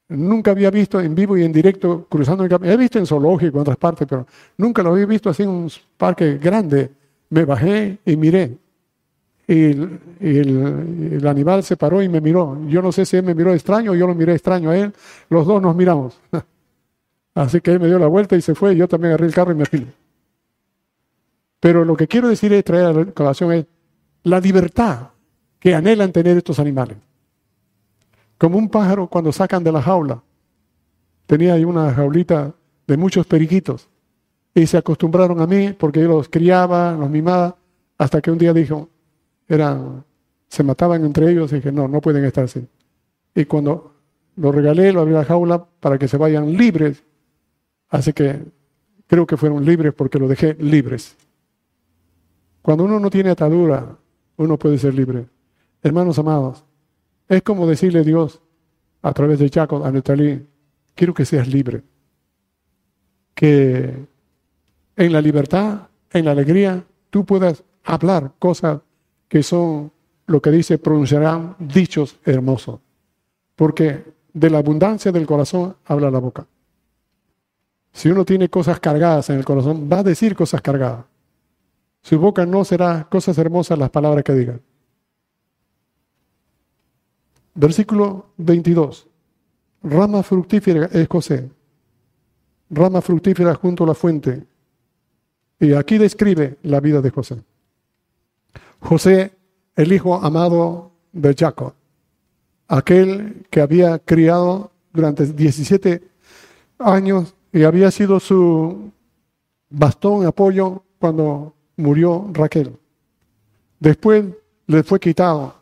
nunca 0.10 0.52
había 0.52 0.72
visto 0.72 1.00
en 1.00 1.16
vivo 1.16 1.38
y 1.38 1.44
en 1.44 1.52
directo 1.52 2.08
cruzando 2.10 2.44
el 2.44 2.50
camino. 2.50 2.74
He 2.74 2.78
visto 2.78 3.00
en 3.00 3.06
zoológico 3.06 3.58
en 3.58 3.62
otras 3.62 3.78
partes, 3.78 4.08
pero 4.08 4.26
nunca 4.58 4.84
lo 4.84 4.92
había 4.92 5.06
visto 5.06 5.30
así 5.30 5.44
en 5.44 5.50
un 5.50 5.72
parque 5.98 6.38
grande. 6.38 6.92
Me 7.30 7.46
bajé 7.46 8.00
y 8.06 8.18
miré. 8.18 8.58
Y, 9.48 9.72
el, 10.20 11.26
animal 11.26 11.64
se 11.64 11.78
paró 11.78 12.02
y 12.02 12.10
me 12.10 12.22
miró. 12.22 12.58
Yo 12.68 12.82
no 12.82 12.92
sé 12.92 13.06
si 13.06 13.18
él 13.18 13.24
me 13.24 13.34
miró 13.34 13.54
extraño 13.54 13.92
o 13.92 13.96
yo 13.96 14.08
lo 14.08 14.16
miré 14.16 14.34
extraño 14.34 14.72
a 14.72 14.78
él. 14.78 14.94
Los 15.30 15.46
dos 15.46 15.62
nos 15.62 15.76
miramos. 15.76 16.20
Así 17.36 17.62
que 17.62 17.72
él 17.72 17.80
me 17.80 17.88
dio 17.88 18.00
la 18.00 18.08
vuelta 18.08 18.36
y 18.36 18.42
se 18.42 18.56
fue. 18.56 18.74
Y 18.74 18.78
yo 18.78 18.88
también 18.88 19.12
agarré 19.12 19.28
el 19.28 19.34
carro 19.34 19.52
y 19.52 19.56
me 19.56 19.66
fui. 19.66 19.88
Pero 21.60 21.86
lo 21.86 21.96
que 21.96 22.08
quiero 22.08 22.30
decir 22.30 22.54
es 22.54 22.64
traer 22.64 22.86
a 22.86 22.94
la 22.94 23.06
colación 23.06 23.52
es 23.52 23.66
la 24.24 24.40
libertad 24.40 25.10
que 25.60 25.76
anhelan 25.76 26.12
tener 26.12 26.38
estos 26.38 26.60
animales. 26.60 26.98
Como 28.40 28.58
un 28.58 28.70
pájaro 28.70 29.08
cuando 29.08 29.32
sacan 29.34 29.64
de 29.64 29.72
la 29.72 29.82
jaula. 29.82 30.24
Tenía 31.28 31.54
ahí 31.54 31.66
una 31.66 31.94
jaulita 31.94 32.56
de 32.88 32.98
muchos 32.98 33.28
periquitos. 33.28 33.90
Y 34.56 34.66
se 34.66 34.78
acostumbraron 34.78 35.42
a 35.42 35.46
mí 35.46 35.74
porque 35.74 36.02
yo 36.02 36.08
los 36.08 36.30
criaba, 36.30 36.94
los 36.94 37.10
mimaba, 37.10 37.58
hasta 37.98 38.22
que 38.22 38.32
un 38.32 38.38
día 38.38 38.54
dijo, 38.54 38.90
eran, 39.48 40.06
se 40.48 40.64
mataban 40.64 41.04
entre 41.04 41.30
ellos 41.30 41.52
y 41.52 41.56
dije, 41.56 41.72
no, 41.72 41.90
no 41.90 42.00
pueden 42.00 42.24
estar 42.24 42.46
así. 42.46 42.66
Y 43.36 43.44
cuando 43.44 43.94
lo 44.38 44.52
regalé, 44.54 44.94
lo 44.94 45.02
abrí 45.02 45.14
la 45.14 45.26
jaula 45.26 45.66
para 45.82 45.98
que 46.00 46.08
se 46.08 46.16
vayan 46.16 46.54
libres. 46.54 47.04
Así 47.90 48.14
que 48.14 48.42
creo 49.06 49.28
que 49.28 49.36
fueron 49.36 49.66
libres 49.66 49.94
porque 49.94 50.18
lo 50.18 50.30
dejé 50.30 50.56
libres. 50.56 51.18
Cuando 52.62 52.86
uno 52.86 53.02
no 53.02 53.10
tiene 53.10 53.32
atadura, 53.32 53.98
uno 54.38 54.58
puede 54.58 54.78
ser 54.78 54.94
libre. 54.94 55.26
Hermanos 55.84 56.18
amados, 56.20 56.64
es 57.30 57.44
como 57.44 57.68
decirle 57.68 58.00
a 58.00 58.04
Dios 58.04 58.42
a 59.02 59.14
través 59.14 59.40
de 59.40 59.50
Jacob 59.50 59.86
a 59.86 59.92
Natalí, 59.92 60.46
quiero 60.96 61.14
que 61.14 61.26
seas 61.26 61.48
libre. 61.48 61.84
Que 63.36 63.94
en 64.98 65.14
la 65.14 65.22
libertad, 65.22 65.88
en 66.12 66.26
la 66.26 66.32
alegría, 66.32 66.84
tú 67.10 67.26
puedas 67.26 67.64
hablar 67.86 68.34
cosas 68.40 68.82
que 69.30 69.44
son 69.44 69.92
lo 70.26 70.42
que 70.42 70.52
dice, 70.52 70.78
pronunciarán 70.78 71.56
dichos 71.60 72.20
hermosos. 72.26 72.80
Porque 73.56 74.04
de 74.34 74.50
la 74.50 74.58
abundancia 74.58 75.12
del 75.12 75.26
corazón 75.26 75.76
habla 75.86 76.12
la 76.12 76.20
boca. 76.20 76.48
Si 77.94 78.10
uno 78.10 78.26
tiene 78.26 78.50
cosas 78.50 78.80
cargadas 78.80 79.30
en 79.30 79.38
el 79.38 79.46
corazón, 79.46 79.90
va 79.92 80.00
a 80.00 80.04
decir 80.04 80.36
cosas 80.36 80.62
cargadas. 80.62 81.06
Su 82.02 82.20
boca 82.20 82.46
no 82.46 82.64
será 82.64 83.08
cosas 83.10 83.38
hermosas 83.38 83.78
las 83.78 83.90
palabras 83.90 84.24
que 84.24 84.34
diga. 84.34 84.60
Versículo 87.60 88.28
22. 88.38 89.06
Rama 89.84 90.24
fructífera 90.24 90.86
es 90.94 91.10
José. 91.10 91.50
Rama 92.70 93.02
fructífera 93.02 93.54
junto 93.54 93.84
a 93.84 93.88
la 93.88 93.94
fuente. 93.94 94.46
Y 95.60 95.74
aquí 95.74 95.98
describe 95.98 96.56
la 96.64 96.80
vida 96.80 97.02
de 97.02 97.10
José. 97.10 97.44
José, 98.80 99.34
el 99.76 99.92
hijo 99.92 100.16
amado 100.16 100.94
de 101.12 101.36
Jacob, 101.38 101.74
aquel 102.70 103.46
que 103.50 103.60
había 103.60 104.00
criado 104.00 104.72
durante 104.94 105.26
17 105.26 106.02
años 106.78 107.36
y 107.52 107.64
había 107.64 107.92
sido 107.92 108.22
su 108.22 108.90
bastón, 109.70 110.26
apoyo 110.26 110.84
cuando 110.98 111.54
murió 111.76 112.30
Raquel. 112.32 112.78
Después 113.82 114.24
le 114.66 114.82
fue 114.84 114.98
quitado 115.02 115.56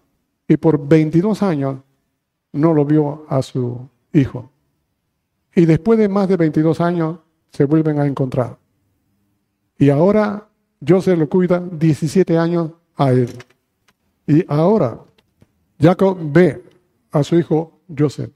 y 0.47 0.57
por 0.57 0.87
22 0.87 1.41
años 1.41 1.77
no 2.57 2.73
lo 2.73 2.85
vio 2.85 3.25
a 3.29 3.41
su 3.41 3.87
hijo. 4.13 4.51
Y 5.55 5.65
después 5.65 5.97
de 5.99 6.09
más 6.09 6.27
de 6.27 6.37
22 6.37 6.81
años 6.81 7.19
se 7.51 7.65
vuelven 7.65 7.99
a 7.99 8.05
encontrar. 8.05 8.57
Y 9.77 9.89
ahora 9.89 10.47
Joseph 10.85 11.17
lo 11.17 11.29
cuida 11.29 11.59
17 11.59 12.37
años 12.37 12.71
a 12.95 13.11
él. 13.11 13.29
Y 14.25 14.45
ahora 14.47 14.99
Jacob 15.79 16.17
ve 16.21 16.63
a 17.11 17.23
su 17.23 17.37
hijo 17.37 17.79
Joseph 17.97 18.31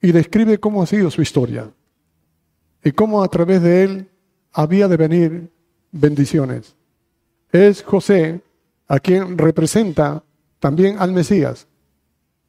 y 0.00 0.12
describe 0.12 0.58
cómo 0.58 0.82
ha 0.82 0.86
sido 0.86 1.10
su 1.10 1.22
historia 1.22 1.70
y 2.84 2.92
cómo 2.92 3.22
a 3.22 3.28
través 3.28 3.62
de 3.62 3.82
él 3.82 4.08
había 4.52 4.88
de 4.88 4.96
venir 4.96 5.50
bendiciones. 5.90 6.76
Es 7.50 7.82
José 7.82 8.40
a 8.86 9.00
quien 9.00 9.36
representa 9.36 10.24
también 10.58 10.96
al 10.98 11.12
Mesías, 11.12 11.66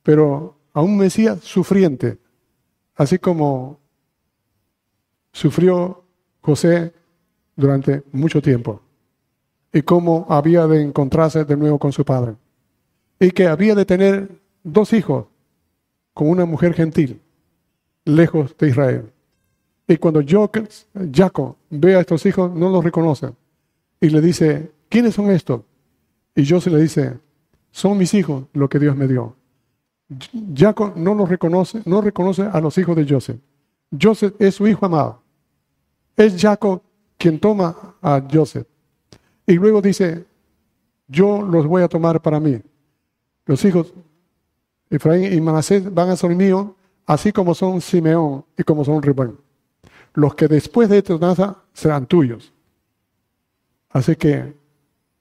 pero 0.04 0.59
a 0.80 0.82
un 0.82 0.96
Mesías 0.96 1.42
sufriente, 1.42 2.20
así 2.96 3.20
como 3.20 3.82
sufrió 5.34 6.06
José 6.40 6.94
durante 7.58 8.02
mucho 8.14 8.42
tiempo 8.42 8.82
y 9.74 9.82
cómo 9.82 10.26
había 10.30 10.68
de 10.68 10.82
encontrarse 10.82 11.44
de 11.44 11.58
nuevo 11.58 11.80
con 11.80 11.92
su 11.92 12.06
padre 12.06 12.38
y 13.20 13.32
que 13.32 13.48
había 13.48 13.76
de 13.76 13.84
tener 13.84 14.30
dos 14.64 14.94
hijos 14.94 15.26
con 16.14 16.30
una 16.30 16.46
mujer 16.46 16.74
gentil 16.74 17.20
lejos 18.06 18.56
de 18.58 18.70
Israel. 18.70 19.12
Y 19.86 19.98
cuando 19.98 20.22
Jacob 20.26 21.58
ve 21.72 21.98
a 21.98 22.00
estos 22.00 22.26
hijos, 22.26 22.56
no 22.56 22.70
los 22.70 22.86
reconoce 22.86 23.34
y 24.00 24.08
le 24.12 24.22
dice, 24.22 24.72
¿quiénes 24.88 25.16
son 25.16 25.30
estos? 25.30 25.60
Y 26.38 26.48
José 26.48 26.70
le 26.70 26.80
dice, 26.80 27.20
son 27.70 27.98
mis 27.98 28.14
hijos 28.14 28.46
lo 28.54 28.70
que 28.70 28.80
Dios 28.80 28.96
me 28.96 29.10
dio. 29.10 29.39
Jacob 30.56 30.94
no 30.96 31.14
los 31.14 31.30
reconoce, 31.30 31.82
no 31.86 32.02
reconoce 32.02 32.44
a 32.44 32.60
los 32.60 32.78
hijos 32.78 32.96
de 32.96 33.08
Joseph. 33.08 33.40
Joseph 34.00 34.34
es 34.40 34.56
su 34.56 34.68
hijo 34.68 34.86
amado. 34.86 35.22
Es 36.16 36.40
Jacob 36.40 36.82
quien 37.18 37.40
toma 37.40 37.96
a 38.02 38.22
Joseph. 38.32 38.68
Y 39.46 39.54
luego 39.54 39.82
dice, 39.82 40.26
yo 41.08 41.42
los 41.42 41.66
voy 41.68 41.84
a 41.84 41.88
tomar 41.88 42.22
para 42.22 42.40
mí. 42.40 42.62
Los 43.46 43.64
hijos 43.66 43.94
Efraín 44.90 45.32
y 45.32 45.40
Manasés 45.40 45.94
van 45.94 46.10
a 46.10 46.16
ser 46.16 46.36
míos, 46.36 46.68
así 47.06 47.32
como 47.32 47.54
son 47.54 47.80
Simeón 47.82 48.44
y 48.58 48.64
como 48.64 48.84
son 48.84 49.02
Rubén. 49.02 49.38
Los 50.14 50.34
que 50.36 50.48
después 50.48 50.90
de 50.90 50.98
esto 50.98 51.20
nacen 51.20 51.54
serán 51.74 52.06
tuyos. 52.08 52.52
Así 53.90 54.16
que 54.16 54.54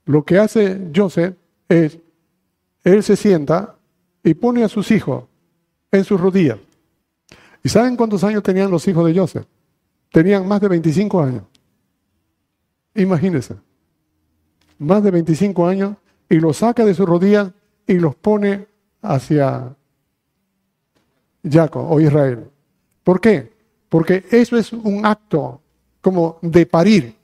lo 0.05 0.23
que 0.23 0.39
hace 0.39 0.89
Joseph 0.95 1.35
es, 1.67 1.99
él 2.83 3.03
se 3.03 3.15
sienta 3.15 3.75
y 4.23 4.33
pone 4.33 4.63
a 4.63 4.69
sus 4.69 4.91
hijos 4.91 5.25
en 5.91 6.03
sus 6.03 6.19
rodillas. 6.19 6.59
¿Y 7.63 7.69
saben 7.69 7.95
cuántos 7.95 8.23
años 8.23 8.43
tenían 8.43 8.71
los 8.71 8.87
hijos 8.87 9.05
de 9.05 9.17
Joseph? 9.17 9.45
Tenían 10.11 10.47
más 10.47 10.61
de 10.61 10.67
25 10.67 11.21
años. 11.21 11.43
Imagínense. 12.95 13.55
Más 14.77 15.03
de 15.03 15.11
25 15.11 15.67
años 15.67 15.95
y 16.29 16.39
los 16.39 16.57
saca 16.57 16.85
de 16.85 16.93
sus 16.93 17.07
rodillas 17.07 17.51
y 17.85 17.93
los 17.93 18.15
pone 18.15 18.67
hacia 19.01 19.75
Jacob 21.43 21.91
o 21.91 21.99
Israel. 21.99 22.49
¿Por 23.03 23.19
qué? 23.19 23.51
Porque 23.89 24.25
eso 24.31 24.57
es 24.57 24.71
un 24.71 25.05
acto 25.05 25.61
como 26.01 26.37
de 26.41 26.65
parir. 26.65 27.15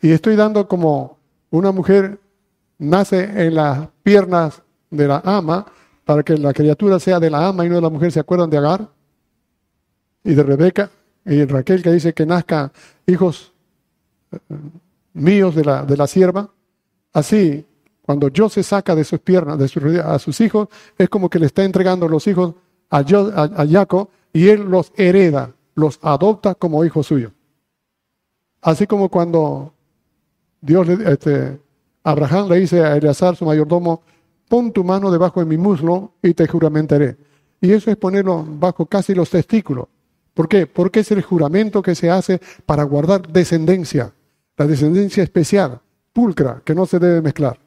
Y 0.00 0.10
estoy 0.10 0.36
dando 0.36 0.66
como 0.66 1.18
una 1.50 1.72
mujer 1.72 2.18
nace 2.78 3.46
en 3.46 3.54
las 3.54 3.88
piernas 4.02 4.62
de 4.90 5.08
la 5.08 5.22
ama 5.24 5.66
para 6.04 6.22
que 6.22 6.36
la 6.36 6.52
criatura 6.52 6.98
sea 6.98 7.18
de 7.18 7.30
la 7.30 7.48
ama 7.48 7.64
y 7.64 7.68
no 7.68 7.76
de 7.76 7.80
la 7.80 7.90
mujer. 7.90 8.12
¿Se 8.12 8.20
acuerdan 8.20 8.50
de 8.50 8.58
Agar? 8.58 8.88
Y 10.22 10.34
de 10.34 10.42
Rebeca 10.42 10.90
y 11.24 11.44
Raquel 11.44 11.82
que 11.82 11.92
dice 11.92 12.12
que 12.12 12.26
nazcan 12.26 12.70
hijos 13.06 13.52
eh, 14.32 14.38
míos 15.14 15.54
de 15.54 15.64
la, 15.64 15.84
de 15.84 15.96
la 15.96 16.06
sierva. 16.06 16.50
Así, 17.12 17.64
cuando 18.02 18.28
Dios 18.28 18.52
se 18.52 18.62
saca 18.62 18.94
de 18.94 19.04
sus 19.04 19.20
piernas, 19.20 19.58
de 19.58 20.00
a 20.00 20.18
sus 20.18 20.40
hijos, 20.40 20.68
es 20.98 21.08
como 21.08 21.30
que 21.30 21.38
le 21.38 21.46
está 21.46 21.64
entregando 21.64 22.08
los 22.08 22.26
hijos 22.26 22.54
a, 22.90 22.98
a 22.98 23.66
Jacob 23.66 24.08
y 24.32 24.48
él 24.48 24.64
los 24.64 24.92
hereda, 24.96 25.52
los 25.74 25.98
adopta 26.02 26.54
como 26.54 26.84
hijos 26.84 27.06
suyos. 27.06 27.32
Así 28.60 28.86
como 28.86 29.08
cuando 29.08 29.72
Dios, 30.60 30.88
este, 30.88 31.60
Abraham 32.02 32.48
le 32.48 32.56
dice 32.60 32.82
a 32.82 32.96
Eleazar, 32.96 33.36
su 33.36 33.44
mayordomo, 33.44 34.02
pon 34.48 34.72
tu 34.72 34.84
mano 34.84 35.10
debajo 35.10 35.40
de 35.40 35.46
mi 35.46 35.56
muslo 35.56 36.14
y 36.22 36.34
te 36.34 36.46
juramentaré. 36.46 37.16
Y 37.60 37.72
eso 37.72 37.90
es 37.90 37.96
ponerlo 37.96 38.44
bajo 38.46 38.86
casi 38.86 39.14
los 39.14 39.30
testículos, 39.30 39.88
¿Por 40.34 40.48
qué? 40.48 40.66
Porque 40.66 41.00
es 41.00 41.10
el 41.12 41.22
juramento 41.22 41.80
que 41.80 41.94
se 41.94 42.10
hace 42.10 42.40
para 42.66 42.82
guardar 42.82 43.28
descendencia, 43.28 44.12
la 44.56 44.66
descendencia 44.66 45.22
especial, 45.22 45.80
pulcra, 46.12 46.60
que 46.64 46.74
no 46.74 46.86
se 46.86 46.98
debe 46.98 47.22
mezclar. 47.22 47.58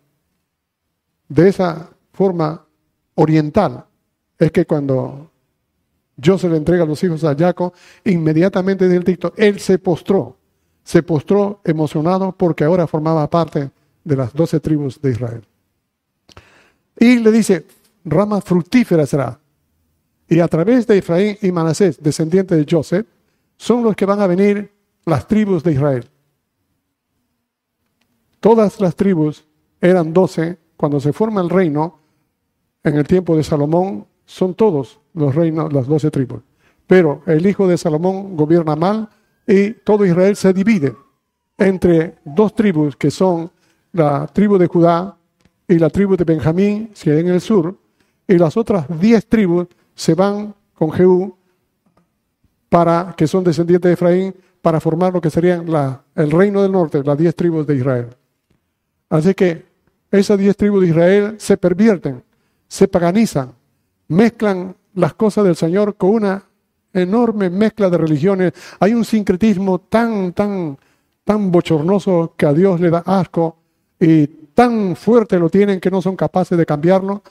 De 1.30 1.48
esa 1.48 1.90
forma 2.12 2.66
oriental 3.16 3.86
es 4.38 4.52
que 4.52 4.66
cuando 4.66 5.32
José 6.24 6.50
le 6.50 6.58
entrega 6.58 6.84
a 6.84 6.88
los 6.88 7.02
hijos 7.04 7.24
a 7.24 7.36
Jacob, 7.36 7.74
inmediatamente 8.04 8.86
en 8.86 8.92
el 8.92 9.04
texto, 9.04 9.34
él 9.38 9.60
se 9.60 9.80
postró, 9.80 10.38
se 10.84 11.04
postró 11.04 11.62
emocionado 11.64 12.34
porque 12.34 12.66
ahora 12.66 12.86
formaba 12.86 13.30
parte 13.30 13.72
de 14.04 14.16
las 14.16 14.34
doce 14.34 14.60
tribus 14.60 15.02
de 15.02 15.12
Israel. 15.12 15.48
Y 17.00 17.20
le 17.20 17.32
dice, 17.32 17.66
rama 18.06 18.42
fructífera 18.42 19.06
será. 19.06 19.40
Y 20.28 20.40
a 20.40 20.48
través 20.48 20.88
de 20.88 20.98
Efraín 20.98 21.38
y 21.42 21.52
Manasés, 21.52 22.02
descendientes 22.02 22.58
de 22.58 22.66
Joseph, 22.70 23.08
son 23.56 23.84
los 23.84 23.96
que 23.96 24.06
van 24.06 24.22
a 24.22 24.28
venir 24.28 24.72
las 25.06 25.28
tribus 25.28 25.64
de 25.64 25.74
Israel. 25.74 26.06
Todas 28.40 28.80
las 28.80 28.96
tribus 28.96 29.46
eran 29.82 30.14
doce. 30.14 30.58
Cuando 30.76 31.00
se 31.00 31.14
forma 31.14 31.42
el 31.42 31.50
reino, 31.50 32.00
en 32.84 32.96
el 32.96 33.08
tiempo 33.08 33.36
de 33.36 33.44
Salomón, 33.44 34.06
son 34.26 34.54
todos 34.54 35.00
los 35.14 35.34
reinos, 35.34 35.72
las 35.74 35.88
doce 35.88 36.12
tribus. 36.12 36.42
Pero 36.86 37.22
el 37.26 37.46
hijo 37.46 37.68
de 37.68 37.78
Salomón 37.78 38.38
gobierna 38.38 38.76
mal 38.76 39.10
y 39.48 39.72
todo 39.72 40.06
Israel 40.06 40.36
se 40.36 40.54
divide 40.54 40.96
entre 41.58 42.18
dos 42.24 42.54
tribus 42.54 42.96
que 42.96 43.10
son 43.10 43.52
la 43.92 44.28
tribu 44.28 44.58
de 44.58 44.68
Judá 44.68 45.17
y 45.68 45.78
la 45.78 45.90
tribu 45.90 46.16
de 46.16 46.24
Benjamín, 46.24 46.92
que 47.02 47.20
en 47.20 47.28
el 47.28 47.42
sur, 47.42 47.78
y 48.28 48.38
las 48.38 48.56
otras 48.58 48.86
diez 49.00 49.26
tribus 49.28 49.68
se 49.96 50.14
van 50.14 50.54
con 50.74 50.92
Jehú 50.92 51.36
para 52.70 53.14
que 53.18 53.28
son 53.28 53.44
descendientes 53.44 53.90
de 53.90 53.94
Efraín 53.94 54.36
para 54.62 54.80
formar 54.80 55.14
lo 55.14 55.22
que 55.22 55.30
serían 55.30 55.72
la, 55.72 56.04
el 56.16 56.32
reino 56.32 56.62
del 56.62 56.72
norte, 56.72 57.04
las 57.04 57.18
diez 57.18 57.36
tribus 57.36 57.66
de 57.66 57.76
Israel. 57.76 58.08
Así 59.10 59.34
que 59.34 59.66
esas 60.12 60.38
diez 60.38 60.56
tribus 60.56 60.82
de 60.82 60.88
Israel 60.88 61.36
se 61.38 61.58
pervierten, 61.58 62.24
se 62.68 62.88
paganizan, 62.88 63.54
mezclan 64.08 64.76
las 64.94 65.14
cosas 65.14 65.46
del 65.46 65.56
Señor 65.56 65.96
con 65.96 66.12
una 66.12 66.44
enorme 66.94 67.50
mezcla 67.50 67.90
de 67.90 67.98
religiones. 67.98 68.54
Hay 68.80 68.94
un 68.94 69.06
sincretismo 69.06 69.80
tan, 69.80 70.34
tan, 70.34 70.78
tan 71.24 71.52
bochornoso 71.52 72.34
que 72.36 72.46
a 72.46 72.54
Dios 72.54 72.80
le 72.80 72.90
da 72.90 73.04
asco 73.06 73.58
y 74.00 74.30
tan 74.58 74.96
fuerte 74.96 75.38
lo 75.38 75.52
tienen 75.52 75.80
que 75.80 75.92
no 75.92 76.02
son 76.02 76.16
capaces 76.16 76.58
de 76.58 76.66
cambiarlo. 76.66 77.22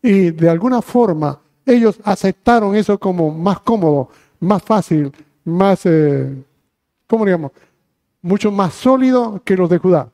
Y 0.00 0.30
de 0.30 0.48
alguna 0.48 0.80
forma 0.80 1.40
ellos 1.64 1.98
aceptaron 2.04 2.76
eso 2.76 2.96
como 2.96 3.32
más 3.32 3.58
cómodo, 3.58 4.08
más 4.38 4.62
fácil, 4.62 5.10
más, 5.42 5.84
eh, 5.84 6.32
¿cómo 7.08 7.24
digamos? 7.24 7.50
Mucho 8.22 8.52
más 8.52 8.72
sólido 8.72 9.42
que 9.44 9.56
los 9.56 9.68
de 9.68 9.78
Judá. 9.78 10.08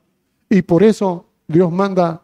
Y 0.49 0.63
por 0.63 0.81
eso 0.81 1.27
Dios 1.47 1.71
manda 1.71 2.23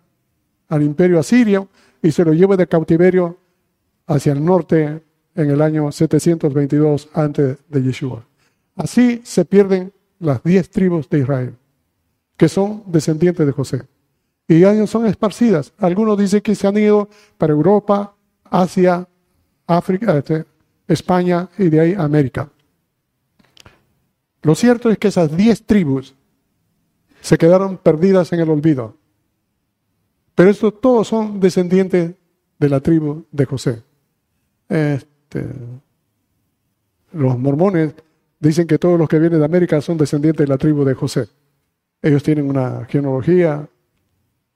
al 0.68 0.82
imperio 0.82 1.20
asirio 1.20 1.68
y 2.02 2.12
se 2.12 2.26
lo 2.26 2.34
lleva 2.34 2.58
de 2.58 2.66
cautiverio 2.66 3.38
hacia 4.08 4.32
el 4.32 4.43
norte 4.43 5.04
en 5.36 5.50
el 5.52 5.62
año 5.62 5.91
722 5.91 7.10
antes 7.14 7.60
de 7.68 7.84
Yeshua. 7.84 8.26
Así 8.76 9.22
se 9.24 9.45
pierden 9.45 9.93
las 10.18 10.41
diez 10.41 10.72
tribus 10.72 11.08
de 11.08 11.20
Israel, 11.20 11.56
que 12.36 12.50
son 12.50 12.82
descendientes 12.88 13.45
de 13.45 13.52
José. 13.52 13.84
Y 14.50 14.66
ellos 14.66 14.89
son 14.89 15.06
esparcidas. 15.06 15.72
Algunos 15.78 16.18
dicen 16.18 16.41
que 16.41 16.56
se 16.56 16.68
han 16.68 16.76
ido 16.76 17.08
para 17.38 17.54
Europa, 17.54 18.16
Asia, 18.45 19.08
África, 19.68 20.18
este, 20.18 20.43
España 20.88 21.47
y 21.60 21.70
de 21.70 21.80
ahí 21.80 21.93
América. 21.95 22.50
Lo 24.41 24.56
cierto 24.56 24.89
es 24.89 24.97
que 24.97 25.10
esas 25.10 25.38
diez 25.38 25.64
tribus 25.64 26.16
se 27.22 27.38
quedaron 27.38 27.78
perdidas 27.78 28.34
en 28.34 28.39
el 28.39 28.50
olvido. 28.50 28.97
Pero 30.34 30.50
estos 30.50 30.82
todos 30.82 31.08
son 31.08 31.39
descendientes 31.39 32.16
de 32.58 32.70
la 32.70 32.80
tribu 32.80 33.26
de 33.32 33.45
José. 33.45 33.84
Este, 34.68 35.45
los 37.12 37.38
mormones 37.38 37.93
dicen 38.39 38.66
que 38.66 38.80
todos 38.80 38.97
los 38.97 39.08
que 39.08 39.20
vienen 39.20 39.38
de 39.38 39.45
América 39.45 39.80
son 39.80 40.00
descendientes 40.00 40.43
de 40.43 40.52
la 40.52 40.58
tribu 40.58 40.84
de 40.84 40.95
José. 40.95 41.28
Ellos 42.02 42.24
tienen 42.24 42.50
una 42.50 42.86
genealogía, 42.86 43.70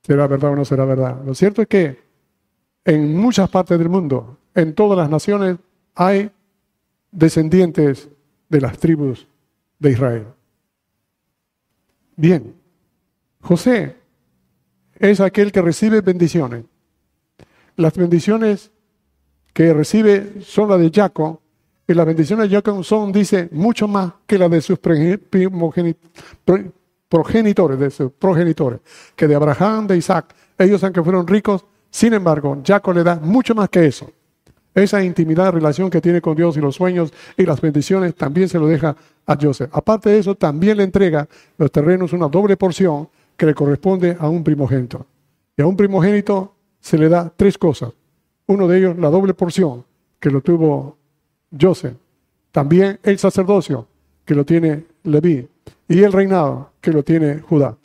será 0.05 0.27
verdad 0.27 0.51
o 0.51 0.55
no 0.55 0.65
será 0.65 0.85
verdad. 0.85 1.21
Lo 1.25 1.33
cierto 1.33 1.61
es 1.61 1.67
que 1.67 1.99
en 2.85 3.15
muchas 3.17 3.49
partes 3.49 3.79
del 3.79 3.89
mundo, 3.89 4.37
en 4.53 4.73
todas 4.75 4.97
las 4.97 5.09
naciones, 5.09 5.57
hay 5.95 6.29
descendientes 7.11 8.09
de 8.49 8.61
las 8.61 8.77
tribus 8.77 9.27
de 9.79 9.91
Israel. 9.91 10.25
Bien, 12.15 12.53
José 13.41 13.95
es 14.99 15.19
aquel 15.19 15.51
que 15.51 15.61
recibe 15.61 16.01
bendiciones. 16.01 16.65
Las 17.75 17.95
bendiciones 17.95 18.71
que 19.53 19.73
recibe 19.73 20.41
son 20.41 20.69
las 20.69 20.79
de 20.79 20.91
Jacob, 20.93 21.39
y 21.87 21.93
las 21.93 22.05
bendiciones 22.05 22.49
de 22.49 22.55
Jacob 22.55 22.83
son, 22.83 23.11
dice, 23.11 23.49
mucho 23.51 23.87
más 23.87 24.13
que 24.25 24.37
las 24.37 24.49
de 24.49 24.61
sus 24.61 24.79
progenitores, 27.13 27.77
de 27.77 27.91
sus 27.91 28.11
progenitores, 28.11 28.79
que 29.15 29.27
de 29.27 29.35
Abraham, 29.35 29.85
de 29.85 29.97
Isaac. 29.97 30.33
Ellos, 30.57 30.83
aunque 30.83 31.03
fueron 31.03 31.27
ricos, 31.27 31.63
sin 31.91 32.11
embargo, 32.11 32.59
Jacob 32.65 32.95
le 32.95 33.03
da 33.03 33.17
mucho 33.17 33.53
más 33.53 33.69
que 33.69 33.85
eso. 33.85 34.09
Esa 34.73 35.03
intimidad, 35.03 35.53
relación 35.53 35.91
que 35.91 36.01
tiene 36.01 36.21
con 36.21 36.35
Dios 36.35 36.57
y 36.57 36.59
los 36.59 36.73
sueños 36.73 37.13
y 37.37 37.45
las 37.45 37.61
bendiciones 37.61 38.15
también 38.15 38.49
se 38.49 38.57
lo 38.57 38.65
deja 38.65 38.95
a 39.27 39.37
Joseph. 39.39 39.69
Aparte 39.73 40.09
de 40.09 40.17
eso, 40.17 40.33
también 40.33 40.77
le 40.77 40.85
entrega 40.85 41.27
los 41.59 41.71
terrenos 41.71 42.13
una 42.13 42.27
doble 42.27 42.57
porción 42.57 43.07
que 43.37 43.45
le 43.45 43.53
corresponde 43.53 44.17
a 44.19 44.27
un 44.27 44.43
primogénito. 44.43 45.05
Y 45.55 45.61
a 45.61 45.67
un 45.67 45.77
primogénito 45.77 46.55
se 46.79 46.97
le 46.97 47.09
da 47.09 47.31
tres 47.37 47.59
cosas. 47.59 47.91
Uno 48.47 48.67
de 48.67 48.79
ellos, 48.79 48.97
la 48.97 49.11
doble 49.11 49.35
porción 49.35 49.85
que 50.19 50.31
lo 50.31 50.41
tuvo 50.41 50.97
Joseph. 51.61 51.93
También 52.51 52.99
el 53.03 53.19
sacerdocio 53.19 53.87
que 54.25 54.33
lo 54.33 54.43
tiene 54.43 54.92
Y 55.03 56.03
el 56.03 56.13
reinado 56.13 56.71
que 56.81 56.91
lo 56.91 57.03
tiene 57.03 57.39
Judá. 57.39 57.77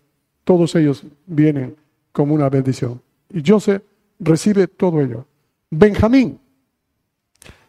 Todos 0.44 0.74
ellos 0.76 1.04
vienen 1.26 1.76
como 2.12 2.34
una 2.34 2.48
bendición. 2.48 3.00
Y 3.30 3.42
Joseph 3.46 3.82
recibe 4.18 4.66
todo 4.66 5.00
ello. 5.00 5.26
Benjamín, 5.70 6.40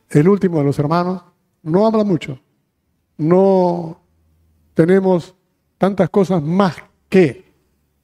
el 0.09 0.27
último 0.27 0.59
de 0.59 0.63
los 0.63 0.79
hermanos, 0.79 1.21
no 1.63 1.85
habla 1.85 2.03
mucho. 2.03 2.39
No 3.17 3.99
tenemos 4.73 5.35
tantas 5.77 6.09
cosas 6.09 6.41
más 6.41 6.75
que, 7.09 7.51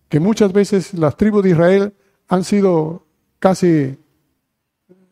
que 0.09 0.19
muchas 0.19 0.51
veces 0.51 0.93
las 0.93 1.15
tribus 1.15 1.43
de 1.43 1.51
Israel 1.51 1.93
han 2.27 2.43
sido 2.43 3.05
casi 3.39 3.97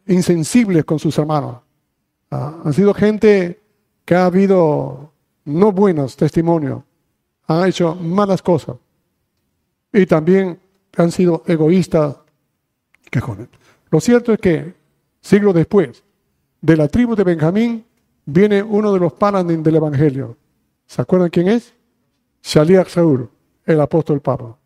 insensibles 0.07 0.83
con 0.83 0.99
sus 0.99 1.17
hermanos. 1.17 1.61
Ah, 2.29 2.61
han 2.65 2.73
sido 2.73 2.93
gente 2.93 3.61
que 4.05 4.15
ha 4.15 4.25
habido 4.25 5.12
no 5.45 5.71
buenos 5.71 6.15
testimonios, 6.15 6.83
han 7.47 7.67
hecho 7.67 7.95
malas 7.95 8.41
cosas 8.41 8.77
y 9.91 10.05
también 10.05 10.59
han 10.97 11.11
sido 11.11 11.43
egoístas. 11.45 12.17
Lo 13.89 13.99
cierto 13.99 14.33
es 14.33 14.39
que 14.39 14.73
siglos 15.21 15.53
después, 15.53 16.03
de 16.61 16.77
la 16.77 16.87
tribu 16.87 17.15
de 17.15 17.23
Benjamín 17.23 17.85
viene 18.25 18.63
uno 18.63 18.91
de 18.93 18.99
los 18.99 19.13
paladines 19.13 19.63
del 19.63 19.75
Evangelio. 19.75 20.37
¿Se 20.85 21.01
acuerdan 21.01 21.29
quién 21.29 21.47
es? 21.47 21.73
Shaliach 22.41 22.89
Saúl, 22.89 23.29
el 23.65 23.81
apóstol 23.81 24.21
Pablo. 24.21 24.57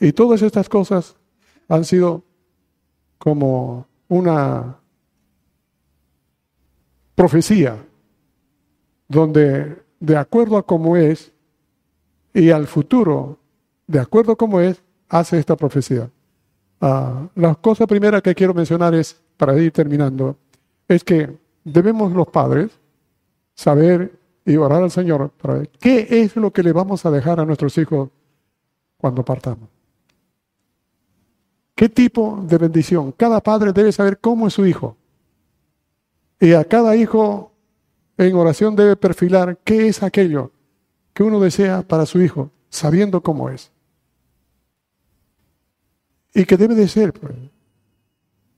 Y 0.00 0.12
todas 0.12 0.42
estas 0.42 0.68
cosas 0.68 1.16
han 1.68 1.84
sido 1.84 2.24
como 3.18 3.86
una 4.08 4.78
profecía 7.14 7.84
donde 9.08 9.82
de 10.00 10.16
acuerdo 10.16 10.56
a 10.56 10.66
cómo 10.66 10.96
es 10.96 11.32
y 12.32 12.50
al 12.50 12.66
futuro, 12.66 13.38
de 13.86 13.98
acuerdo 13.98 14.32
a 14.32 14.36
cómo 14.36 14.60
es, 14.60 14.82
hace 15.08 15.38
esta 15.38 15.56
profecía. 15.56 16.10
Ah, 16.80 17.28
la 17.34 17.54
cosa 17.54 17.86
primera 17.86 18.20
que 18.20 18.34
quiero 18.34 18.54
mencionar 18.54 18.94
es, 18.94 19.20
para 19.36 19.58
ir 19.58 19.72
terminando, 19.72 20.36
es 20.86 21.02
que 21.02 21.36
debemos 21.64 22.12
los 22.12 22.28
padres 22.28 22.70
saber 23.54 24.12
y 24.44 24.56
orar 24.56 24.82
al 24.82 24.90
Señor 24.90 25.30
para 25.30 25.54
ver 25.54 25.68
qué 25.80 26.06
es 26.10 26.36
lo 26.36 26.52
que 26.52 26.62
le 26.62 26.72
vamos 26.72 27.04
a 27.04 27.10
dejar 27.10 27.40
a 27.40 27.44
nuestros 27.44 27.76
hijos 27.78 28.10
cuando 28.96 29.24
partamos. 29.24 29.68
¿Qué 31.74 31.88
tipo 31.88 32.42
de 32.42 32.58
bendición? 32.58 33.12
Cada 33.12 33.40
padre 33.40 33.72
debe 33.72 33.92
saber 33.92 34.18
cómo 34.18 34.48
es 34.48 34.54
su 34.54 34.66
hijo. 34.66 34.96
Y 36.40 36.52
a 36.52 36.64
cada 36.64 36.96
hijo 36.96 37.52
en 38.18 38.34
oración 38.34 38.74
debe 38.74 38.96
perfilar 38.96 39.58
qué 39.64 39.88
es 39.88 40.02
aquello 40.02 40.50
que 41.14 41.22
uno 41.22 41.40
desea 41.40 41.82
para 41.82 42.04
su 42.04 42.20
hijo, 42.20 42.50
sabiendo 42.68 43.22
cómo 43.22 43.48
es. 43.48 43.70
Y 46.34 46.44
que 46.44 46.56
debe 46.56 46.74
de 46.74 46.88
ser, 46.88 47.12
pues. 47.12 47.34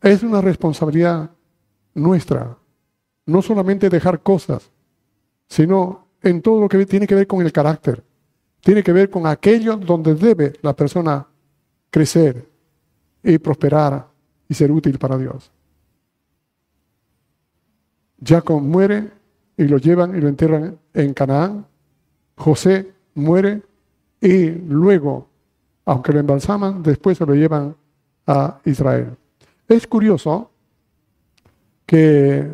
Es 0.03 0.23
una 0.23 0.41
responsabilidad 0.41 1.31
nuestra 1.95 2.57
no 3.27 3.43
solamente 3.43 3.89
dejar 3.89 4.23
cosas, 4.23 4.71
sino 5.47 6.09
en 6.23 6.43
todo 6.43 6.61
lo 6.61 6.69
que 6.69 6.85
tiene 6.87 7.07
que 7.07 7.15
ver 7.15 7.27
con 7.27 7.43
el 7.43 7.53
carácter, 7.53 8.03
tiene 8.61 8.83
que 8.83 8.93
ver 8.93 9.11
con 9.11 9.27
aquello 9.27 9.77
donde 9.77 10.15
debe 10.15 10.55
la 10.63 10.75
persona 10.75 11.27
crecer 11.91 12.49
y 13.23 13.39
prosperar 13.39 14.09
y 14.49 14.55
ser 14.55 14.73
útil 14.73 14.99
para 14.99 15.17
Dios. 15.17 15.53
Jacob 18.23 18.61
muere 18.61 19.20
y 19.61 19.69
lo 19.69 19.77
llevan 19.77 20.17
y 20.17 20.21
lo 20.23 20.29
entierran 20.29 20.79
en 20.95 21.13
Canaán. 21.13 21.67
José 22.35 22.95
muere 23.15 23.61
y 24.19 24.49
luego, 24.49 25.29
aunque 25.85 26.15
lo 26.15 26.21
embalsaman, 26.21 26.83
después 26.83 27.19
se 27.19 27.27
lo 27.27 27.35
llevan 27.35 27.77
a 28.27 28.59
Israel. 28.65 29.19
Es 29.69 29.87
curioso 29.87 30.51
que 31.85 32.51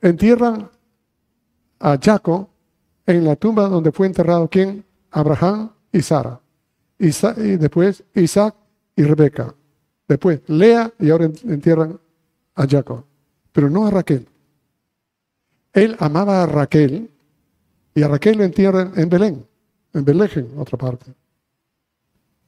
entierran 0.00 0.70
a 1.80 1.98
Jacob 2.00 2.46
en 3.04 3.24
la 3.24 3.34
tumba 3.34 3.68
donde 3.68 3.90
fue 3.90 4.06
enterrado 4.06 4.48
quién? 4.48 4.84
Abraham 5.10 5.72
y 5.90 6.00
Sara. 6.00 6.40
y 6.96 7.10
después 7.56 8.04
Isaac 8.14 8.54
y 8.94 9.02
Rebeca. 9.02 9.52
Después 10.06 10.42
Lea 10.46 10.92
y 11.00 11.10
ahora 11.10 11.28
entierran 11.42 11.98
a 12.54 12.66
Jacob. 12.68 13.04
Pero 13.50 13.68
no 13.68 13.84
a 13.84 13.90
Raquel. 13.90 14.28
Él 15.76 15.94
amaba 16.00 16.42
a 16.42 16.46
Raquel 16.46 17.10
y 17.94 18.02
a 18.02 18.08
Raquel 18.08 18.38
lo 18.38 18.44
entierran 18.44 18.94
en 18.96 19.10
Belén, 19.10 19.46
en 19.92 20.04
Belén, 20.06 20.54
otra 20.56 20.78
parte. 20.78 21.12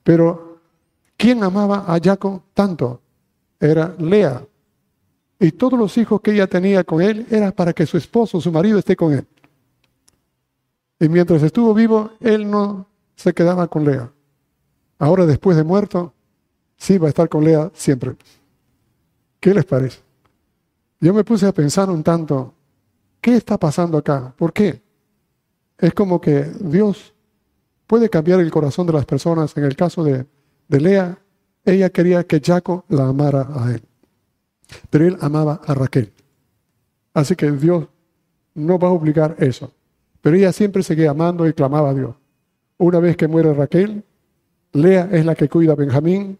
Pero 0.03 0.61
¿quién 1.15 1.45
amaba 1.45 1.85
a 1.95 2.01
Jacob 2.03 2.41
tanto? 2.55 3.03
Era 3.61 3.95
Lea. 3.99 4.43
Y 5.39 5.53
todos 5.53 5.79
los 5.79 5.99
hijos 5.99 6.23
que 6.23 6.33
ella 6.33 6.47
tenía 6.47 6.85
con 6.85 7.03
él 7.03 7.27
era 7.29 7.53
para 7.53 7.75
que 7.75 7.85
su 7.85 7.99
esposo, 7.99 8.41
su 8.41 8.51
marido, 8.51 8.79
esté 8.79 8.97
con 8.97 9.13
él. 9.13 9.27
Y 10.99 11.11
mientras 11.11 11.43
estuvo 11.43 11.75
vivo, 11.75 12.13
él 12.21 12.51
no 12.51 12.87
se 13.15 13.35
quedaba 13.35 13.69
con 13.69 13.85
Lea. 13.85 14.11
Ahora, 14.99 15.27
después 15.27 15.55
de 15.55 15.65
muerto, 15.65 16.15
sí 16.79 16.97
va 16.97 17.09
a 17.09 17.11
estar 17.11 17.29
con 17.29 17.45
Lea 17.45 17.71
siempre. 17.75 18.17
¿Qué 19.39 19.53
les 19.53 19.67
parece? 19.67 20.01
Yo 20.99 21.13
me 21.13 21.25
puse 21.25 21.47
a 21.47 21.53
pensar 21.53 21.91
un 21.91 22.03
tanto, 22.03 22.55
¿qué 23.21 23.37
está 23.37 23.59
pasando 23.59 23.99
acá? 23.99 24.33
¿Por 24.37 24.53
qué? 24.53 24.83
Es 25.79 25.95
como 25.95 26.21
que 26.21 26.45
Dios 26.61 27.15
puede 27.87 28.09
cambiar 28.09 28.41
el 28.41 28.51
corazón 28.51 28.87
de 28.87 28.93
las 28.93 29.07
personas. 29.07 29.57
En 29.57 29.65
el 29.65 29.77
caso 29.77 30.03
de, 30.05 30.27
de 30.69 30.81
Lea, 30.81 31.19
ella 31.65 31.91
quería 31.91 32.25
que 32.25 32.41
Jacob 32.41 32.85
la 32.89 33.09
amara 33.09 33.49
a 33.55 33.73
él. 33.73 33.83
Pero 34.91 35.07
él 35.07 35.17
amaba 35.21 35.61
a 35.65 35.75
Raquel. 35.75 36.13
Así 37.15 37.35
que 37.37 37.51
Dios 37.53 37.87
no 38.55 38.79
va 38.79 38.89
a 38.89 38.93
obligar 38.93 39.37
eso. 39.39 39.73
Pero 40.21 40.37
ella 40.37 40.53
siempre 40.53 40.83
seguía 40.83 41.11
amando 41.11 41.47
y 41.47 41.53
clamaba 41.53 41.91
a 41.91 41.95
Dios. 41.95 42.15
Una 42.77 43.01
vez 43.01 43.17
que 43.17 43.29
muere 43.29 43.53
Raquel, 43.55 44.05
Lea 44.73 45.09
es 45.11 45.25
la 45.25 45.35
que 45.35 45.49
cuida 45.49 45.73
a 45.73 45.77
Benjamín, 45.77 46.39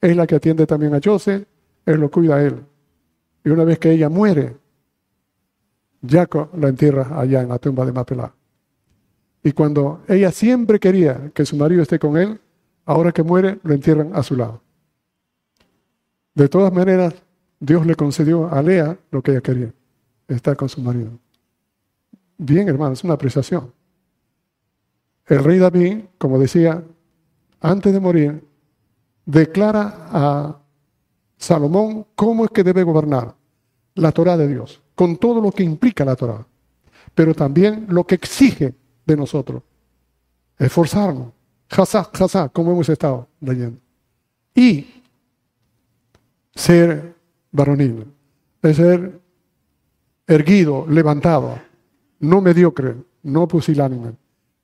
es 0.00 0.16
la 0.16 0.26
que 0.26 0.36
atiende 0.36 0.66
también 0.66 0.94
a 0.94 1.00
Joseph, 1.02 1.44
él 1.86 2.00
lo 2.00 2.10
cuida 2.10 2.36
a 2.36 2.42
él. 2.42 2.60
Y 3.44 3.50
una 3.50 3.64
vez 3.64 3.78
que 3.78 3.90
ella 3.90 4.08
muere, 4.08 4.56
Jacob 6.06 6.50
la 6.56 6.68
entierra 6.68 7.18
allá 7.18 7.42
en 7.42 7.48
la 7.48 7.58
tumba 7.58 7.84
de 7.84 7.92
Mapelá. 7.92 8.32
Y 9.42 9.52
cuando 9.52 10.02
ella 10.08 10.30
siempre 10.30 10.78
quería 10.78 11.30
que 11.34 11.46
su 11.46 11.56
marido 11.56 11.82
esté 11.82 11.98
con 11.98 12.16
él, 12.16 12.40
ahora 12.84 13.12
que 13.12 13.22
muere, 13.22 13.58
lo 13.62 13.74
entierran 13.74 14.14
a 14.14 14.22
su 14.22 14.36
lado. 14.36 14.62
De 16.34 16.48
todas 16.48 16.72
maneras, 16.72 17.14
Dios 17.60 17.86
le 17.86 17.94
concedió 17.94 18.52
a 18.52 18.62
Lea 18.62 18.98
lo 19.10 19.22
que 19.22 19.32
ella 19.32 19.40
quería, 19.40 19.72
estar 20.28 20.56
con 20.56 20.68
su 20.68 20.80
marido. 20.80 21.10
Bien, 22.36 22.68
hermano, 22.68 22.92
es 22.92 23.02
una 23.02 23.14
apreciación. 23.14 23.72
El 25.26 25.44
rey 25.44 25.58
David, 25.58 26.04
como 26.16 26.38
decía, 26.38 26.82
antes 27.60 27.92
de 27.92 28.00
morir, 28.00 28.44
declara 29.26 30.08
a 30.10 30.58
Salomón 31.36 32.06
cómo 32.14 32.44
es 32.44 32.50
que 32.50 32.64
debe 32.64 32.82
gobernar 32.82 33.34
la 33.94 34.12
Torah 34.12 34.36
de 34.36 34.48
Dios, 34.48 34.80
con 34.98 35.16
todo 35.16 35.40
lo 35.40 35.52
que 35.52 35.62
implica 35.62 36.04
la 36.04 36.16
Torah, 36.16 36.44
pero 37.14 37.32
también 37.32 37.86
lo 37.88 38.02
que 38.04 38.16
exige 38.16 38.74
de 39.06 39.16
nosotros. 39.16 39.62
Esforzarnos, 40.58 41.28
jazá, 41.70 42.10
jazá, 42.12 42.48
como 42.48 42.72
hemos 42.72 42.88
estado 42.88 43.28
leyendo. 43.40 43.78
Y 44.56 44.88
ser 46.52 47.14
varonil, 47.52 48.06
de 48.60 48.74
ser 48.74 49.20
erguido, 50.26 50.84
levantado, 50.88 51.60
no 52.18 52.40
mediocre, 52.40 52.96
no 53.22 53.46
pusilánime. 53.46 54.16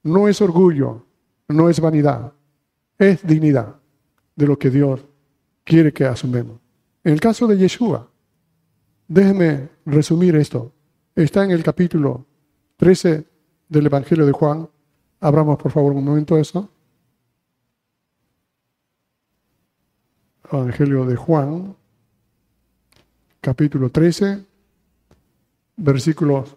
No 0.03 0.27
es 0.27 0.43
orgullo, 0.43 1.07
no 1.47 1.71
es 1.71 1.79
vanidad, 1.79 2.33
es 2.99 3.25
dignidad 3.25 3.77
de 4.35 4.47
lo 4.49 4.59
que 4.59 4.71
Dios 4.71 5.01
quiere 5.63 5.93
que 5.93 6.07
asumamos. 6.07 6.59
En 7.05 7.13
el 7.13 7.21
caso 7.21 7.47
de 7.47 7.57
Yeshua, 7.57 8.11
déjeme 9.07 9.74
resumir 9.87 10.37
esto. 10.37 10.73
Está 11.15 11.45
en 11.45 11.51
el 11.51 11.63
capítulo 11.63 12.27
13 12.77 13.27
del 13.69 13.87
Evangelio 13.87 14.27
de 14.27 14.33
Juan. 14.33 14.69
Abramos 15.21 15.59
por 15.59 15.71
favor 15.71 15.93
un 15.93 16.05
momento 16.05 16.37
eso. 16.39 16.69
Evangelio 20.51 21.05
de 21.07 21.17
Juan, 21.17 21.75
capítulo 23.41 23.91
13, 23.91 24.45
versículos 25.77 26.57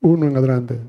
1 0.00 0.26
en 0.26 0.36
adelante. 0.36 0.80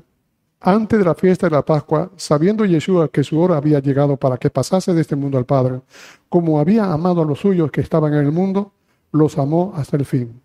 Antes 0.60 0.98
de 0.98 1.04
la 1.04 1.14
fiesta 1.14 1.48
de 1.48 1.56
la 1.56 1.64
Pascua, 1.64 2.10
sabiendo 2.16 2.64
Yeshua 2.64 3.08
que 3.08 3.24
su 3.24 3.38
hora 3.38 3.56
había 3.56 3.80
llegado 3.80 4.16
para 4.16 4.36
que 4.36 4.50
pasase 4.50 4.94
de 4.94 5.00
este 5.00 5.16
mundo 5.16 5.38
al 5.38 5.46
Padre, 5.46 5.80
como 6.28 6.60
había 6.60 6.92
amado 6.92 7.22
a 7.22 7.24
los 7.24 7.40
suyos 7.40 7.70
que 7.70 7.80
estaban 7.80 8.12
en 8.14 8.20
el 8.20 8.32
mundo, 8.32 8.72
los 9.12 9.36
amó 9.38 9.72
hasta 9.74 9.96
el 9.96 10.04
fin. 10.04 10.40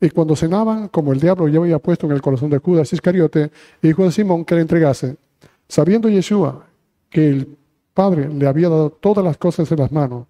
Y 0.00 0.10
cuando 0.10 0.36
cenaban, 0.36 0.88
como 0.88 1.12
el 1.12 1.20
diablo 1.20 1.48
ya 1.48 1.58
había 1.58 1.78
puesto 1.78 2.06
en 2.06 2.12
el 2.12 2.22
corazón 2.22 2.50
de 2.50 2.58
Judas 2.58 2.92
Iscariote, 2.92 3.50
hijo 3.82 4.04
de 4.04 4.12
Simón, 4.12 4.44
que 4.44 4.54
le 4.54 4.60
entregase, 4.60 5.16
sabiendo 5.68 6.08
Yeshua 6.08 6.66
que 7.10 7.28
el 7.28 7.56
Padre 7.94 8.28
le 8.28 8.46
había 8.46 8.68
dado 8.68 8.90
todas 8.90 9.24
las 9.24 9.36
cosas 9.36 9.70
en 9.72 9.78
las 9.78 9.90
manos 9.90 10.26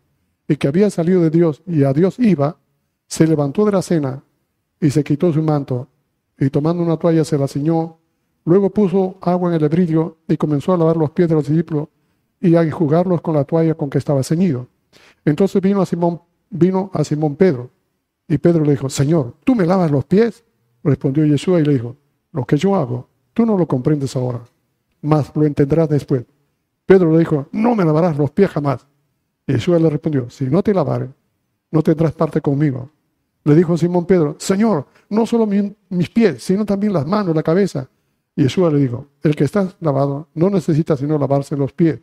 y 0.49 0.57
que 0.57 0.69
había 0.69 0.89
salido 0.89 1.21
de 1.21 1.29
Dios 1.29 1.63
y 1.67 1.85
a 1.85 1.93
Dios 1.93 2.19
iba, 2.19 2.57
se 3.07 3.27
levantó 3.27 3.67
de 3.67 3.73
la 3.73 3.83
cena 3.83 4.23
y 4.81 4.91
se 4.91 5.05
quitó 5.05 5.33
su 5.33 5.43
manto 5.43 5.89
y 6.39 6.49
tomando 6.49 6.83
una 6.83 6.97
toalla 6.97 7.25
se 7.25 7.37
la 7.37 7.47
ciñó. 7.47 7.99
Luego 8.47 8.71
puso 8.71 9.19
agua 9.21 9.51
en 9.51 9.57
el 9.57 9.65
hebrillo 9.65 10.17
y 10.27 10.39
comenzó 10.39 10.73
a 10.73 10.79
lavar 10.79 10.97
los 10.97 11.11
pies 11.11 11.29
de 11.29 11.35
los 11.35 11.47
discípulos 11.47 11.89
y 12.41 12.55
a 12.55 12.63
enjugarlos 12.63 13.21
con 13.21 13.35
la 13.35 13.45
toalla 13.45 13.75
con 13.75 13.91
que 13.91 13.99
estaba 13.99 14.23
ceñido. 14.23 14.67
Entonces 15.27 15.61
vino 15.61 15.83
a 15.83 15.87
Simón, 15.87 16.23
vino 16.49 16.91
a 16.95 17.05
Simón 17.05 17.37
Pedro 17.37 17.69
y 18.29 18.39
Pedro 18.39 18.65
le 18.65 18.73
dijo, 18.73 18.89
Señor, 18.89 19.35
¿tú 19.45 19.55
me 19.55 19.67
lavas 19.67 19.91
los 19.91 20.05
pies? 20.05 20.45
Respondió 20.85 21.25
Yeshua 21.25 21.61
y 21.61 21.65
le 21.65 21.73
dijo, 21.73 21.97
lo 22.33 22.45
que 22.45 22.57
yo 22.57 22.77
hago, 22.77 23.09
tú 23.33 23.47
no 23.47 23.57
lo 23.57 23.67
comprendes 23.67 24.15
ahora, 24.15 24.43
mas 25.01 25.35
lo 25.35 25.45
entenderás 25.45 25.89
después. 25.89 26.25
Pedro 26.87 27.11
le 27.13 27.21
dijo, 27.21 27.49
no 27.53 27.75
me 27.75 27.85
lavarás 27.85 28.17
los 28.17 28.31
pies 28.31 28.51
jamás. 28.51 28.87
Yeshua 29.47 29.79
le 29.79 29.91
respondió, 29.91 30.29
si 30.29 30.45
no 30.45 30.63
te 30.63 30.75
lavare, 30.75 31.09
no 31.71 31.83
tendrás 31.83 32.13
parte 32.13 32.41
conmigo. 32.41 32.91
Le 33.45 33.55
dijo 33.55 33.79
Simón 33.79 34.05
Pedro, 34.05 34.37
Señor, 34.39 34.87
no 35.09 35.25
solo 35.25 35.47
mis 35.47 36.11
pies, 36.11 36.43
sino 36.43 36.67
también 36.67 36.93
las 36.93 37.07
manos, 37.07 37.35
la 37.35 37.43
cabeza. 37.43 37.89
Y 38.37 38.43
Jesús 38.43 38.73
le 38.73 38.79
dijo, 38.79 39.07
el 39.23 39.35
que 39.35 39.45
está 39.45 39.69
lavado 39.81 40.29
no 40.35 40.49
necesita 40.49 40.97
sino 40.97 41.19
lavarse 41.19 41.57
los 41.57 41.73
pies, 41.73 42.01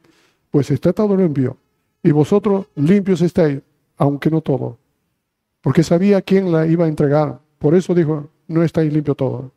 pues 0.51 0.69
está 0.69 0.91
todo 0.91 1.15
limpio. 1.15 1.57
Y 2.03 2.11
vosotros 2.11 2.67
limpios 2.75 3.21
estáis, 3.21 3.61
aunque 3.95 4.29
no 4.29 4.41
todo. 4.41 4.77
Porque 5.65 5.81
sabía 5.81 6.21
quién 6.21 6.51
la 6.51 6.67
iba 6.67 6.85
a 6.85 6.87
entregar. 6.87 7.39
Por 7.57 7.73
eso 7.73 7.95
dijo, 7.95 8.29
no 8.47 8.61
estáis 8.61 8.93
limpio 8.93 9.15
todo. 9.15 9.51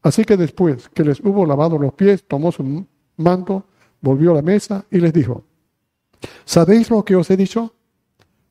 Así 0.00 0.24
que 0.24 0.36
después 0.36 0.88
que 0.90 1.02
les 1.02 1.18
hubo 1.18 1.44
lavado 1.44 1.76
los 1.78 1.92
pies, 1.94 2.22
tomó 2.28 2.52
su 2.52 2.86
manto, 3.16 3.64
volvió 4.00 4.30
a 4.30 4.34
la 4.34 4.42
mesa 4.42 4.84
y 4.88 5.00
les 5.00 5.12
dijo, 5.12 5.42
¿sabéis 6.44 6.90
lo 6.90 7.04
que 7.04 7.16
os 7.16 7.28
he 7.28 7.36
dicho? 7.36 7.74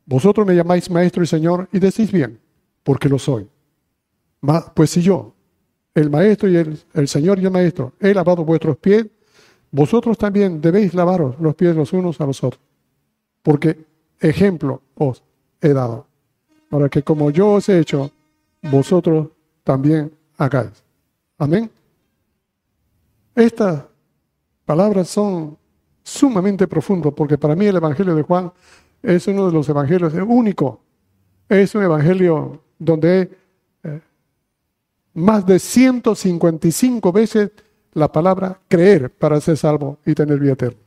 Vosotros 0.04 0.46
me 0.46 0.54
llamáis 0.54 0.90
maestro 0.90 1.22
y 1.22 1.26
señor 1.26 1.66
y 1.72 1.78
decís 1.78 2.12
bien, 2.12 2.38
porque 2.82 3.08
lo 3.08 3.18
soy. 3.18 3.48
Pues 4.74 4.90
si 4.90 5.00
yo, 5.00 5.34
el 5.94 6.10
maestro 6.10 6.50
y 6.50 6.56
el, 6.56 7.08
Señor 7.08 7.38
y 7.38 7.46
el 7.46 7.50
maestro, 7.50 7.94
he 8.00 8.12
lavado 8.12 8.44
vuestros 8.44 8.76
pies, 8.76 9.06
vosotros 9.70 10.18
también 10.18 10.60
debéis 10.60 10.92
lavaros 10.92 11.40
los 11.40 11.54
pies 11.54 11.74
los 11.74 11.94
unos 11.94 12.20
a 12.20 12.26
los 12.26 12.44
otros. 12.44 12.60
Porque 13.40 13.86
ejemplo 14.20 14.82
os 14.94 15.22
he 15.58 15.72
dado, 15.72 16.11
para 16.72 16.88
que 16.88 17.02
como 17.02 17.30
yo 17.30 17.50
os 17.50 17.68
he 17.68 17.78
hecho, 17.78 18.10
vosotros 18.62 19.28
también 19.62 20.10
hagáis. 20.38 20.82
Amén. 21.36 21.70
Estas 23.34 23.84
palabras 24.64 25.06
son 25.08 25.58
sumamente 26.02 26.66
profundas, 26.66 27.12
porque 27.14 27.36
para 27.36 27.54
mí 27.54 27.66
el 27.66 27.76
Evangelio 27.76 28.14
de 28.14 28.22
Juan 28.22 28.50
es 29.02 29.26
uno 29.26 29.48
de 29.48 29.52
los 29.52 29.68
evangelios 29.68 30.14
único. 30.14 30.80
Es 31.46 31.74
un 31.74 31.82
evangelio 31.82 32.62
donde 32.78 33.30
más 35.12 35.44
de 35.44 35.58
155 35.58 37.12
veces 37.12 37.50
la 37.92 38.10
palabra 38.10 38.58
creer 38.66 39.10
para 39.10 39.38
ser 39.42 39.58
salvo 39.58 39.98
y 40.06 40.14
tener 40.14 40.38
vida 40.38 40.52
eterna. 40.52 40.80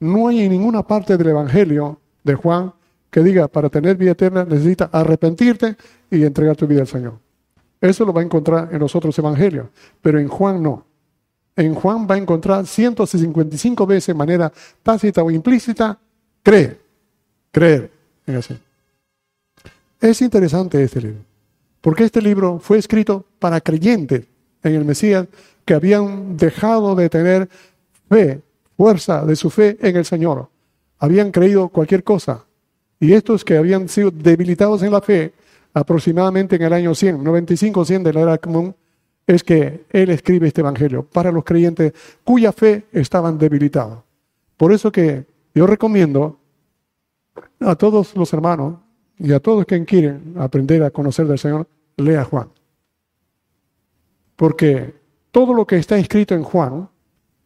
No 0.00 0.28
hay 0.28 0.40
en 0.40 0.50
ninguna 0.52 0.86
parte 0.86 1.16
del 1.16 1.28
Evangelio 1.28 1.98
de 2.22 2.34
Juan 2.34 2.74
que 3.10 3.22
diga 3.22 3.48
para 3.48 3.68
tener 3.68 3.96
vida 3.96 4.12
eterna 4.12 4.44
necesita 4.44 4.90
arrepentirte 4.92 5.76
y 6.10 6.24
entregar 6.24 6.56
tu 6.56 6.66
vida 6.66 6.82
al 6.82 6.86
Señor. 6.86 7.18
Eso 7.80 8.04
lo 8.04 8.12
va 8.12 8.20
a 8.20 8.24
encontrar 8.24 8.68
en 8.72 8.80
los 8.80 8.94
otros 8.96 9.18
evangelios, 9.18 9.68
pero 10.02 10.18
en 10.18 10.28
Juan 10.28 10.62
no. 10.62 10.84
En 11.56 11.74
Juan 11.74 12.06
va 12.08 12.14
a 12.14 12.18
encontrar 12.18 12.66
155 12.66 13.86
veces 13.86 14.08
de 14.08 14.14
manera 14.14 14.52
tácita 14.82 15.22
o 15.22 15.30
implícita, 15.30 15.98
creer, 16.42 16.80
creer 17.50 17.90
en 18.26 18.36
eso. 18.36 18.54
Es 20.00 20.22
interesante 20.22 20.82
este 20.82 21.00
libro, 21.00 21.20
porque 21.80 22.04
este 22.04 22.22
libro 22.22 22.60
fue 22.60 22.78
escrito 22.78 23.24
para 23.38 23.60
creyentes 23.60 24.24
en 24.62 24.74
el 24.74 24.84
Mesías 24.84 25.26
que 25.64 25.74
habían 25.74 26.36
dejado 26.36 26.94
de 26.94 27.08
tener 27.08 27.48
fe, 28.08 28.40
fuerza 28.76 29.24
de 29.24 29.36
su 29.36 29.50
fe 29.50 29.76
en 29.80 29.96
el 29.96 30.04
Señor. 30.04 30.48
Habían 30.98 31.30
creído 31.30 31.68
cualquier 31.68 32.04
cosa. 32.04 32.44
Y 33.00 33.12
estos 33.12 33.44
que 33.44 33.56
habían 33.56 33.88
sido 33.88 34.10
debilitados 34.10 34.82
en 34.82 34.92
la 34.92 35.00
fe, 35.00 35.32
aproximadamente 35.72 36.56
en 36.56 36.62
el 36.62 36.72
año 36.72 36.94
100, 36.94 37.22
95, 37.22 37.84
100 37.84 38.02
de 38.02 38.12
la 38.12 38.20
era 38.20 38.38
común, 38.38 38.74
es 39.26 39.44
que 39.44 39.84
Él 39.90 40.10
escribe 40.10 40.48
este 40.48 40.62
Evangelio 40.62 41.04
para 41.04 41.30
los 41.30 41.44
creyentes 41.44 41.92
cuya 42.24 42.52
fe 42.52 42.86
estaban 42.92 43.38
debilitados. 43.38 44.00
Por 44.56 44.72
eso 44.72 44.90
que 44.90 45.26
yo 45.54 45.66
recomiendo 45.66 46.38
a 47.60 47.76
todos 47.76 48.16
los 48.16 48.32
hermanos 48.32 48.78
y 49.18 49.32
a 49.32 49.40
todos 49.40 49.64
quienes 49.66 49.86
quieren 49.86 50.34
aprender 50.38 50.82
a 50.82 50.90
conocer 50.90 51.26
del 51.26 51.38
Señor, 51.38 51.68
lea 51.96 52.24
Juan. 52.24 52.48
Porque 54.36 54.94
todo 55.30 55.52
lo 55.52 55.66
que 55.66 55.76
está 55.76 55.98
escrito 55.98 56.34
en 56.34 56.42
Juan 56.42 56.88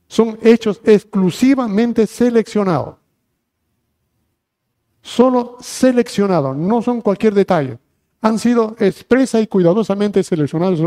son 0.07 0.39
hechos 0.43 0.81
exclusivamente 0.85 2.07
seleccionados. 2.07 2.97
Solo 5.03 5.59
seleccionados, 5.61 6.57
no 6.57 6.81
son 6.81 7.01
cualquier 7.01 7.35
detalle 7.35 7.79
han 8.23 8.39
sido 8.39 8.77
expresa 8.79 9.41
y 9.41 9.49
cuidadosamente 9.49 10.23
seleccionados 10.23 10.81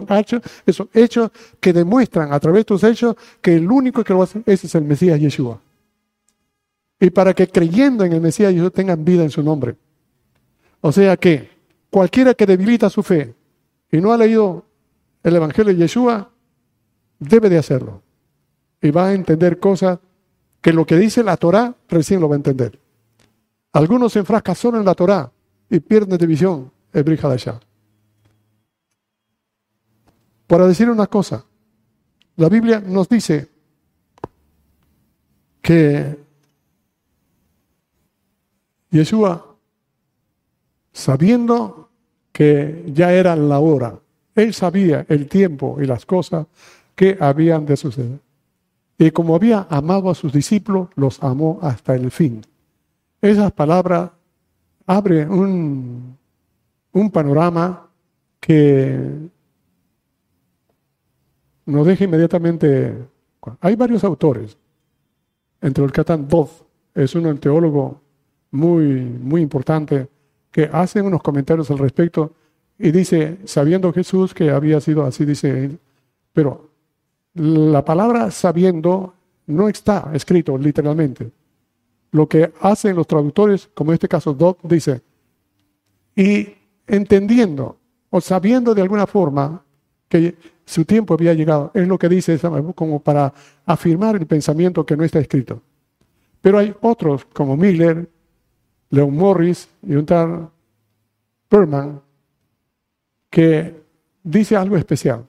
esos 0.66 0.88
hechos, 0.93 1.32
que 1.59 1.74
demuestran 1.74 2.32
a 2.32 2.39
través 2.39 2.59
de 2.59 2.61
estos 2.61 2.84
hechos 2.86 3.16
que 3.41 3.55
el 3.55 3.70
único 3.70 4.03
que 4.03 4.13
lo 4.13 4.24
hace 4.24 4.41
es 4.45 4.74
el 4.74 4.86
Mesías 4.86 5.20
Yeshua. 5.20 5.59
Y 6.97 7.09
para 7.09 7.34
que 7.34 7.47
creyendo 7.47 8.05
en 8.05 8.13
el 8.13 8.22
Mesías 8.22 8.53
Yeshua 8.53 8.70
tengan 8.70 9.03
vida 9.03 9.24
en 9.24 9.30
su 9.30 9.43
nombre. 9.43 9.76
O 10.80 10.93
sea 10.93 11.18
que 11.18 11.49
cualquiera 11.89 12.34
que 12.34 12.45
debilita 12.45 12.89
su 12.89 13.03
fe 13.03 13.36
y 13.91 13.97
no 13.97 14.13
ha 14.13 14.18
leído 14.18 14.63
el 15.22 15.36
Evangelio 15.36 15.74
de 15.74 15.80
Yeshua, 15.80 16.30
debe 17.20 17.49
de 17.49 17.57
hacerlo. 17.57 18.01
Y 18.82 18.91
va 18.91 19.07
a 19.07 19.13
entender 19.13 19.59
cosas 19.59 19.99
que 20.61 20.72
lo 20.72 20.86
que 20.86 20.95
dice 20.95 21.22
la 21.22 21.36
Torah 21.36 21.76
recién 21.89 22.22
lo 22.22 22.30
va 22.30 22.36
a 22.36 22.38
entender. 22.38 22.80
Algunos 23.76 24.14
se 24.14 24.20
enfrascan 24.20 24.76
en 24.76 24.86
la 24.86 24.94
Torah 24.94 25.30
y 25.70 25.82
pierden 25.82 26.18
de 26.18 26.26
visión 26.26 26.72
de 26.94 27.20
allá. 27.24 27.60
Para 30.48 30.66
decir 30.66 30.90
una 30.90 31.08
cosa, 31.08 31.44
la 32.38 32.48
Biblia 32.48 32.80
nos 32.80 33.10
dice 33.10 33.50
que 35.62 36.18
Yeshua, 38.92 39.46
sabiendo 40.94 41.90
que 42.32 42.86
ya 42.94 43.12
era 43.12 43.36
la 43.36 43.60
hora, 43.60 44.00
él 44.36 44.54
sabía 44.54 45.06
el 45.10 45.28
tiempo 45.28 45.82
y 45.82 45.86
las 45.86 46.06
cosas 46.06 46.48
que 46.96 47.18
habían 47.20 47.66
de 47.66 47.76
suceder. 47.76 48.20
Y 48.98 49.12
como 49.12 49.36
había 49.36 49.68
amado 49.70 50.10
a 50.10 50.16
sus 50.16 50.32
discípulos, 50.32 50.88
los 50.96 51.22
amó 51.22 51.60
hasta 51.62 51.94
el 51.94 52.10
fin. 52.10 52.42
Esas 53.26 53.52
palabras 53.54 54.12
abren 54.86 55.32
un, 55.32 57.10
panorama 57.12 57.90
que 58.40 59.00
nos 61.66 61.88
deja 61.88 62.04
inmediatamente. 62.04 62.96
Hay 63.62 63.76
varios 63.76 64.04
autores, 64.04 64.56
entre 65.60 65.82
los 65.82 65.92
que 65.92 66.02
están 66.02 66.28
Dov, 66.28 66.50
es 66.94 67.16
un 67.16 67.36
teólogo 67.40 68.00
muy, 68.52 68.86
muy 69.04 69.42
importante, 69.42 70.08
que 70.52 70.70
hacen 70.72 71.08
unos 71.08 71.24
comentarios 71.24 71.72
al 71.72 71.80
respecto 71.80 72.32
y 72.78 72.92
dice, 72.92 73.40
sabiendo 73.46 73.92
Jesús 73.92 74.36
que 74.36 74.52
había 74.52 74.80
sido 74.80 75.04
así, 75.04 75.26
dice, 75.26 75.80
pero 76.32 76.70
la 77.34 77.84
palabra 77.84 78.30
sabiendo 78.30 79.16
no 79.48 79.68
está 79.68 80.12
escrito 80.14 80.60
literalmente. 80.60 81.32
Lo 82.16 82.30
que 82.30 82.49
hacen 82.61 82.95
los 82.95 83.07
traductores, 83.07 83.70
como 83.74 83.91
en 83.91 83.95
este 83.95 84.07
caso 84.07 84.34
Dov, 84.34 84.55
dice, 84.63 85.01
y 86.16 86.47
entendiendo 86.88 87.78
o 88.09 88.22
sabiendo 88.22 88.74
de 88.74 88.82
alguna 88.82 89.05
forma 89.05 89.61
que 90.07 90.34
su 90.66 90.86
tiempo 90.86 91.13
había 91.13 91.34
llegado. 91.34 91.72
Es 91.74 91.86
lo 91.86 91.99
que 91.99 92.07
dice 92.07 92.39
como 92.74 93.01
para 93.01 93.34
afirmar 93.66 94.16
el 94.16 94.26
pensamiento 94.28 94.86
que 94.86 94.95
no 94.95 95.03
está 95.03 95.20
escrito. 95.20 95.61
Pero 96.39 96.57
hay 96.57 96.74
otros 96.80 97.26
como 97.26 97.57
Miller, 97.57 98.09
Leon 98.91 99.13
Morris 99.13 99.68
y 99.84 99.95
un 99.95 100.05
tal 100.05 100.49
Perman 101.49 101.99
que 103.30 103.76
dice 104.24 104.55
algo 104.55 104.78
especial. 104.78 105.26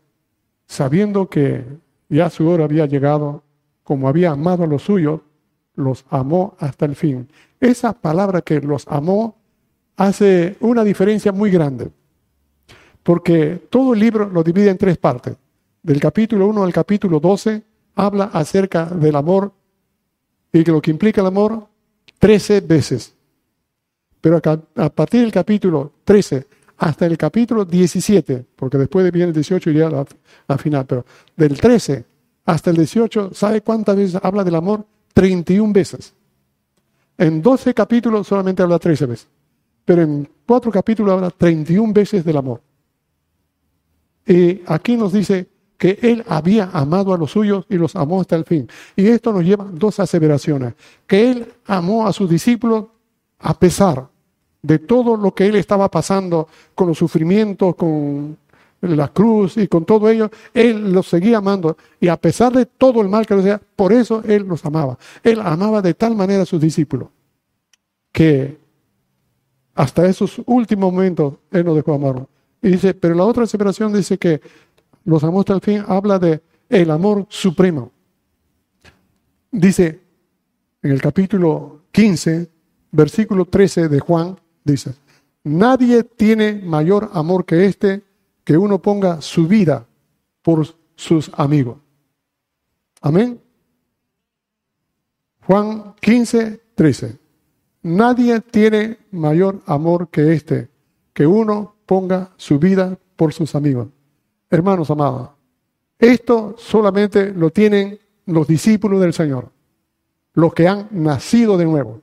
Sabiendo 0.69 1.29
que 1.29 1.65
ya 2.09 2.31
su 2.31 2.49
hora 2.49 2.63
había 2.63 2.87
llegado, 2.87 3.43
como 3.83 4.09
había 4.09 4.31
amado 4.31 4.63
a 4.63 4.69
los 4.69 4.83
suyos, 4.83 5.21
los 5.77 6.05
amó 6.11 6.57
hasta 6.59 6.87
el 6.87 6.97
fin. 6.97 7.29
Esa 7.61 7.93
palabra 7.93 8.43
que 8.43 8.61
los 8.61 8.87
amó 8.89 9.37
hace 9.97 10.57
una 10.61 10.85
diferencia 10.85 11.33
muy 11.33 11.51
grande, 11.51 11.91
porque 13.03 13.67
todo 13.71 13.95
el 13.95 14.01
libro 14.01 14.29
lo 14.29 14.43
divide 14.43 14.71
en 14.71 14.79
tres 14.79 14.99
partes. 14.99 15.37
Del 15.83 16.01
capítulo 16.01 16.49
1 16.49 16.65
al 16.65 16.73
capítulo 16.73 17.21
12 17.21 17.63
habla 17.95 18.25
acerca 18.33 18.87
del 18.87 19.17
amor 19.17 19.53
y 20.53 20.65
lo 20.65 20.83
que 20.83 20.91
implica 20.91 21.21
el 21.21 21.29
amor 21.29 21.67
13 22.19 22.61
veces. 22.63 23.15
Pero 24.21 24.41
a 24.77 24.91
partir 24.91 25.21
del 25.21 25.33
capítulo 25.33 25.93
13 26.05 26.47
hasta 26.79 27.07
el 27.07 27.17
capítulo 27.17 27.65
17, 27.65 28.45
porque 28.57 28.79
después 28.79 29.11
viene 29.13 29.29
el 29.29 29.35
18 29.35 29.71
y 29.71 29.75
ya 29.75 29.91
al 30.49 30.59
final, 30.59 30.85
pero 30.87 31.07
del 31.37 31.59
13 31.59 32.05
hasta 32.45 32.71
el 32.71 32.77
18, 32.77 33.31
¿sabe 33.33 33.63
cuántas 33.63 33.97
veces 33.97 34.21
habla 34.23 34.45
del 34.45 34.55
amor? 34.55 34.85
31 35.17 35.73
veces. 35.73 36.13
En 37.17 37.41
12 37.41 37.73
capítulos 37.73 38.27
solamente 38.27 38.63
habla 38.63 38.79
13 38.79 39.07
veces 39.07 39.29
pero 39.87 40.03
en 40.03 40.29
cuatro 40.45 40.71
capítulos 40.71 41.15
habla 41.15 41.31
31 41.31 41.95
veces 41.95 42.25
del 42.25 42.37
amor. 42.37 42.61
Y 44.27 44.61
aquí 44.67 44.97
nos 44.97 45.13
dice 45.13 45.49
que 45.79 45.99
él 46.03 46.25
había 46.27 46.71
amado 46.73 47.15
a 47.15 47.19
los 47.19 47.31
suyos 47.31 47.65
y 47.71 47.77
los 47.77 47.95
amó 47.95 48.21
hasta 48.21 48.35
el 48.35 48.45
fin. 48.45 48.69
Y 48.97 49.07
esto 49.07 49.33
nos 49.33 49.45
lleva 49.45 49.65
a 49.65 49.71
dos 49.71 50.01
aseveraciones. 50.01 50.75
Que 51.07 51.31
él 51.31 51.53
amó 51.67 52.07
a 52.07 52.13
sus 52.13 52.29
discípulos 52.29 52.87
a 53.39 53.57
pesar 53.57 54.09
de 54.61 54.81
todo 54.81 55.17
lo 55.17 55.33
que 55.33 55.47
él 55.47 55.55
estaba 55.55 55.89
pasando 55.89 56.49
con 56.75 56.89
los 56.89 56.99
sufrimientos, 56.99 57.77
con 57.77 58.37
la 58.95 59.09
cruz 59.09 59.57
y 59.57 59.67
con 59.67 59.85
todo 59.85 60.09
ello, 60.09 60.31
él 60.55 60.93
los 60.93 61.09
seguía 61.09 61.39
amando. 61.39 61.77
Y 61.99 62.09
a 62.09 62.17
pesar 62.17 62.53
de 62.53 62.67
todo 62.67 63.01
el 63.01 63.09
mal 63.09 63.27
que 63.27 63.35
le 63.35 63.41
hacía, 63.41 63.61
por 63.75 63.93
eso 63.93 64.23
él 64.25 64.45
los 64.47 64.65
amaba. 64.65 64.99
Él 65.23 65.41
amaba 65.41 65.83
de 65.83 65.95
tal 65.95 66.15
manera 66.15 66.43
a 66.43 66.47
sus 66.47 66.61
discípulos 66.61 67.09
que 68.13 68.59
hasta 69.75 70.07
esos 70.07 70.41
últimos 70.47 70.91
momentos 70.91 71.35
Él 71.51 71.65
nos 71.67 71.77
dejó 71.77 71.93
amarlo. 71.93 72.31
Y 72.63 72.71
dice, 72.71 72.95
pero 72.95 73.15
la 73.15 73.25
otra 73.25 73.47
separación 73.47 73.93
dice 73.93 74.17
que 74.17 74.41
los 75.05 75.23
amó 75.23 75.41
hasta 75.41 75.53
el 75.53 75.61
fin, 75.61 75.85
habla 75.87 76.19
de 76.19 76.41
el 76.71 76.91
amor 76.91 77.27
supremo. 77.29 77.93
Dice 79.53 80.01
en 80.83 80.91
el 80.91 81.01
capítulo 81.03 81.83
15, 81.93 82.51
versículo 82.91 83.45
13 83.45 83.89
de 83.89 84.01
Juan, 84.01 84.41
dice, 84.65 84.95
nadie 85.45 86.03
tiene 86.03 86.55
mayor 86.55 87.11
amor 87.13 87.45
que 87.45 87.67
este, 87.67 88.03
que 88.47 88.57
uno 88.57 88.81
ponga 88.81 89.21
su 89.21 89.49
vida 89.49 89.89
por 90.41 90.65
sus 90.95 91.33
amigos. 91.35 91.79
Amén. 93.03 93.43
Juan 95.45 95.97
15, 96.01 96.63
13. 96.77 97.19
Nadie 97.83 98.41
tiene 98.41 98.99
mayor 99.11 99.63
amor 99.67 100.11
que 100.11 100.33
este, 100.33 100.71
que 101.13 101.27
uno 101.27 101.75
ponga 101.87 102.35
su 102.37 102.61
vida 102.61 102.97
por 103.17 103.33
sus 103.33 103.53
amigos. 103.57 103.89
Hermanos 104.49 104.93
amados, 104.93 105.31
esto 105.99 106.55
solamente 106.57 107.33
lo 107.33 107.51
tienen 107.51 107.99
los 108.27 108.47
discípulos 108.47 109.01
del 109.01 109.13
Señor, 109.13 109.51
los 110.35 110.55
que 110.55 110.69
han 110.69 110.87
nacido 110.93 111.57
de 111.57 111.65
nuevo. 111.65 112.01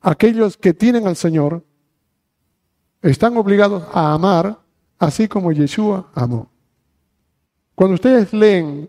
Aquellos 0.00 0.56
que 0.56 0.74
tienen 0.74 1.06
al 1.06 1.14
Señor 1.14 1.62
están 3.02 3.36
obligados 3.36 3.84
a 3.92 4.14
amar 4.14 4.59
así 5.00 5.26
como 5.26 5.50
Yeshua 5.50 6.10
amó. 6.14 6.48
Cuando 7.74 7.94
ustedes 7.94 8.32
leen 8.32 8.88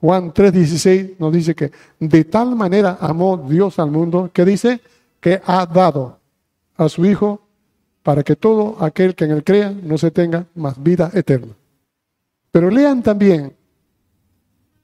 Juan 0.00 0.32
3:16, 0.32 1.16
nos 1.20 1.32
dice 1.32 1.54
que 1.54 1.70
de 2.00 2.24
tal 2.24 2.56
manera 2.56 2.98
amó 3.00 3.36
Dios 3.36 3.78
al 3.78 3.92
mundo 3.92 4.30
que 4.32 4.44
dice 4.44 4.80
que 5.20 5.40
ha 5.44 5.64
dado 5.66 6.18
a 6.76 6.88
su 6.88 7.04
Hijo 7.06 7.40
para 8.02 8.24
que 8.24 8.34
todo 8.34 8.82
aquel 8.82 9.14
que 9.14 9.26
en 9.26 9.30
él 9.30 9.44
crea 9.44 9.70
no 9.70 9.96
se 9.96 10.10
tenga 10.10 10.46
más 10.56 10.82
vida 10.82 11.10
eterna. 11.14 11.54
Pero 12.50 12.68
lean 12.68 13.02
también 13.02 13.54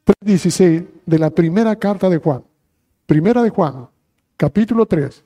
3.16 0.05 0.87
de 1.05 1.19
la 1.19 1.31
primera 1.31 1.75
carta 1.77 2.09
de 2.09 2.19
Juan. 2.19 2.45
Primera 3.07 3.43
de 3.43 3.51
Juan, 3.51 3.89
capítulo 4.37 4.87
3, 4.87 5.25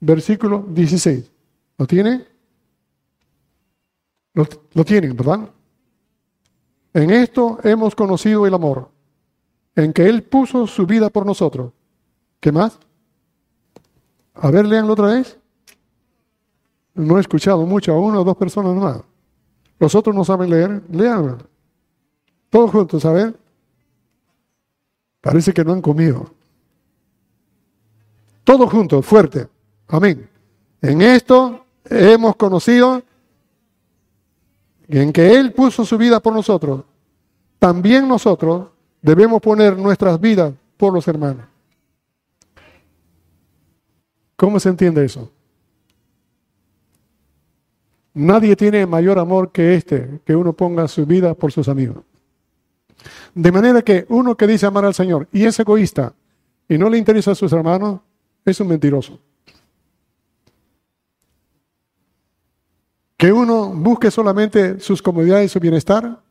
versículo 0.00 0.64
16. 0.68 1.30
¿Lo 1.76 1.86
tienen? 1.86 2.35
Lo, 4.36 4.84
tienen, 4.84 5.16
¿verdad? 5.16 5.48
En 6.92 7.10
esto 7.10 7.58
hemos 7.64 7.94
conocido 7.94 8.46
el 8.46 8.52
amor, 8.52 8.90
en 9.74 9.94
que 9.94 10.04
Él 10.06 10.24
puso 10.24 10.66
su 10.66 10.86
vida 10.86 11.08
por 11.08 11.24
nosotros. 11.24 11.72
¿Qué 12.38 12.52
más? 12.52 12.78
A 14.34 14.50
ver, 14.50 14.66
leanlo 14.66 14.92
otra 14.92 15.06
vez. 15.06 15.38
No 16.92 17.16
he 17.16 17.20
escuchado 17.20 17.64
mucho, 17.64 17.94
a 17.94 17.98
una 17.98 18.20
o 18.20 18.24
dos 18.24 18.36
personas 18.36 18.74
más. 18.76 19.00
Los 19.78 19.94
otros 19.94 20.14
no 20.14 20.22
saben 20.22 20.50
leer, 20.50 20.82
leanlo. 20.90 21.38
Todos 22.50 22.70
juntos, 22.70 23.06
a 23.06 23.12
ver. 23.12 23.34
Parece 25.22 25.54
que 25.54 25.64
no 25.64 25.72
han 25.72 25.80
comido. 25.80 26.30
Todos 28.44 28.70
juntos, 28.70 29.04
fuerte. 29.04 29.48
Amén. 29.88 30.28
En 30.82 31.00
esto 31.00 31.64
hemos 31.86 32.36
conocido 32.36 33.02
en 34.88 35.12
que 35.12 35.34
Él 35.34 35.52
puso 35.52 35.84
su 35.84 35.98
vida 35.98 36.20
por 36.20 36.32
nosotros. 36.32 36.84
También 37.58 38.06
nosotros 38.06 38.68
debemos 39.02 39.40
poner 39.40 39.76
nuestras 39.76 40.20
vidas 40.20 40.52
por 40.76 40.92
los 40.92 41.06
hermanos. 41.08 41.46
¿Cómo 44.36 44.60
se 44.60 44.68
entiende 44.68 45.04
eso? 45.04 45.30
Nadie 48.12 48.56
tiene 48.56 48.86
mayor 48.86 49.18
amor 49.18 49.52
que 49.52 49.74
este, 49.74 50.20
que 50.24 50.34
uno 50.34 50.52
ponga 50.52 50.88
su 50.88 51.04
vida 51.04 51.34
por 51.34 51.52
sus 51.52 51.68
amigos. 51.68 51.98
De 53.34 53.52
manera 53.52 53.82
que 53.82 54.06
uno 54.08 54.36
que 54.36 54.46
dice 54.46 54.66
amar 54.66 54.84
al 54.84 54.94
Señor 54.94 55.28
y 55.32 55.44
es 55.44 55.58
egoísta 55.58 56.14
y 56.68 56.78
no 56.78 56.88
le 56.88 56.98
interesa 56.98 57.32
a 57.32 57.34
sus 57.34 57.52
hermanos, 57.52 58.00
es 58.44 58.58
un 58.60 58.68
mentiroso. 58.68 59.18
Que 63.16 63.32
uno 63.32 63.70
busque 63.70 64.10
solamente 64.10 64.80
sus 64.80 65.00
comodidades 65.00 65.46
y 65.46 65.48
su 65.48 65.60
bienestar 65.60 66.22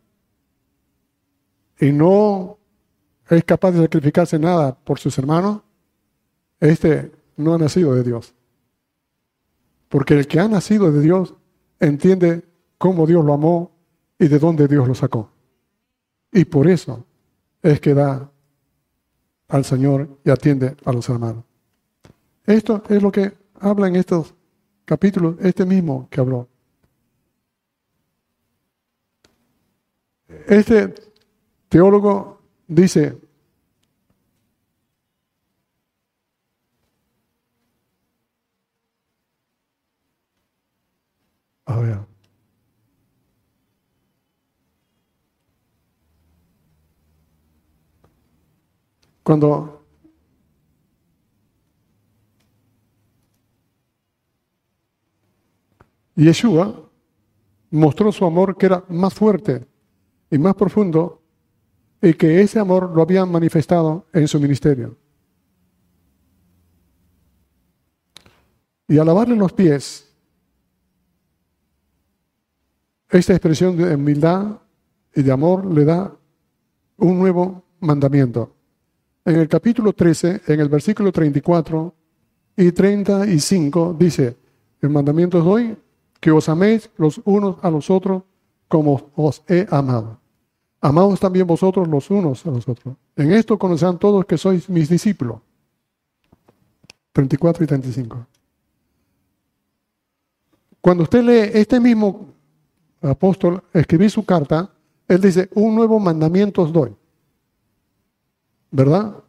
y 1.80 1.92
no 1.92 2.58
es 3.30 3.44
capaz 3.44 3.72
de 3.72 3.82
sacrificarse 3.82 4.38
nada 4.40 4.76
por 4.76 5.00
sus 5.00 5.18
hermanos, 5.18 5.62
este 6.60 7.12
no 7.38 7.56
ha 7.56 7.58
nacido 7.58 7.96
de 7.96 8.04
Dios. 8.04 8.34
Porque 9.90 10.14
el 10.14 10.28
que 10.28 10.40
ha 10.40 10.48
nacido 10.48 10.92
de 10.92 11.02
Dios 11.02 11.34
entiende 11.80 12.44
cómo 12.78 13.08
Dios 13.08 13.26
lo 13.26 13.34
amó 13.34 13.72
y 14.20 14.28
de 14.28 14.40
dónde 14.40 14.68
Dios 14.68 14.88
lo 14.88 14.96
sacó. 14.96 15.32
Y 16.32 16.46
por 16.46 16.68
eso 16.68 17.06
es 17.62 17.80
que 17.80 17.94
da 17.94 18.30
al 19.48 19.66
Señor 19.66 20.20
y 20.24 20.30
atiende 20.30 20.76
a 20.86 20.92
los 20.92 21.08
hermanos. 21.10 21.44
Esto 22.46 22.84
es 22.90 23.02
lo 23.02 23.12
que 23.12 23.34
habla 23.60 23.88
en 23.88 23.96
estos 23.96 24.34
capítulos, 24.86 25.36
este 25.40 25.66
mismo 25.66 26.08
que 26.10 26.20
habló. 26.20 26.48
Este 30.48 30.94
teólogo 31.70 32.42
dice, 32.68 33.18
a 41.66 41.80
ver, 41.80 42.16
Cuando 49.26 49.84
Yeshua 56.16 56.92
mostró 57.72 58.12
su 58.12 58.24
amor 58.24 58.56
que 58.56 58.68
era 58.68 58.84
más 58.88 59.16
fuerte 59.16 59.66
y 60.30 60.38
más 60.38 60.56
profundo 60.56 61.22
y 62.02 62.14
que 62.14 62.42
ese 62.42 62.60
amor 62.60 62.92
lo 62.96 63.02
habían 63.02 63.32
manifestado 63.32 64.08
en 64.14 64.28
su 64.28 64.40
ministerio. 64.40 64.98
Y 68.88 68.98
al 68.98 69.08
lavarle 69.08 69.36
los 69.36 69.54
pies, 69.54 70.14
esta 73.10 73.34
expresión 73.34 73.78
de 73.78 73.96
humildad 73.96 74.60
y 75.16 75.24
de 75.24 75.32
amor 75.32 75.66
le 75.66 75.86
da 75.86 76.16
un 76.98 77.18
nuevo 77.18 77.64
mandamiento 77.80 78.56
en 79.26 79.38
el 79.38 79.48
capítulo 79.48 79.92
13, 79.92 80.42
en 80.46 80.60
el 80.60 80.70
versículo 80.70 81.12
34 81.12 81.96
y 82.58 82.72
35, 82.72 83.96
dice, 83.98 84.38
el 84.82 84.90
mandamiento 84.90 85.40
es 85.40 85.44
hoy 85.44 85.78
que 86.20 86.30
os 86.30 86.48
améis 86.48 86.92
los 86.98 87.20
unos 87.26 87.58
a 87.64 87.72
los 87.72 87.90
otros 87.90 88.22
como 88.76 89.12
os 89.16 89.42
he 89.48 89.66
amado. 89.72 90.20
Amaos 90.82 91.18
también 91.18 91.48
vosotros 91.48 91.88
los 91.88 92.12
unos 92.12 92.46
a 92.46 92.52
los 92.52 92.68
otros. 92.68 92.98
En 93.16 93.32
esto 93.32 93.58
conocerán 93.58 93.98
todos 93.98 94.26
que 94.26 94.38
sois 94.38 94.70
mis 94.70 94.90
discípulos. 94.90 95.40
34 97.14 97.64
y 97.64 97.68
35. 97.68 98.28
Cuando 100.82 101.04
usted 101.04 101.24
lee 101.24 101.52
este 101.58 101.80
mismo 101.80 102.28
apóstol 103.02 103.64
escribir 103.72 104.12
su 104.12 104.26
carta, 104.26 104.70
él 105.08 105.22
dice, 105.22 105.48
un 105.54 105.74
nuevo 105.74 105.98
mandamiento 105.98 106.62
os 106.62 106.74
doy. 106.74 106.94
¿verdad? 108.72 109.24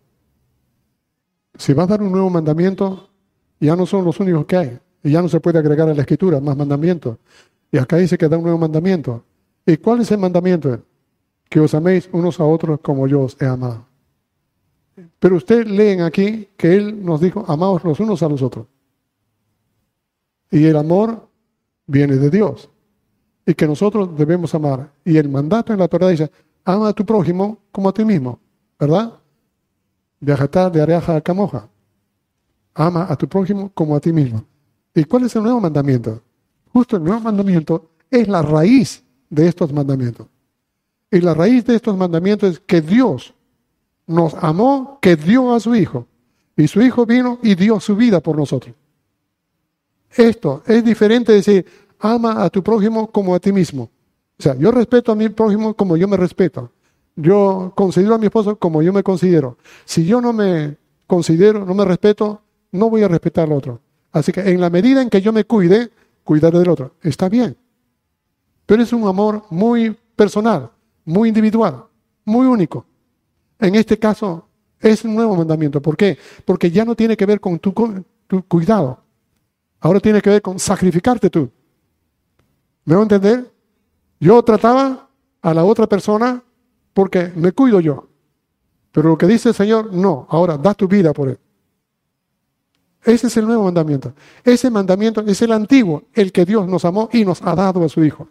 Si 1.56 1.72
va 1.72 1.84
a 1.84 1.86
dar 1.86 2.02
un 2.02 2.10
nuevo 2.10 2.28
mandamiento, 2.30 3.10
ya 3.60 3.76
no 3.76 3.86
son 3.86 4.04
los 4.04 4.18
únicos 4.18 4.44
que 4.46 4.56
hay. 4.56 4.78
Y 5.04 5.12
ya 5.12 5.22
no 5.22 5.28
se 5.28 5.38
puede 5.38 5.60
agregar 5.60 5.88
a 5.88 5.94
la 5.94 6.00
escritura 6.00 6.40
más 6.40 6.56
mandamientos. 6.56 7.18
Y 7.70 7.78
acá 7.78 7.96
dice 7.96 8.18
que 8.18 8.28
da 8.28 8.36
un 8.36 8.42
nuevo 8.42 8.58
mandamiento. 8.58 9.22
¿Y 9.66 9.76
cuál 9.78 10.00
es 10.00 10.12
el 10.12 10.18
mandamiento? 10.18 10.80
Que 11.48 11.58
os 11.58 11.74
améis 11.74 12.08
unos 12.12 12.38
a 12.38 12.44
otros 12.44 12.80
como 12.80 13.08
yo 13.08 13.22
os 13.22 13.36
he 13.40 13.46
amado. 13.46 13.84
Pero 15.18 15.36
usted 15.36 15.66
leen 15.66 16.00
aquí 16.00 16.48
que 16.56 16.76
Él 16.76 17.04
nos 17.04 17.20
dijo, 17.20 17.44
amaos 17.48 17.82
los 17.84 17.98
unos 17.98 18.22
a 18.22 18.28
los 18.28 18.42
otros. 18.42 18.66
Y 20.50 20.64
el 20.64 20.76
amor 20.76 21.28
viene 21.86 22.16
de 22.16 22.30
Dios. 22.30 22.70
Y 23.44 23.54
que 23.54 23.66
nosotros 23.66 24.16
debemos 24.16 24.54
amar. 24.54 24.92
Y 25.04 25.16
el 25.16 25.28
mandato 25.28 25.72
en 25.72 25.80
la 25.80 25.88
Torah 25.88 26.08
dice, 26.08 26.30
ama 26.64 26.88
a 26.88 26.92
tu 26.92 27.04
prójimo 27.04 27.58
como 27.72 27.88
a 27.88 27.92
ti 27.92 28.04
mismo. 28.04 28.38
¿Verdad? 28.78 29.14
Viajatar 30.20 30.70
de 30.72 30.82
Areaja 30.82 31.16
a 31.16 31.20
Camoja. 31.20 31.68
Ama 32.74 33.06
a 33.08 33.16
tu 33.16 33.28
prójimo 33.28 33.70
como 33.74 33.96
a 33.96 34.00
ti 34.00 34.12
mismo. 34.12 34.44
¿Y 34.94 35.04
cuál 35.04 35.24
es 35.24 35.34
el 35.36 35.42
nuevo 35.42 35.60
mandamiento? 35.60 36.22
Justo 36.72 36.96
el 36.96 37.04
nuevo 37.04 37.20
mandamiento 37.20 37.90
es 38.10 38.28
la 38.28 38.42
raíz 38.42 39.05
de 39.30 39.48
estos 39.48 39.72
mandamientos. 39.72 40.26
Y 41.10 41.20
la 41.20 41.34
raíz 41.34 41.64
de 41.64 41.76
estos 41.76 41.96
mandamientos 41.96 42.52
es 42.52 42.60
que 42.60 42.80
Dios 42.80 43.34
nos 44.06 44.34
amó, 44.34 44.98
que 45.00 45.16
dio 45.16 45.54
a 45.54 45.60
su 45.60 45.74
Hijo. 45.74 46.06
Y 46.56 46.68
su 46.68 46.80
Hijo 46.82 47.06
vino 47.06 47.38
y 47.42 47.54
dio 47.54 47.80
su 47.80 47.96
vida 47.96 48.20
por 48.20 48.36
nosotros. 48.36 48.74
Esto 50.10 50.62
es 50.66 50.84
diferente 50.84 51.32
de 51.32 51.38
decir, 51.38 51.66
ama 51.98 52.42
a 52.42 52.50
tu 52.50 52.62
prójimo 52.62 53.10
como 53.10 53.34
a 53.34 53.40
ti 53.40 53.52
mismo. 53.52 53.90
O 54.38 54.42
sea, 54.42 54.54
yo 54.56 54.70
respeto 54.70 55.12
a 55.12 55.14
mi 55.14 55.28
prójimo 55.28 55.74
como 55.74 55.96
yo 55.96 56.08
me 56.08 56.16
respeto. 56.16 56.70
Yo 57.14 57.72
considero 57.74 58.14
a 58.14 58.18
mi 58.18 58.26
esposo 58.26 58.56
como 58.56 58.82
yo 58.82 58.92
me 58.92 59.02
considero. 59.02 59.56
Si 59.84 60.04
yo 60.04 60.20
no 60.20 60.32
me 60.32 60.76
considero, 61.06 61.64
no 61.64 61.74
me 61.74 61.84
respeto, 61.84 62.42
no 62.72 62.90
voy 62.90 63.02
a 63.02 63.08
respetar 63.08 63.44
al 63.44 63.52
otro. 63.52 63.80
Así 64.12 64.32
que 64.32 64.40
en 64.40 64.60
la 64.60 64.70
medida 64.70 65.00
en 65.02 65.10
que 65.10 65.22
yo 65.22 65.32
me 65.32 65.44
cuide, 65.44 65.90
cuidaré 66.24 66.58
del 66.58 66.68
otro. 66.68 66.94
Está 67.02 67.28
bien. 67.28 67.56
Pero 68.66 68.82
es 68.82 68.92
un 68.92 69.06
amor 69.06 69.44
muy 69.48 69.96
personal, 70.16 70.70
muy 71.04 71.28
individual, 71.28 71.84
muy 72.24 72.46
único. 72.46 72.84
En 73.58 73.76
este 73.76 73.98
caso 73.98 74.48
es 74.80 75.04
un 75.04 75.14
nuevo 75.14 75.36
mandamiento. 75.36 75.80
¿Por 75.80 75.96
qué? 75.96 76.18
Porque 76.44 76.70
ya 76.70 76.84
no 76.84 76.94
tiene 76.94 77.16
que 77.16 77.26
ver 77.26 77.40
con 77.40 77.58
tu, 77.58 77.72
cuidado. 78.48 79.02
Ahora 79.80 80.00
tiene 80.00 80.20
que 80.20 80.30
ver 80.30 80.42
con 80.42 80.58
sacrificarte 80.58 81.30
tú. 81.30 81.50
¿Me 82.84 82.94
voy 82.94 83.02
a 83.02 83.04
entender? 83.04 83.50
Yo 84.18 84.42
trataba 84.42 85.08
a 85.40 85.54
la 85.54 85.64
otra 85.64 85.86
persona 85.86 86.42
porque 86.92 87.32
me 87.36 87.52
cuido 87.52 87.80
yo. 87.80 88.08
Pero 88.90 89.10
lo 89.10 89.18
que 89.18 89.26
dice 89.26 89.50
el 89.50 89.54
Señor, 89.54 89.92
no, 89.92 90.26
ahora 90.30 90.56
da 90.56 90.74
tu 90.74 90.88
vida 90.88 91.12
por 91.12 91.28
él. 91.28 91.38
Ese 93.04 93.28
es 93.28 93.36
el 93.36 93.46
nuevo 93.46 93.64
mandamiento. 93.64 94.12
Ese 94.42 94.70
mandamiento 94.70 95.20
es 95.20 95.40
el 95.42 95.52
antiguo, 95.52 96.04
el 96.12 96.32
que 96.32 96.44
Dios 96.44 96.66
nos 96.66 96.84
amó 96.84 97.08
y 97.12 97.24
nos 97.24 97.40
ha 97.42 97.54
dado 97.54 97.84
a 97.84 97.88
su 97.88 98.02
Hijo. 98.02 98.28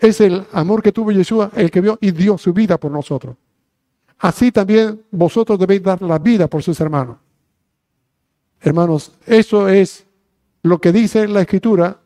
Es 0.00 0.20
el 0.22 0.46
amor 0.52 0.82
que 0.82 0.92
tuvo 0.92 1.12
Yeshua, 1.12 1.50
el 1.54 1.70
que 1.70 1.82
vio 1.82 1.98
y 2.00 2.10
dio 2.10 2.38
su 2.38 2.52
vida 2.54 2.78
por 2.78 2.90
nosotros. 2.90 3.36
Así 4.18 4.50
también 4.50 5.02
vosotros 5.10 5.58
debéis 5.58 5.82
dar 5.82 6.00
la 6.00 6.18
vida 6.18 6.48
por 6.48 6.62
sus 6.62 6.80
hermanos. 6.80 7.18
Hermanos, 8.60 9.12
eso 9.26 9.68
es 9.68 10.06
lo 10.62 10.78
que 10.80 10.92
dice 10.92 11.28
la 11.28 11.42
Escritura 11.42 12.00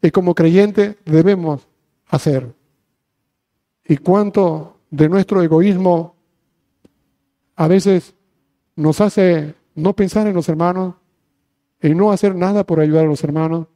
y 0.00 0.10
como 0.10 0.34
creyente 0.34 0.98
debemos 1.04 1.66
hacer. 2.08 2.54
Y 3.84 3.96
cuánto 3.96 4.78
de 4.90 5.08
nuestro 5.08 5.42
egoísmo 5.42 6.14
a 7.56 7.66
veces 7.66 8.14
nos 8.76 9.00
hace 9.00 9.54
no 9.74 9.94
pensar 9.94 10.26
en 10.26 10.34
los 10.34 10.48
hermanos 10.48 10.94
y 11.82 11.94
no 11.94 12.12
hacer 12.12 12.34
nada 12.34 12.64
por 12.64 12.80
ayudar 12.80 13.04
a 13.04 13.08
los 13.08 13.24
hermanos 13.24 13.66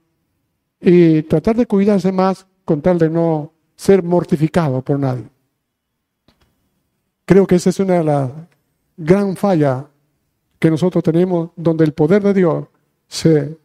y 0.81 1.23
tratar 1.23 1.57
de 1.57 1.67
cuidarse 1.67 2.13
más 2.13 2.47
con 2.65 2.81
tal 2.81 2.99
de 2.99 3.11
no 3.11 3.52
ser 3.83 4.05
mortificado 4.05 4.81
por 4.81 4.97
nadie. 4.97 5.25
Creo 7.25 7.49
que 7.49 7.57
esa 7.57 7.71
es 7.71 7.81
una 7.81 7.95
de 7.95 8.05
las 8.05 8.31
gran 8.97 9.35
falla 9.35 9.89
que 10.61 10.71
nosotros 10.71 11.03
tenemos 11.03 11.51
donde 11.57 11.83
el 11.83 11.93
poder 11.93 12.23
de 12.23 12.33
Dios 12.33 12.69
se 13.09 13.59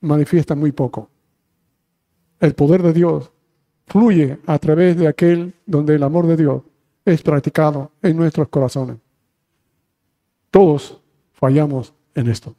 manifiesta 0.00 0.56
muy 0.56 0.72
poco. 0.72 1.08
El 2.40 2.54
poder 2.54 2.82
de 2.82 2.92
Dios 2.92 3.30
fluye 3.86 4.40
a 4.44 4.58
través 4.58 4.96
de 4.96 5.06
aquel 5.06 5.54
donde 5.64 5.94
el 5.94 6.02
amor 6.02 6.26
de 6.26 6.36
Dios 6.36 6.62
es 7.04 7.22
practicado 7.22 7.92
en 8.02 8.16
nuestros 8.16 8.48
corazones. 8.48 8.96
Todos 10.50 11.00
fallamos 11.32 11.94
en 12.16 12.26
esto. 12.26 12.56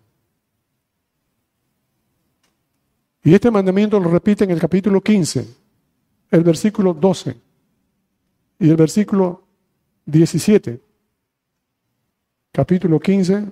Y 3.22 3.34
este 3.34 3.52
mandamiento 3.52 4.00
lo 4.00 4.10
repite 4.10 4.46
en 4.46 4.52
el 4.52 4.62
capítulo 4.62 5.02
15, 5.02 5.69
el 6.32 6.44
versículo 6.44 6.94
12 6.94 7.36
y 8.60 8.70
el 8.70 8.76
versículo 8.76 9.44
17. 10.06 10.82
Capítulo 12.52 13.00
15 13.00 13.52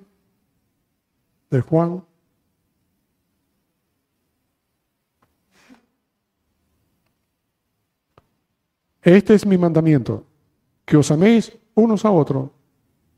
de 1.49 1.61
Juan. 1.61 2.03
Este 9.01 9.33
es 9.35 9.45
mi 9.45 9.57
mandamiento, 9.57 10.25
que 10.83 10.97
os 10.97 11.09
améis 11.11 11.57
unos 11.75 12.03
a 12.03 12.11
otros 12.11 12.49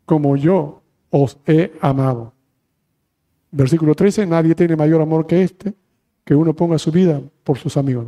como 0.06 0.38
yo 0.38 0.84
os 1.10 1.38
he 1.48 1.74
amado. 1.82 2.34
Versículo 3.52 3.96
13, 3.96 4.28
nadie 4.28 4.54
tiene 4.54 4.76
mayor 4.76 5.02
amor 5.02 5.26
que 5.26 5.42
este, 5.42 5.74
que 6.24 6.36
uno 6.36 6.54
ponga 6.54 6.78
su 6.78 6.92
vida 6.92 7.20
por 7.44 7.58
sus 7.58 7.76
amigos. 7.78 8.06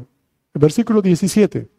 Versículo 0.53 1.01
17. 1.01 1.69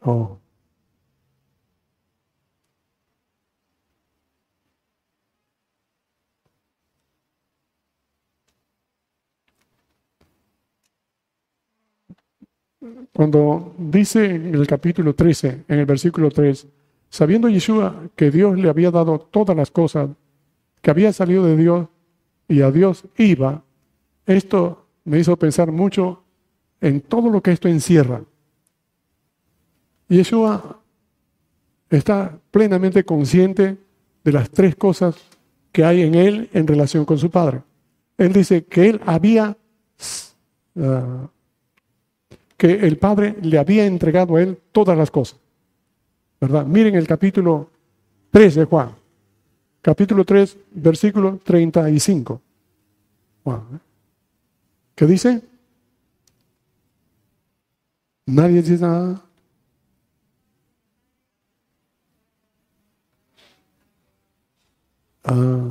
Oh. 0.00 0.38
Cuando 13.12 13.74
dice 13.78 14.24
en 14.24 14.54
el 14.54 14.66
capítulo 14.66 15.14
13, 15.14 15.64
en 15.68 15.78
el 15.78 15.86
versículo 15.86 16.30
3, 16.30 16.66
sabiendo 17.10 17.48
Yeshua 17.48 18.10
que 18.16 18.30
Dios 18.30 18.56
le 18.58 18.68
había 18.68 18.90
dado 18.90 19.18
todas 19.18 19.56
las 19.56 19.70
cosas, 19.70 20.10
que 20.88 20.92
había 20.92 21.12
salido 21.12 21.44
de 21.44 21.54
Dios 21.54 21.86
y 22.48 22.62
a 22.62 22.70
Dios 22.70 23.04
iba, 23.18 23.62
esto 24.24 24.86
me 25.04 25.18
hizo 25.18 25.36
pensar 25.36 25.70
mucho 25.70 26.22
en 26.80 27.02
todo 27.02 27.28
lo 27.28 27.42
que 27.42 27.52
esto 27.52 27.68
encierra. 27.68 28.22
Yeshua 30.08 30.80
está 31.90 32.40
plenamente 32.50 33.04
consciente 33.04 33.76
de 34.24 34.32
las 34.32 34.48
tres 34.48 34.76
cosas 34.76 35.16
que 35.72 35.84
hay 35.84 36.00
en 36.00 36.14
él 36.14 36.48
en 36.54 36.66
relación 36.66 37.04
con 37.04 37.18
su 37.18 37.30
Padre. 37.30 37.60
Él 38.16 38.32
dice 38.32 38.64
que 38.64 38.88
él 38.88 39.02
había 39.04 39.58
ah, 40.80 41.28
que 42.56 42.72
el 42.72 42.96
Padre 42.96 43.36
le 43.42 43.58
había 43.58 43.84
entregado 43.84 44.36
a 44.36 44.42
él 44.42 44.58
todas 44.72 44.96
las 44.96 45.10
cosas. 45.10 45.38
¿Verdad? 46.40 46.64
Miren 46.64 46.94
el 46.94 47.06
capítulo 47.06 47.68
3 48.30 48.54
de 48.54 48.64
Juan. 48.64 48.97
Capítulo 49.82 50.24
3, 50.24 50.56
versículo 50.72 51.38
35. 51.44 52.40
Juan, 53.44 53.60
¿eh? 53.74 53.78
¿Qué 54.94 55.06
dice? 55.06 55.42
Nadie 58.26 58.62
dice 58.62 58.78
nada. 58.84 59.22
Ah. 65.24 65.68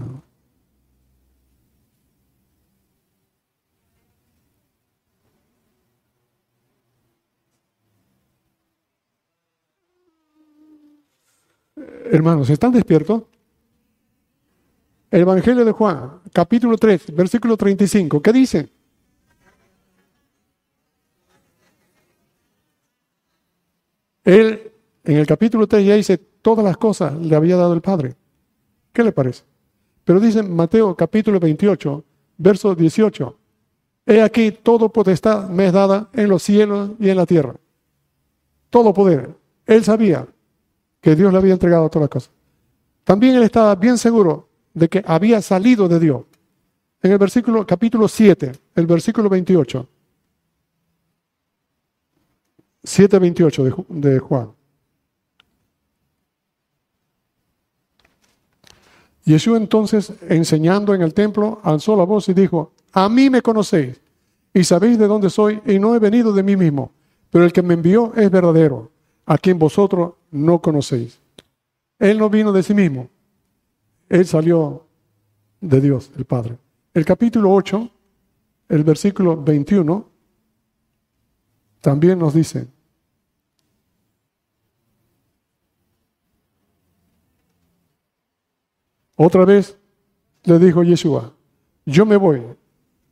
Hermanos, 12.11 12.49
¿están 12.49 12.71
despiertos? 12.71 13.23
El 15.17 15.21
Evangelio 15.21 15.65
de 15.65 15.71
Juan, 15.71 16.19
capítulo 16.31 16.77
3, 16.77 17.15
versículo 17.15 17.57
35, 17.57 18.21
¿qué 18.21 18.31
dice? 18.31 18.69
Él, 24.23 24.71
en 25.03 25.17
el 25.17 25.25
capítulo 25.25 25.65
3 25.65 25.87
ya 25.87 25.95
dice, 25.95 26.19
todas 26.19 26.63
las 26.63 26.77
cosas 26.77 27.15
le 27.15 27.35
había 27.35 27.57
dado 27.57 27.73
el 27.73 27.81
Padre. 27.81 28.15
¿Qué 28.93 29.03
le 29.03 29.11
parece? 29.11 29.41
Pero 30.03 30.19
dice 30.19 30.43
Mateo 30.43 30.95
capítulo 30.95 31.39
28, 31.39 32.03
verso 32.37 32.75
18, 32.75 33.39
He 34.05 34.21
aquí, 34.21 34.51
todo 34.51 34.89
potestad 34.89 35.49
me 35.49 35.65
es 35.65 35.73
dada 35.73 36.11
en 36.13 36.29
los 36.29 36.43
cielos 36.43 36.91
y 36.99 37.09
en 37.09 37.17
la 37.17 37.25
tierra. 37.25 37.55
Todo 38.69 38.93
poder. 38.93 39.35
Él 39.65 39.83
sabía 39.83 40.27
que 41.01 41.15
Dios 41.15 41.31
le 41.31 41.39
había 41.39 41.53
entregado 41.53 41.89
todas 41.89 42.03
las 42.03 42.09
cosas. 42.11 42.31
También 43.03 43.35
él 43.35 43.41
estaba 43.41 43.73
bien 43.73 43.97
seguro 43.97 44.47
de 44.77 44.89
que 44.89 45.03
había 45.07 45.41
salido 45.41 45.87
de 45.87 45.99
Dios. 45.99 46.21
En 47.01 47.11
el 47.11 47.17
versículo, 47.17 47.65
capítulo 47.65 48.07
7, 48.07 48.51
el 48.75 48.85
versículo 48.85 49.27
28. 49.27 49.87
7.28 52.83 53.85
de, 53.89 54.09
de 54.11 54.19
Juan. 54.19 54.51
Jesús 59.25 59.57
entonces, 59.57 60.13
enseñando 60.29 60.93
en 60.93 61.01
el 61.01 61.13
templo, 61.15 61.59
alzó 61.63 61.95
la 61.95 62.03
voz 62.03 62.29
y 62.29 62.35
dijo, 62.35 62.71
a 62.93 63.09
mí 63.09 63.31
me 63.31 63.41
conocéis 63.41 63.99
y 64.53 64.63
sabéis 64.63 64.99
de 64.99 65.07
dónde 65.07 65.31
soy 65.31 65.59
y 65.65 65.79
no 65.79 65.95
he 65.95 65.99
venido 65.99 66.31
de 66.31 66.43
mí 66.43 66.55
mismo, 66.55 66.91
pero 67.31 67.43
el 67.43 67.51
que 67.51 67.63
me 67.63 67.73
envió 67.73 68.13
es 68.15 68.29
verdadero, 68.29 68.91
a 69.25 69.39
quien 69.39 69.57
vosotros 69.57 70.13
no 70.29 70.61
conocéis. 70.61 71.19
Él 71.97 72.19
no 72.19 72.29
vino 72.29 72.51
de 72.51 72.61
sí 72.61 72.75
mismo, 72.75 73.09
él 74.09 74.25
salió 74.25 74.85
de 75.61 75.81
Dios, 75.81 76.11
el 76.17 76.25
Padre. 76.25 76.57
El 76.93 77.05
capítulo 77.05 77.51
8, 77.51 77.89
el 78.69 78.83
versículo 78.83 79.41
21, 79.41 80.09
también 81.81 82.19
nos 82.19 82.33
dice, 82.33 82.67
otra 89.15 89.45
vez 89.45 89.77
le 90.43 90.59
dijo 90.59 90.83
Yeshua, 90.83 91.33
yo 91.85 92.05
me 92.05 92.17
voy 92.17 92.41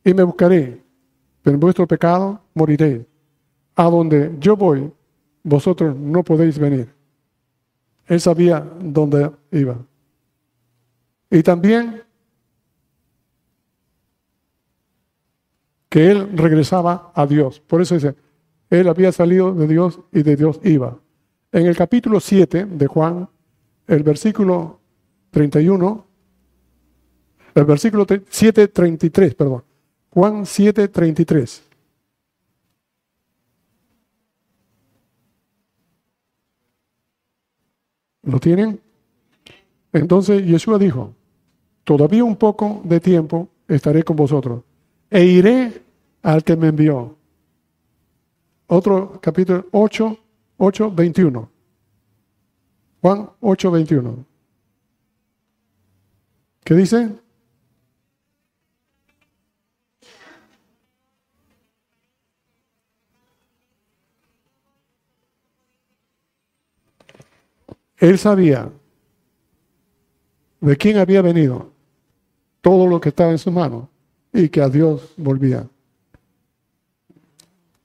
y 0.04 0.14
me 0.14 0.22
buscaré, 0.22 0.82
pero 1.42 1.54
en 1.54 1.60
vuestro 1.60 1.86
pecado 1.86 2.40
moriré. 2.54 3.06
A 3.74 3.90
donde 3.90 4.34
yo 4.40 4.56
voy, 4.56 4.90
vosotros 5.42 5.94
no 5.94 6.24
podéis 6.24 6.58
venir. 6.58 6.94
Él 8.06 8.20
sabía 8.20 8.60
dónde 8.80 9.30
iba. 9.52 9.76
Y 11.30 11.42
también 11.42 12.02
que 15.88 16.10
él 16.10 16.36
regresaba 16.36 17.12
a 17.14 17.26
Dios. 17.26 17.60
Por 17.60 17.80
eso 17.80 17.94
dice, 17.94 18.14
él 18.70 18.88
había 18.88 19.12
salido 19.12 19.54
de 19.54 19.66
Dios 19.66 20.00
y 20.12 20.22
de 20.22 20.36
Dios 20.36 20.60
iba. 20.62 20.98
En 21.52 21.66
el 21.66 21.76
capítulo 21.76 22.20
7 22.20 22.66
de 22.66 22.86
Juan, 22.86 23.28
el 23.86 24.02
versículo 24.02 24.80
31, 25.30 26.06
el 27.54 27.64
versículo 27.64 28.06
7.33, 28.06 29.34
perdón, 29.34 29.64
Juan 30.10 30.42
7.33. 30.42 31.62
¿Lo 38.24 38.40
tienen? 38.40 38.80
Entonces 39.92 40.44
Yeshua 40.44 40.78
dijo, 40.78 41.15
todavía 41.86 42.24
un 42.24 42.34
poco 42.34 42.82
de 42.82 42.98
tiempo 42.98 43.48
estaré 43.68 44.02
con 44.02 44.16
vosotros 44.16 44.64
e 45.08 45.24
iré 45.24 45.82
al 46.20 46.42
que 46.42 46.56
me 46.56 46.66
envió. 46.66 47.16
Otro 48.66 49.20
capítulo 49.22 49.66
8, 49.70 50.18
8, 50.56 50.90
21. 50.90 51.48
Juan 53.00 53.30
8, 53.40 53.70
21. 53.70 54.26
¿Qué 56.64 56.74
dice? 56.74 57.08
Él 67.98 68.18
sabía 68.18 68.72
de 70.60 70.76
quién 70.76 70.98
había 70.98 71.22
venido 71.22 71.75
todo 72.66 72.88
lo 72.88 73.00
que 73.00 73.10
estaba 73.10 73.30
en 73.30 73.38
su 73.38 73.52
mano 73.52 73.88
y 74.32 74.48
que 74.48 74.60
a 74.60 74.68
Dios 74.68 75.14
volvía. 75.16 75.68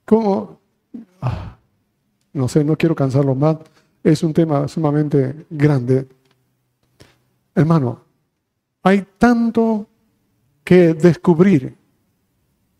¿Cómo? 0.04 0.58
Ah, 1.20 1.56
no 2.32 2.48
sé, 2.48 2.64
no 2.64 2.76
quiero 2.76 2.92
cansarlo 2.92 3.32
más. 3.36 3.58
Es 4.02 4.24
un 4.24 4.32
tema 4.32 4.66
sumamente 4.66 5.46
grande. 5.50 6.08
Hermano, 7.54 8.00
hay 8.82 9.06
tanto 9.18 9.86
que 10.64 10.94
descubrir 10.94 11.76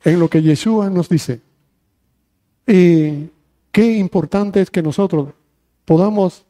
en 0.02 0.18
lo 0.18 0.28
que 0.28 0.42
Yeshua 0.42 0.90
nos 0.90 1.08
dice. 1.08 1.40
Y 2.66 3.30
qué 3.70 3.96
importante 3.96 4.60
es 4.60 4.72
que 4.72 4.82
nosotros 4.82 5.28
podamos 5.84 6.44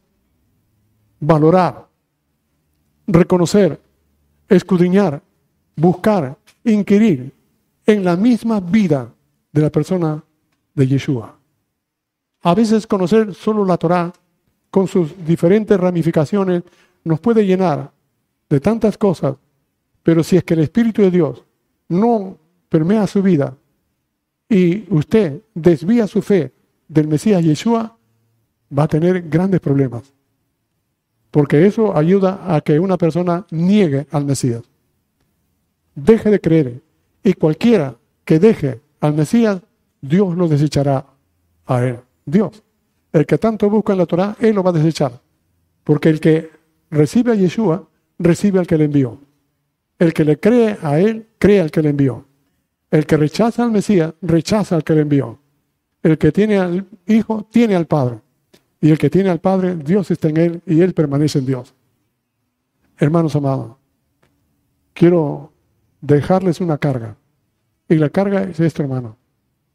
valorar, 1.20 1.88
reconocer, 3.06 3.78
escudriñar, 4.48 5.22
buscar, 5.82 6.38
inquirir 6.64 7.32
en 7.84 8.04
la 8.04 8.16
misma 8.16 8.60
vida 8.60 9.12
de 9.52 9.60
la 9.60 9.70
persona 9.70 10.22
de 10.74 10.86
Yeshua. 10.86 11.36
A 12.42 12.54
veces 12.54 12.86
conocer 12.86 13.34
solo 13.34 13.64
la 13.64 13.76
Torah 13.76 14.12
con 14.70 14.86
sus 14.86 15.12
diferentes 15.26 15.78
ramificaciones 15.78 16.62
nos 17.04 17.20
puede 17.20 17.44
llenar 17.44 17.90
de 18.48 18.60
tantas 18.60 18.96
cosas, 18.96 19.34
pero 20.02 20.22
si 20.22 20.36
es 20.36 20.44
que 20.44 20.54
el 20.54 20.60
Espíritu 20.60 21.02
de 21.02 21.10
Dios 21.10 21.42
no 21.88 22.38
permea 22.68 23.06
su 23.06 23.22
vida 23.22 23.56
y 24.48 24.84
usted 24.88 25.42
desvía 25.54 26.06
su 26.06 26.22
fe 26.22 26.52
del 26.88 27.08
Mesías 27.08 27.42
Yeshua, 27.44 27.96
va 28.76 28.84
a 28.84 28.88
tener 28.88 29.28
grandes 29.28 29.60
problemas 29.60 30.12
porque 31.32 31.66
eso 31.66 31.96
ayuda 31.96 32.54
a 32.54 32.60
que 32.60 32.78
una 32.78 32.98
persona 32.98 33.46
niegue 33.50 34.06
al 34.12 34.26
Mesías. 34.26 34.62
Deje 35.94 36.30
de 36.30 36.40
creer. 36.40 36.80
Y 37.22 37.34
cualquiera 37.34 37.96
que 38.24 38.38
deje 38.38 38.80
al 39.00 39.14
Mesías, 39.14 39.60
Dios 40.00 40.36
lo 40.36 40.48
desechará 40.48 41.06
a 41.66 41.84
él. 41.84 41.98
Dios. 42.24 42.62
El 43.12 43.26
que 43.26 43.38
tanto 43.38 43.68
busca 43.68 43.92
en 43.92 43.98
la 43.98 44.06
Torah, 44.06 44.36
él 44.40 44.54
lo 44.54 44.62
va 44.62 44.70
a 44.70 44.74
desechar. 44.74 45.20
Porque 45.84 46.08
el 46.08 46.20
que 46.20 46.50
recibe 46.90 47.32
a 47.32 47.34
Yeshua, 47.34 47.88
recibe 48.18 48.58
al 48.58 48.66
que 48.66 48.78
le 48.78 48.84
envió. 48.84 49.18
El 49.98 50.12
que 50.12 50.24
le 50.24 50.38
cree 50.40 50.78
a 50.82 50.98
él, 50.98 51.28
cree 51.38 51.60
al 51.60 51.70
que 51.70 51.82
le 51.82 51.90
envió. 51.90 52.26
El 52.90 53.06
que 53.06 53.16
rechaza 53.16 53.62
al 53.62 53.70
Mesías, 53.70 54.14
rechaza 54.22 54.76
al 54.76 54.84
que 54.84 54.94
le 54.94 55.02
envió. 55.02 55.38
El 56.02 56.18
que 56.18 56.32
tiene 56.32 56.58
al 56.58 56.86
Hijo, 57.06 57.46
tiene 57.50 57.76
al 57.76 57.86
Padre. 57.86 58.20
Y 58.80 58.90
el 58.90 58.98
que 58.98 59.10
tiene 59.10 59.30
al 59.30 59.40
Padre, 59.40 59.76
Dios 59.76 60.10
está 60.10 60.28
en 60.28 60.36
él 60.36 60.62
y 60.66 60.80
él 60.80 60.92
permanece 60.92 61.38
en 61.38 61.46
Dios. 61.46 61.74
Hermanos 62.98 63.34
amados, 63.36 63.76
quiero 64.92 65.51
dejarles 66.02 66.60
una 66.60 66.76
carga. 66.76 67.16
Y 67.88 67.94
la 67.94 68.10
carga 68.10 68.42
es 68.42 68.60
esto, 68.60 68.82
hermano. 68.82 69.16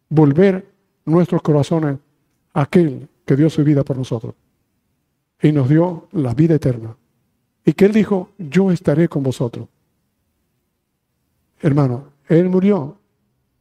Volver 0.10 0.72
nuestros 1.06 1.42
corazones 1.42 1.98
a 2.54 2.62
aquel 2.62 3.08
que 3.26 3.36
dio 3.36 3.50
su 3.50 3.64
vida 3.64 3.84
por 3.84 3.98
nosotros. 3.98 4.36
Y 5.42 5.52
nos 5.52 5.68
dio 5.68 6.08
la 6.12 6.34
vida 6.34 6.56
eterna. 6.56 6.96
Y 7.66 7.74
que 7.74 7.86
Él 7.86 7.94
dijo, 7.94 8.30
yo 8.38 8.72
estaré 8.72 9.10
con 9.10 9.24
vosotros. 9.24 9.68
Hermano, 11.62 12.10
Él 12.28 12.50
murió. 12.50 12.98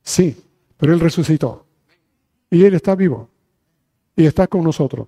Sí, 0.02 0.36
pero 0.76 0.92
Él 0.92 1.00
resucitó. 1.00 1.64
Y 2.50 2.64
Él 2.64 2.74
está 2.74 2.94
vivo. 2.94 3.28
Y 4.14 4.26
está 4.26 4.46
con 4.46 4.62
nosotros. 4.64 5.06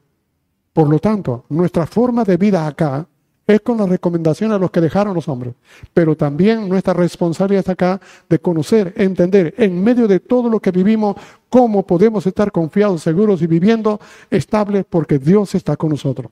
Por 0.73 0.89
lo 0.89 0.99
tanto, 0.99 1.45
nuestra 1.49 1.87
forma 1.87 2.25
de 2.25 2.37
vida 2.37 2.67
acá 2.67 3.07
es 3.49 3.63
con 3.63 3.79
la 3.79 3.87
recomendación 3.87 4.53
a 4.53 4.59
los 4.59 4.71
que 4.71 4.81
dejaron 4.81 5.15
los 5.15 5.27
hombres, 5.27 5.55
pero 5.95 6.15
también 6.17 6.69
nuestra 6.69 6.93
responsabilidad 6.93 7.65
es 7.65 7.69
acá 7.71 7.99
de 8.29 8.39
conocer, 8.39 8.93
entender 8.97 9.55
en 9.57 9.83
medio 9.83 10.07
de 10.07 10.21
todo 10.21 10.51
lo 10.51 10.61
que 10.61 10.71
vivimos 10.71 11.17
cómo 11.49 11.87
podemos 11.87 12.27
estar 12.27 12.53
confiados, 12.53 13.03
seguros 13.03 13.41
y 13.41 13.47
viviendo 13.47 13.99
estables 14.31 14.85
porque 14.89 15.19
Dios 15.19 15.55
está 15.55 15.77
con 15.77 15.91
nosotros. 15.91 16.31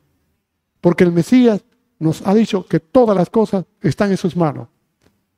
Porque 0.82 1.04
el 1.04 1.12
Mesías 1.12 1.64
nos 1.98 2.26
ha 2.26 2.34
dicho 2.34 2.66
que 2.66 2.80
todas 2.80 3.16
las 3.16 3.30
cosas 3.30 3.64
están 3.80 4.10
en 4.10 4.18
sus 4.18 4.36
manos. 4.36 4.68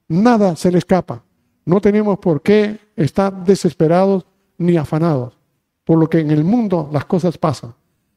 Nada 0.08 0.56
se 0.56 0.72
le 0.72 0.78
escapa. 0.78 1.22
No 1.64 1.80
tenemos 1.80 2.18
por 2.18 2.42
qué 2.42 2.80
estar 2.96 3.44
desesperados 3.44 4.26
ni 4.56 4.76
afanados, 4.76 5.38
por 5.84 5.96
lo 5.98 6.10
que 6.10 6.18
en 6.18 6.32
el 6.32 6.42
mundo 6.42 6.90
las 6.92 7.04
cosas 7.04 7.38
pasan. 7.38 7.74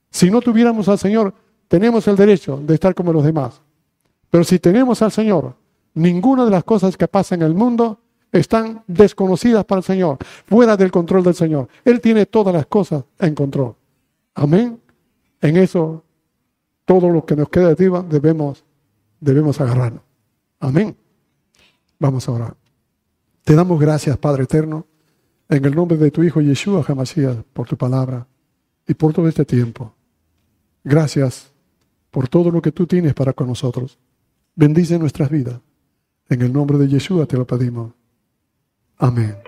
Si 0.10 0.32
no 0.32 0.42
tuviéramos 0.42 0.90
al 0.90 0.98
Señor, 0.98 1.36
tenemos 1.72 2.06
el 2.10 2.18
derecho 2.18 2.58
de 2.58 2.74
estar 2.74 2.94
como 2.94 3.14
los 3.14 3.24
demás. 3.24 3.62
Pero 4.30 4.44
si 4.44 4.60
tenemos 4.60 5.02
al 5.02 5.10
Señor, 5.14 5.56
ninguna 5.94 6.44
de 6.44 6.52
las 6.52 6.66
cosas 6.66 6.98
que 6.98 7.08
pasan 7.08 7.42
en 7.42 7.48
el 7.48 7.54
mundo 7.54 7.98
están 8.30 8.84
desconocidas 8.88 9.64
para 9.64 9.80
el 9.80 9.86
Señor, 9.86 10.18
fuera 10.46 10.76
del 10.76 10.92
control 10.92 11.24
del 11.24 11.34
Señor. 11.34 11.70
Él 11.86 12.02
tiene 12.02 12.26
todas 12.26 12.54
las 12.54 12.66
cosas 12.66 13.06
en 13.20 13.34
control. 13.34 13.74
Amén. 14.36 14.82
En 15.40 15.56
eso, 15.56 16.04
todo 16.84 17.08
lo 17.08 17.26
que 17.26 17.38
nos 17.38 17.48
queda 17.48 17.68
de 17.68 17.72
arriba 17.72 18.04
debemos, 18.04 18.66
debemos 19.22 19.62
agarrarnos. 19.62 20.04
Amén. 20.60 20.94
Vamos 22.00 22.28
a 22.28 22.34
orar. 22.34 22.56
Te 23.46 23.56
damos 23.56 23.80
gracias, 23.80 24.18
Padre 24.18 24.44
eterno, 24.44 24.88
en 25.48 25.64
el 25.64 25.74
nombre 25.74 25.96
de 25.96 26.12
tu 26.12 26.22
Hijo 26.22 26.42
Yeshua 26.42 26.84
Hamashiach, 26.86 27.44
por 27.54 27.66
tu 27.66 27.78
palabra 27.78 28.28
y 28.86 28.94
por 28.94 29.14
todo 29.14 29.30
este 29.30 29.46
tiempo. 29.46 29.94
Gracias 30.84 31.51
por 32.12 32.28
todo 32.28 32.52
lo 32.52 32.62
que 32.62 32.72
tú 32.72 32.86
tienes 32.86 33.14
para 33.14 33.34
con 33.34 33.48
nosotros. 33.48 33.98
Bendice 34.56 35.00
nuestras 35.00 35.30
vidas. 35.30 35.60
En 36.30 36.42
el 36.42 36.54
nombre 36.54 36.78
de 36.78 36.88
Yeshua 36.88 37.26
te 37.26 37.38
lo 37.38 37.48
pedimos. 37.48 37.94
Amén. 38.98 39.41